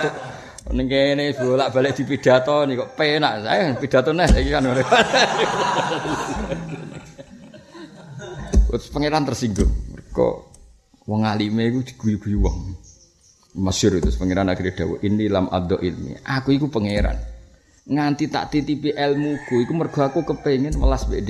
[0.74, 3.46] ning kene bolak-balik di pidato nih kok penak.
[3.46, 4.66] Saya pidato nih iki kan.
[8.70, 9.70] Terus pangeran tersinggung.
[10.14, 10.36] Kok
[11.10, 12.58] wong alime iku diguyu-guyu wong.
[13.58, 16.22] Masyur itu pangeran akhirnya dawuh ini lam addo ilmi.
[16.22, 17.18] Aku iku pangeran.
[17.90, 21.26] nganti tak titipi ilmuku iku mergo aku kepengin welas mbek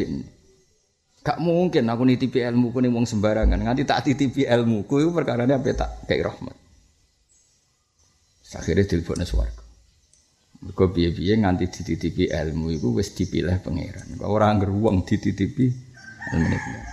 [1.20, 3.56] Gak mungkin aku nitipi ilmu ku ning wong sembarangan.
[3.56, 6.56] Nganti tak titipi ilmu ku iku perkarane apa tak kei rahmat.
[8.56, 9.64] Akhirnya dilebokne swarga.
[10.60, 14.20] Mergo piye-piye nganti dititipi ilmu iku wis dipilih pangeran.
[14.24, 15.72] Ora angger wong dititipi
[16.36, 16.89] ilmu.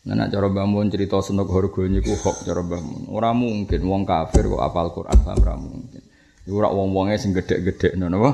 [0.00, 3.12] Nah, cara bangun cerita senok harganya ku hok cara bangun.
[3.12, 6.02] Orang mungkin wong kafir kok apal Quran paham ora mungkin.
[6.48, 8.30] Iku ora wong-wonge sing gedhe-gedhe ngono apa?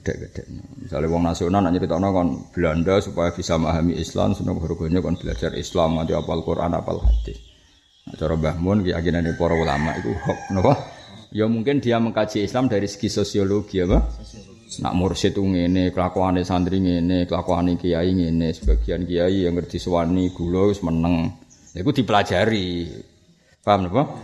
[0.00, 0.42] Gedhe-gedhe.
[0.80, 5.52] Misalnya wong nasional nak nyeritakno kon Belanda supaya bisa memahami Islam senok harganya kon belajar
[5.52, 7.36] Islam nanti apal Quran apal hadis.
[8.08, 10.80] Nah, cara Mbah Mun keyakinane para ulama itu hok napa?
[11.28, 14.00] Ya mungkin dia mengkaji Islam dari segi sosiologi apa?
[14.78, 20.70] Nak mursyid ngene, kelakuane santri ngene, kelakuane kiai ngene, sebagian kiai yang ngerti suwani gula
[20.70, 21.26] wis meneng.
[21.74, 22.86] Iku dipelajari.
[23.66, 24.14] Paham napa?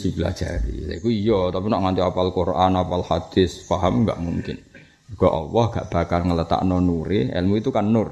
[0.00, 0.88] Dipelajari.
[0.96, 4.56] Iku iya, tapi nak nganti apal Quran, apal hadis, paham enggak mungkin.
[5.04, 8.08] Juga Allah gak bakal ngeletakno nure, ilmu itu kan nur.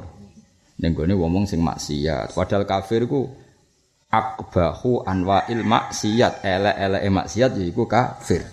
[0.76, 2.36] Ning gone ngomong sing maksiat.
[2.36, 3.32] Padahal kafir ku
[4.12, 8.44] akbahu anwa'il maksiat, elek-eleke maksiat yaiku kafir.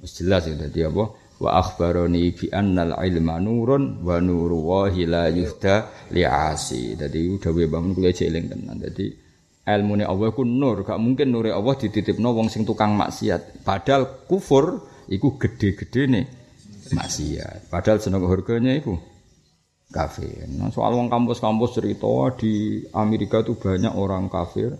[0.00, 1.25] Wis jelas ya dadi apa?
[1.36, 6.96] Wa akhbaroni bi annal ilma nurun wa nuru wahi la yuhda li'asi.
[6.96, 8.80] Dadi dawuhe bangun kula jeling tenan.
[8.80, 9.12] Dadi
[9.68, 10.84] ilmune Allah ku nur.
[10.86, 13.66] Gak mungkin nure Allah dititipno wong sing tukang maksiat.
[13.66, 14.80] Padahal kufur
[15.12, 16.24] iku gede-gedene
[16.96, 17.68] maksiat.
[17.68, 18.96] Padahal seneng harganya iku
[19.92, 20.50] kafir.
[20.50, 24.74] Nah, soal wong kampus-kampus cerita di Amerika tuh banyak orang kafir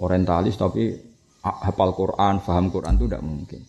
[0.00, 0.92] orientalis tapi
[1.40, 3.60] hafal Quran, paham Quran itu tidak mungkin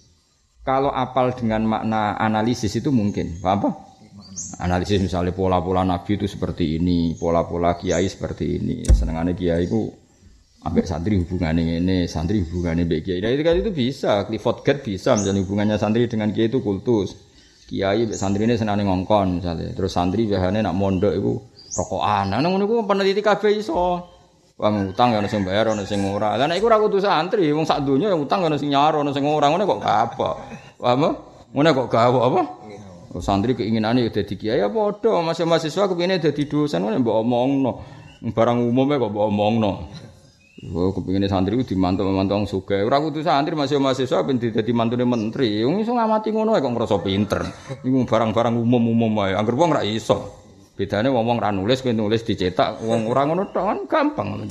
[0.62, 3.90] kalau apal dengan makna analisis itu mungkin, apa?
[4.62, 8.86] Analisis misalnya pola-pola Nabi itu seperti ini, pola-pola Kiai seperti ini.
[8.86, 9.90] Senengannya Kiai itu
[10.62, 13.20] ambek santri hubungannya ini, santri hubungannya baik Kiai.
[13.20, 17.18] Nah, itu kan itu bisa, Clifford Gert bisa misalnya hubungannya santri dengan Kiai itu kultus.
[17.66, 19.74] Kiai mbek santri ini senangnya ngongkon misalnya.
[19.74, 21.32] Terus santri biasanya nak mondok itu
[21.74, 22.36] rokokan.
[22.36, 24.06] Nah, ngono iku peneliti kabeh iso.
[24.62, 26.38] Wong utang ya ono sing bayar ono sing ora.
[26.38, 29.10] Lah nek iku ora kudu santri, wong sak donya yang utang ono sing nyaro ono
[29.10, 29.50] sing ora.
[29.50, 30.30] Ngene kok apa?
[30.78, 31.18] Paham?
[31.50, 32.42] Ngene kok gawe apa?
[33.12, 37.16] Oh, santri keinginane ya dadi kiai ya padha, masih mahasiswa kepengine dadi dosen ngene mbok
[37.26, 37.72] omongno.
[38.38, 39.72] Barang umumnya kok mbok omongno.
[40.78, 42.86] Oh, kepengine santri ku dimantu-mantu wong sugih.
[42.86, 45.66] Ora kudu santri masih mahasiswa ben dadi mantune menteri.
[45.66, 47.42] Wong iso ngamati ngono kok ngrasa pinter.
[47.82, 49.34] Iku barang-barang umum-umum wae.
[49.34, 50.41] Angger wong ora iso.
[50.82, 54.50] Bedane wong-wong ra nulis kowe nulis dicetak, wong ora ngono tok kan gampang.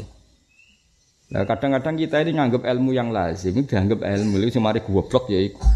[1.34, 5.42] Nah, kadang-kadang kita ini nganggap ilmu yang lazim, ini dianggap ilmu itu cuma goblok ya
[5.42, 5.66] iku.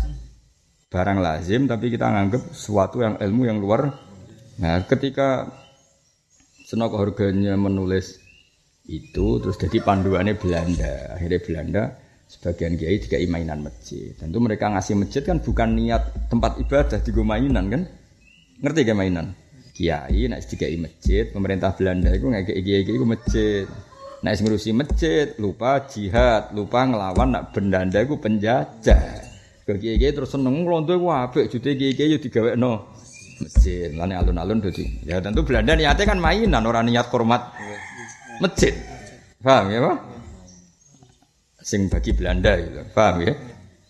[0.95, 3.99] Barang lazim tapi kita nganggap sesuatu yang ilmu yang luar.
[4.63, 5.51] Nah, ketika
[6.71, 8.23] Senok harganya menulis
[8.87, 11.19] itu terus jadi panduannya Belanda.
[11.19, 11.83] Akhirnya Belanda
[12.31, 14.15] sebagian kiai juga mainan masjid.
[14.15, 17.83] Tentu mereka ngasih masjid kan bukan niat tempat ibadah di mainan kan?
[18.63, 19.35] Ngerti gak mainan?
[19.75, 23.67] Kiai nek dikai masjid pemerintah Belanda itu ngekek kiai kiai itu masjid.
[24.23, 29.03] Nek ngurusi masjid lupa jihad lupa ngelawan nak Belanda itu penjajah.
[29.67, 32.95] Ke kiai kiai terus seneng ngelondo itu apik jute kiai kiai digawe no
[33.43, 37.43] masjid lani alun-alun dadi ya tentu Belanda niatnya kan mainan orang niat hormat
[38.39, 38.79] masjid.
[39.43, 39.97] Paham ya pak?
[41.67, 43.35] Sing bagi Belanda gitu paham ya?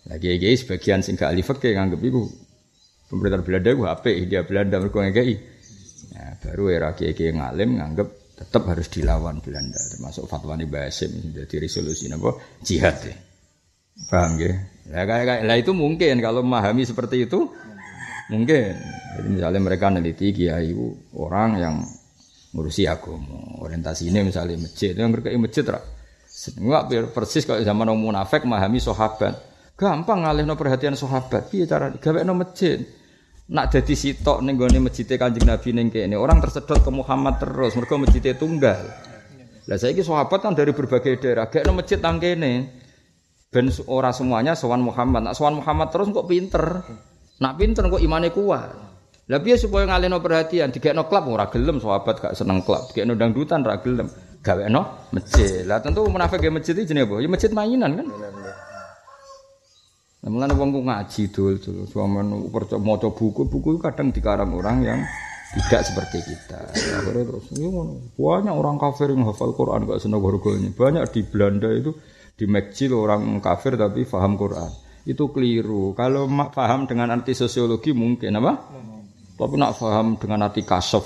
[0.09, 2.25] Nah kiai kiai sebagian sing gak alif kayak nganggep itu
[3.05, 5.54] pemerintah Belanda itu apik dia Belanda mereka ngekei Ya,
[6.45, 12.05] baru era kiai ngalim nganggep tetap harus dilawan Belanda termasuk fatwa nih Basim jadi resolusi
[12.11, 13.15] apa jihad ya.
[14.11, 14.51] Paham ya?
[14.91, 15.07] Lah
[15.41, 17.47] lah itu mungkin kalau memahami seperti itu
[18.29, 18.75] mungkin.
[19.15, 20.75] Jadi misalnya mereka neliti kiai
[21.15, 21.75] orang yang
[22.55, 25.83] ngurusi agama, orientasi ini misalnya masjid, yang berkait masjid lah.
[26.59, 29.39] Enggak persis kalau zaman orang munafik memahami sahabat.
[29.75, 31.51] Gampang ngalihno perhatian sahabat.
[31.51, 32.79] Piye cara gawe no masjid?
[33.45, 37.77] Nak jadi sitok ning gone masjid Kanjeng Nabi ning kene orang tersedot ke Muhammad terus
[37.77, 38.81] mergo masjid tunggal.
[39.65, 42.85] Lah saiki sahabat kan dari berbagai daerah gak masjid nang kene.
[43.49, 45.29] Ben ora semuanya sowan Muhammad.
[45.29, 46.85] Nak sowan Muhammad terus kok pinter.
[47.41, 48.73] Nak pinter kok imane kuat.
[49.25, 52.89] Lah piye supaya ngalihno perhatian digekno klub ora gelem sahabat gak seneng klub.
[52.93, 54.09] Digekno dangdutan ora gelem.
[54.45, 55.65] Gawekno masjid.
[55.65, 57.25] Lah tentu munafik ge masjid iki jenenge apa?
[57.25, 58.05] Ya mainan kan.
[58.05, 58.54] Nah,
[60.25, 62.49] mulane wong ku ngaji dul dul, suamen
[62.81, 64.99] maca buku, buku kadang dikarang orang yang
[65.53, 66.59] tidak seperti kita.
[66.73, 67.69] Akhirnya terus ini
[68.17, 70.69] banyak orang kafir yang hafal Quran gak seneng harganya.
[70.73, 71.93] Banyak di Belanda itu
[72.35, 74.67] di Mekcil orang kafir tapi faham Quran.
[75.05, 75.93] Itu keliru.
[75.93, 78.53] Kalau mak faham dengan arti sosiologi mungkin apa?
[79.37, 81.05] Tapi nak faham dengan arti kasof,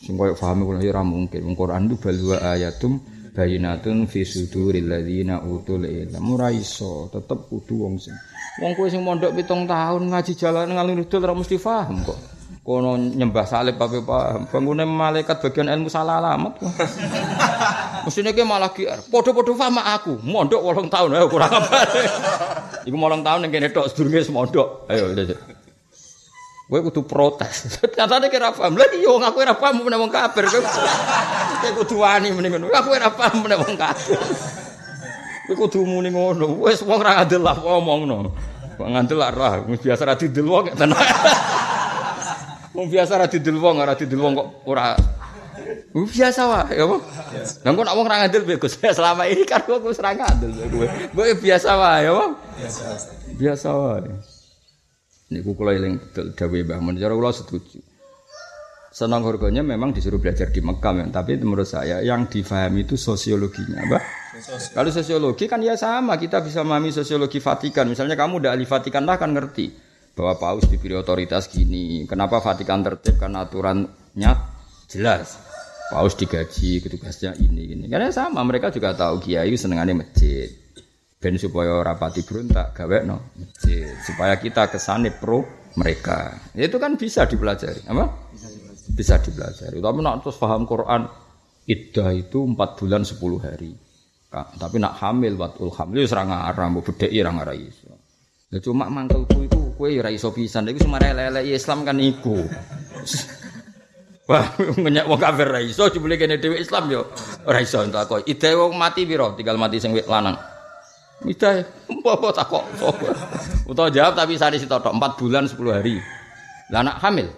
[0.00, 1.44] sing koyo faham Quran ya mungkin.
[1.52, 6.24] Quran itu balwa ayatum bayinatun fi suduril ladzina utul ilm.
[6.34, 8.18] Ora iso, tetep kudu wong sing.
[8.58, 12.18] Wong kowe sing mondok pitung tahun ngaji jalan ngalih dul ora mesti paham kok.
[12.66, 14.50] Kono nyembah salib apa paham.
[14.50, 16.66] Bangune malaikat bagian ilmu salah alamat kok.
[18.10, 20.12] Mesine ki malah ki padha-padha paham aku.
[20.26, 21.78] Mondok 8 tahun ayo kurang apa.
[22.90, 24.90] Iku 8 tahun ning kene tok sedurunge semondok.
[24.90, 25.14] Ayo
[26.68, 27.80] Kowe kudu protes.
[27.96, 28.76] Nyatane kira paham.
[28.76, 30.44] Lah iya wong aku ora paham meneh wong kafir.
[30.52, 32.68] Kowe kudu wani meneh ngono.
[32.68, 34.20] Aku ora paham meneh wong kafir.
[35.48, 36.60] Kowe kudu muni ngono.
[36.60, 38.16] Wis wong ora ngandel lah ngomongno.
[38.76, 39.64] Kok ngandel lah.
[39.64, 40.92] Biasa ra didel wong tenan.
[42.76, 44.92] Wong biasa ra didel wong, ora didel wong kok ora
[45.88, 46.96] biasa wae ya apa?
[47.64, 48.76] Lah kok nek wong ra ngandel Gus.
[48.76, 50.84] Selama ini kan aku wis ra ngandel kowe.
[51.16, 52.26] Kowe biasa wae ya apa?
[52.60, 52.84] Biasa.
[53.40, 54.36] Biasa wae.
[55.28, 56.96] Niku kula eling betul dawuh Mbah Mun.
[56.96, 57.78] Cara kula setuju.
[58.88, 61.06] Senang harganya memang disuruh belajar di Mekah, ya.
[61.12, 64.02] tapi menurut saya yang difahami itu sosiologinya, Mbak.
[64.72, 67.84] Kalau sosiologi kan ya sama, kita bisa memahami sosiologi Vatikan.
[67.84, 69.70] Misalnya kamu udah ahli Vatikan lah kan ngerti
[70.16, 72.08] bahwa paus diberi otoritas gini.
[72.08, 73.20] Kenapa Vatikan tertib?
[73.20, 74.32] Karena aturannya
[74.88, 75.36] jelas.
[75.92, 77.84] Paus digaji, petugasnya ini gini.
[77.92, 80.67] Karena sama, mereka juga tahu kiai senengannya masjid
[81.18, 83.34] ben supaya rapati berontak gawe no
[84.06, 85.42] supaya kita kesane pro
[85.74, 86.34] mereka.
[86.54, 88.06] Itu kan bisa dipelajari apa?
[88.94, 89.78] Bisa dipelajari.
[89.78, 91.06] Tapi nak terus paham Quran
[91.66, 93.74] iddah itu empat bulan sepuluh hari.
[94.32, 97.90] Tapi nak hamil watul hamil wis ra ngarang mbok bedheki ra ngara iso.
[98.48, 100.70] Ya cuma mangkelku iku kowe ya ra iso pisan.
[100.70, 102.46] Iku lele Islam kan iku.
[104.28, 104.44] Wah,
[104.82, 107.08] ngenyak wong kafir ra iso jebule kene Islam yo
[107.48, 107.80] ora iso.
[107.80, 108.20] Entuk kok.
[108.28, 109.32] Ide wong mati piro?
[109.36, 110.36] Tinggal mati sing lanang.
[111.18, 112.62] Midah, apa takok?
[113.66, 115.98] Utawa jawab tapi sari sitotok 4 bulan 10 hari.
[116.70, 117.28] Lah anak hamil.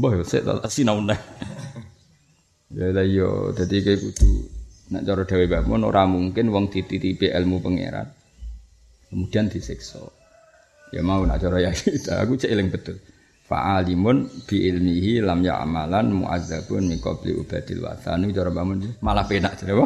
[0.00, 1.20] Mbah sik tak sinau neh.
[2.72, 4.30] Ya lah yo dadi kayak kudu
[4.96, 8.08] nek cara dhewe Mbah Mun ora mungkin wong dititipi ilmu pangeran.
[9.12, 10.00] Kemudian disiksa.
[10.88, 11.68] Ya mau nak cara ya
[12.16, 12.96] aku cek eling betul.
[13.44, 18.24] Fa'alimun bi ilmihi lam ya'malan mu'azzabun min qabli ubadil wathan.
[18.32, 19.76] Cara Mun malah penak jare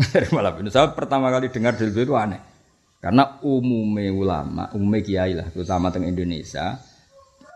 [0.12, 0.70] dari malam ini.
[0.72, 2.40] Saya pertama kali dengar dalil itu aneh.
[3.00, 6.76] Karena umume ulama, umume kiai lah, terutama teng Indonesia,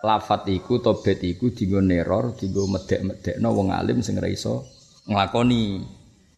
[0.01, 4.65] lafat iku tobet iku dienggo neror, dienggo medek-medekno wong alim sing ora iso
[5.05, 5.85] nglakoni.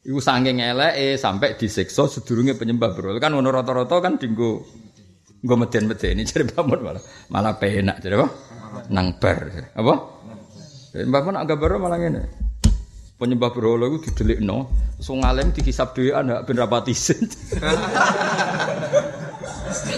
[0.07, 3.15] Iku saking eleke sampai disiksa sedurunge penyembah bro.
[3.19, 4.63] Kan ngono rata-rata kan dienggo
[5.43, 8.29] nggo meden-medeni jare Mbah malah malah penak jare apa?
[8.91, 9.39] Nang bar.
[9.75, 9.95] Apa?
[10.97, 12.46] Mbah Mun agak baru malah ngene
[13.17, 14.69] penyembah berhala iku didelikno,
[15.01, 17.25] so ngalem dihisab dhewean hak ben rapati isin.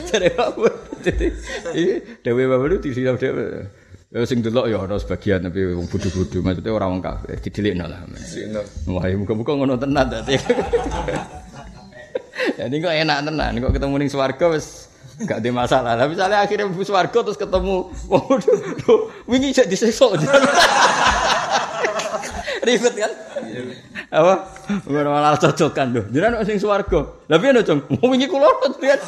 [0.08, 0.68] Jare apa?
[1.02, 1.26] Jadi
[2.22, 3.66] dhewe bae dihisab dhewe.
[4.08, 8.00] Ya sing delok ya ana sebagian tapi wong bodho-bodho maksudnya ora wong kafir didelikno lah.
[8.88, 10.32] Wah, muga-muga ngono tenan dadi.
[12.56, 14.88] Jadi kok enak tenan, kok ketemu ning swarga wis
[15.28, 15.92] gak ada masalah.
[16.00, 20.16] Tapi misalnya akhirnya bus warga terus ketemu, waduh, wingi jadi disekso.
[22.68, 23.12] Ribet kan?
[24.12, 24.34] Apa?
[24.92, 26.02] Ora malah cocokan lho.
[26.12, 27.00] Jenengan sing swarga.
[27.24, 27.80] Lah piye no, Cung?
[27.96, 29.00] Mau wingi kula lihat.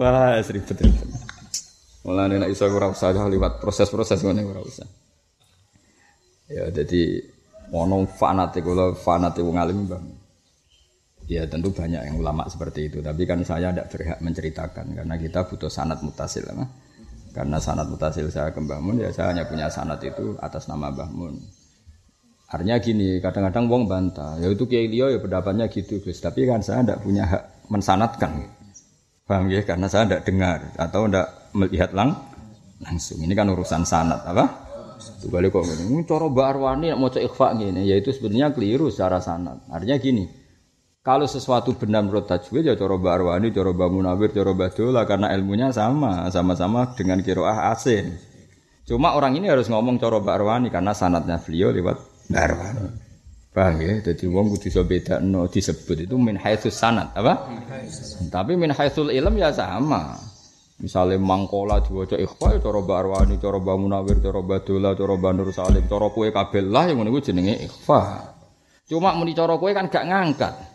[0.00, 1.08] Wah, ribet ribet.
[2.08, 4.88] Mulane nek iso ora usah liwat proses-proses ngene ora usah.
[6.48, 7.20] Ya jadi
[7.72, 10.04] ono fanatik kula fanatik wong alim Bang.
[11.24, 15.48] Ya tentu banyak yang ulama seperti itu, tapi kan saya tidak berhak menceritakan karena kita
[15.48, 16.44] butuh sanat mutasil.
[16.52, 16.83] Nah.
[17.34, 20.94] Karena sanat mutasil saya ke Mbah Mun, ya saya hanya punya sanat itu atas nama
[20.94, 21.34] Mbah Mun.
[22.46, 26.62] Artinya gini, kadang-kadang wong bantah, ya itu Kiai Lio ya pendapatnya gitu Gus, tapi kan
[26.62, 28.46] saya tidak punya hak mensanatkan.
[29.26, 29.66] Paham ya?
[29.66, 32.14] Karena saya tidak dengar atau tidak melihat lang
[32.78, 33.18] langsung.
[33.18, 34.44] Ini kan urusan sanat apa?
[35.18, 38.94] Tuh kali kok ini cara Mbak Arwani mau cek ikhfa gini, ya itu sebenarnya keliru
[38.94, 39.66] secara sanat.
[39.66, 40.24] Artinya gini,
[41.04, 46.24] kalau sesuatu benar menurut tajwid ya cara Arwani, cara Munawir, cara Dola karena ilmunya sama,
[46.32, 48.16] sama-sama dengan kiroah asin.
[48.88, 52.00] Cuma orang ini harus ngomong cara Arwani karena sanatnya beliau lewat
[52.32, 52.88] Arwani.
[53.52, 54.00] Paham ya?
[54.00, 57.52] Jadi wong kudu iso bedakno disebut itu min haitsus sanat, apa?
[58.32, 60.16] Tapi min haitsul ilm ya sama.
[60.80, 66.08] Misalnya mangkola diwaca ikhfa ya cara Arwani, cara Munawir, cara Dola, cara Nur Salim, cara
[66.08, 68.32] kue kabel lah yang ngono jenenge ikhfa.
[68.88, 70.73] Cuma muni cara kue kan gak ngangkat.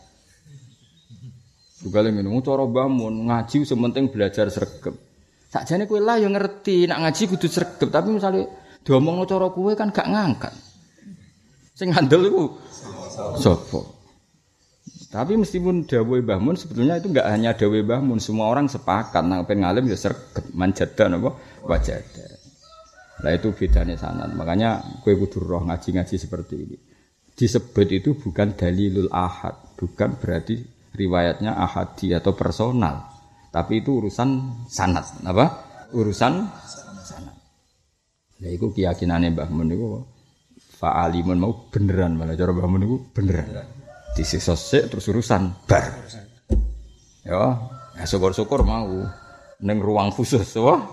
[1.80, 4.92] Juga minum cara bangun ngaji sementing belajar sergap.
[5.50, 8.46] Sakjane kowe lah yang ngerti nak ngaji kudu sergap, tapi misalnya
[8.84, 10.54] diomongno cara kowe kan gak ngangkat.
[11.74, 12.44] Sing handel iku
[13.40, 13.80] sapa?
[15.10, 19.26] Tapi meskipun dawuh Mbah Mun sebetulnya itu enggak hanya dawuh Mbah Mun, semua orang sepakat
[19.26, 21.34] nang pengen ngalim ya sergap manjadan apa
[21.66, 22.28] wajada.
[23.26, 24.36] Nah itu bedanya sanad.
[24.38, 26.78] Makanya kue kudu roh ngaji-ngaji seperti ini.
[27.34, 30.60] Disebut itu bukan dalilul ahad, bukan berarti
[31.00, 33.08] riwayatnya ahadi atau personal.
[33.50, 34.30] Tapi itu urusan
[34.68, 35.46] sanad, apa?
[35.96, 36.46] Urusan
[37.02, 37.36] sanad.
[38.44, 39.88] Nah itu keyakinannya Mbah Mun itu
[40.78, 43.48] fa'alimun mau beneran malah cara Mbah Mun itu beneran.
[44.14, 44.54] Disiksa
[44.86, 45.88] terus urusan bar.
[47.26, 47.58] Ya,
[47.98, 49.08] ya syukur-syukur mau
[49.60, 50.88] neng ruang khusus wah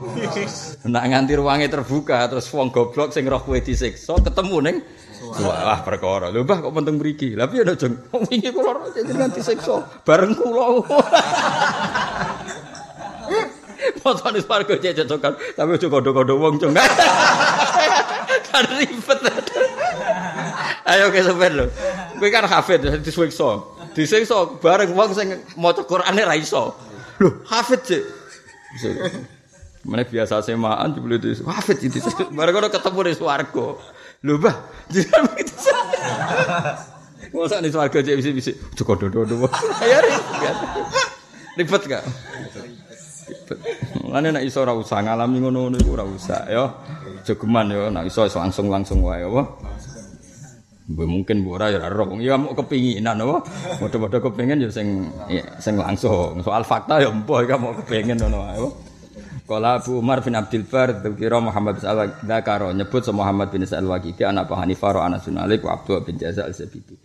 [0.90, 4.76] nak nganti ruangnya terbuka terus wong goblok sing roh kowe disiksa ketemu neng
[5.40, 6.28] wah perkara.
[6.32, 7.34] Lho Mbah kok penting mriki?
[7.36, 10.64] Lha piye jeng wingi kula jenengan disiksa bareng kula.
[14.02, 16.72] Potone swarga cek cocokan tapi aja kondo-kondo wong cung
[18.48, 19.20] kan ribet.
[20.86, 21.66] Ayo ke sampean lho.
[22.16, 23.62] Kowe kan hafid disiksa.
[23.92, 26.72] Disiksa bareng wong sing maca Qur'ane ra iso.
[27.18, 28.02] Lho hafid cek
[29.86, 32.02] Mana biasa semaan jebule itu wafat itu.
[32.34, 33.78] Bareng ketemu di swarga.
[34.24, 34.56] Lho, Mbah,
[34.88, 35.52] jenengan begitu.
[37.36, 38.52] Masa di swarga cek bisi-bisi.
[38.72, 39.44] Cukup dodo-dodo.
[41.56, 42.04] Ya ribet gak?
[42.04, 43.58] Ribet.
[44.04, 46.04] Mulane nek iso ora ngalami ngono-ngono iku ora
[46.52, 46.64] ya.
[47.24, 49.42] Jogeman ya nek iso langsung-langsung wae apa.
[50.86, 53.36] Mungkin ora ya ora ya mau kepinginan apa.
[53.80, 56.44] Modho-modho kepengin ya sing ya, sing langsung.
[56.44, 58.68] Soal fakta ya mbok iki mau kepengin ngono wae.
[59.46, 63.86] Kala Abu Umar bin Abdul Bar dzikira Muhammad bin Al-Dzakaro nyebut sama Muhammad bin Sa'al
[63.86, 66.98] Waqidi anak Abu Hanifah Anas bin Malik wa Abdullah bin Jaza al-Zabidi.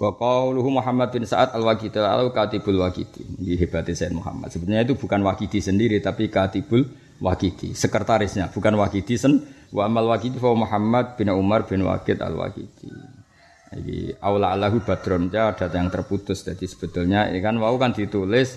[0.00, 0.16] Wa
[0.56, 3.44] Muhammad bin Sa'ad al-Waqidi al katibul Waqidi.
[3.44, 4.48] Ini hebatnya Sayyid Muhammad.
[4.56, 6.88] Sebenarnya itu bukan Waqidi sendiri tapi katibul
[7.20, 9.44] Waqidi, sekretarisnya, bukan Waqidi sen.
[9.68, 12.88] Wa amal Waqidi fa Muhammad bin Umar bin Waqid al-Waqidi.
[13.76, 16.40] Jadi aula Allahu badron ada yang terputus.
[16.40, 18.56] Jadi sebetulnya ini kan wau kan ditulis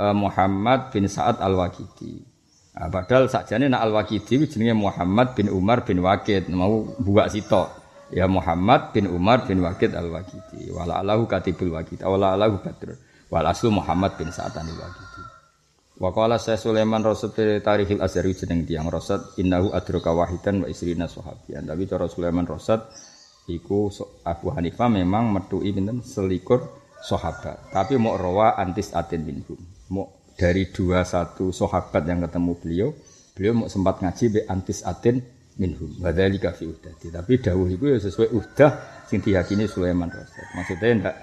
[0.00, 2.33] uh, Muhammad bin Sa'ad al-Waqidi.
[2.74, 7.70] Nah, padahal sakjane nak Al-Waqidi jenenge Muhammad bin Umar bin Waqid mau buat sito.
[8.10, 10.74] Ya Muhammad bin Umar bin Waqid Al-Waqidi.
[10.74, 12.02] Wala alahu katibul Waqid.
[12.02, 12.98] Wala alahu badr.
[13.30, 15.22] Wal aslu Muhammad bin Sa'ad al-Waqidi.
[15.94, 17.30] Wa qala Syekh Sulaiman Rasul
[17.62, 21.70] Tarikhil Azhari jeneng tiyang Rasad innahu adraka wahidan wa isrina sahabiyan.
[21.70, 22.82] Tapi cara Sulaiman Rasad
[23.46, 23.90] iku
[24.26, 26.66] Abu Hanifah memang metui pinten selikur
[26.98, 27.70] sahabat.
[27.70, 29.58] Tapi mau rawa antis atin minhum.
[29.94, 32.88] Mau dari dua satu sahabat yang ketemu beliau,
[33.34, 35.22] beliau mau sempat ngaji be antis atin
[35.58, 35.90] minhum.
[36.02, 37.10] Wadzalika fi udati.
[37.10, 38.70] Tapi dawuh itu ya sesuai udah
[39.06, 40.44] sing diyakini Sulaiman Rasul.
[40.58, 41.16] Maksudnya ndak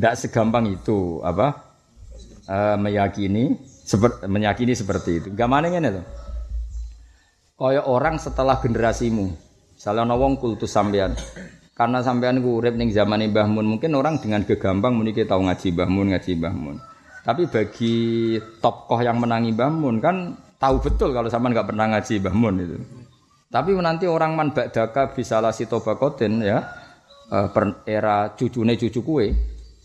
[0.00, 1.68] ndak segampang itu apa?
[2.48, 5.28] Uh, meyakini seperti meyakini seperti itu.
[5.36, 6.02] Gamane ngene lho.
[7.58, 9.34] Kaya orang setelah generasimu.
[9.78, 11.14] Salah wong kultus sampean.
[11.78, 15.70] Karena sampean ku urip ning zaman Mbah Mun, mungkin orang dengan gegampang muni tahu ngaji
[15.70, 16.76] Mbah Mun, ngaji Mbah Mun.
[17.28, 17.96] Tapi bagi
[18.40, 22.56] tokoh yang menangi Mbah Mun kan tahu betul kalau sama nggak pernah ngaji Mbah Mun
[22.56, 22.76] itu.
[23.52, 24.48] Tapi nanti orang man
[25.12, 26.64] bisa lasi tobakotin ya
[27.28, 27.48] uh,
[27.84, 29.26] era cucune cucu kue.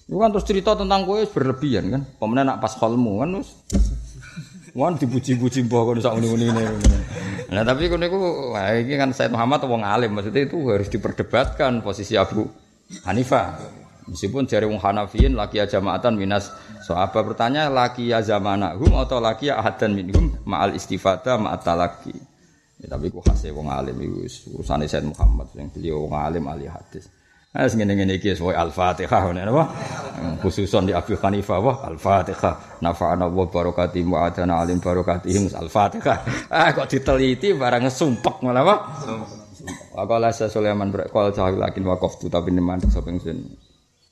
[0.07, 2.01] Itu kan terus cerita tentang kue berlebihan kan.
[2.15, 3.51] Pemenang nak pas holmu kan terus
[4.73, 6.65] Wan dipuji-puji mbah kono sak ngene ini.
[7.53, 8.17] Nah tapi kono iku
[8.55, 12.47] wah iki kan Said Muhammad wong alim maksudnya itu harus diperdebatkan posisi Abu
[13.05, 13.82] Hanifah.
[14.03, 16.51] Meskipun jari wong Hanafiyin laki ya jamaatan minas
[16.83, 22.11] sahabat bertanya laki ya zamanahum atau laki ya ahadan minhum ma'al istifada ma'at talaki.
[22.83, 24.27] Ya, tapi ku khasnya wong alim itu
[24.59, 27.07] urusan Sayyid Muhammad yang beliau wong alim ahli hadis.
[27.53, 29.63] Nah, ngene-ngene iki wae Al-Fatihah ngene apa?
[30.41, 32.81] Khususon di Abu Hanifah wah Al-Fatihah.
[32.81, 36.49] Nafa'ana wa barakati mu'adana alim barakatihim Al-Fatihah.
[36.49, 38.75] Ah kok diteliti barang sumpek malah apa?
[39.93, 43.53] Wa qala Sulaiman berqol cahil lakin waqaftu tapi neman sapa ingsun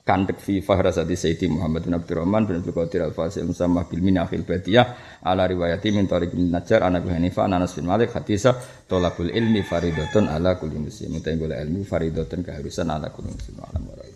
[0.02, 5.22] kandek fi fahrasati Sayyidi Muhammad bin Abdurrahman bin Abdul Qadir Al-Fasil Musamah bil Minakhil Badiyah
[5.22, 8.58] ala riwayati min Tariq bin Najjar anak Hanifah Anas bin Malik hadisa
[8.90, 11.22] tolabul ilmi faridatun ala kulli muslim.
[11.22, 13.62] Mutai ilmu faridatun keharusan ala kulli muslim.
[13.62, 14.11] Alam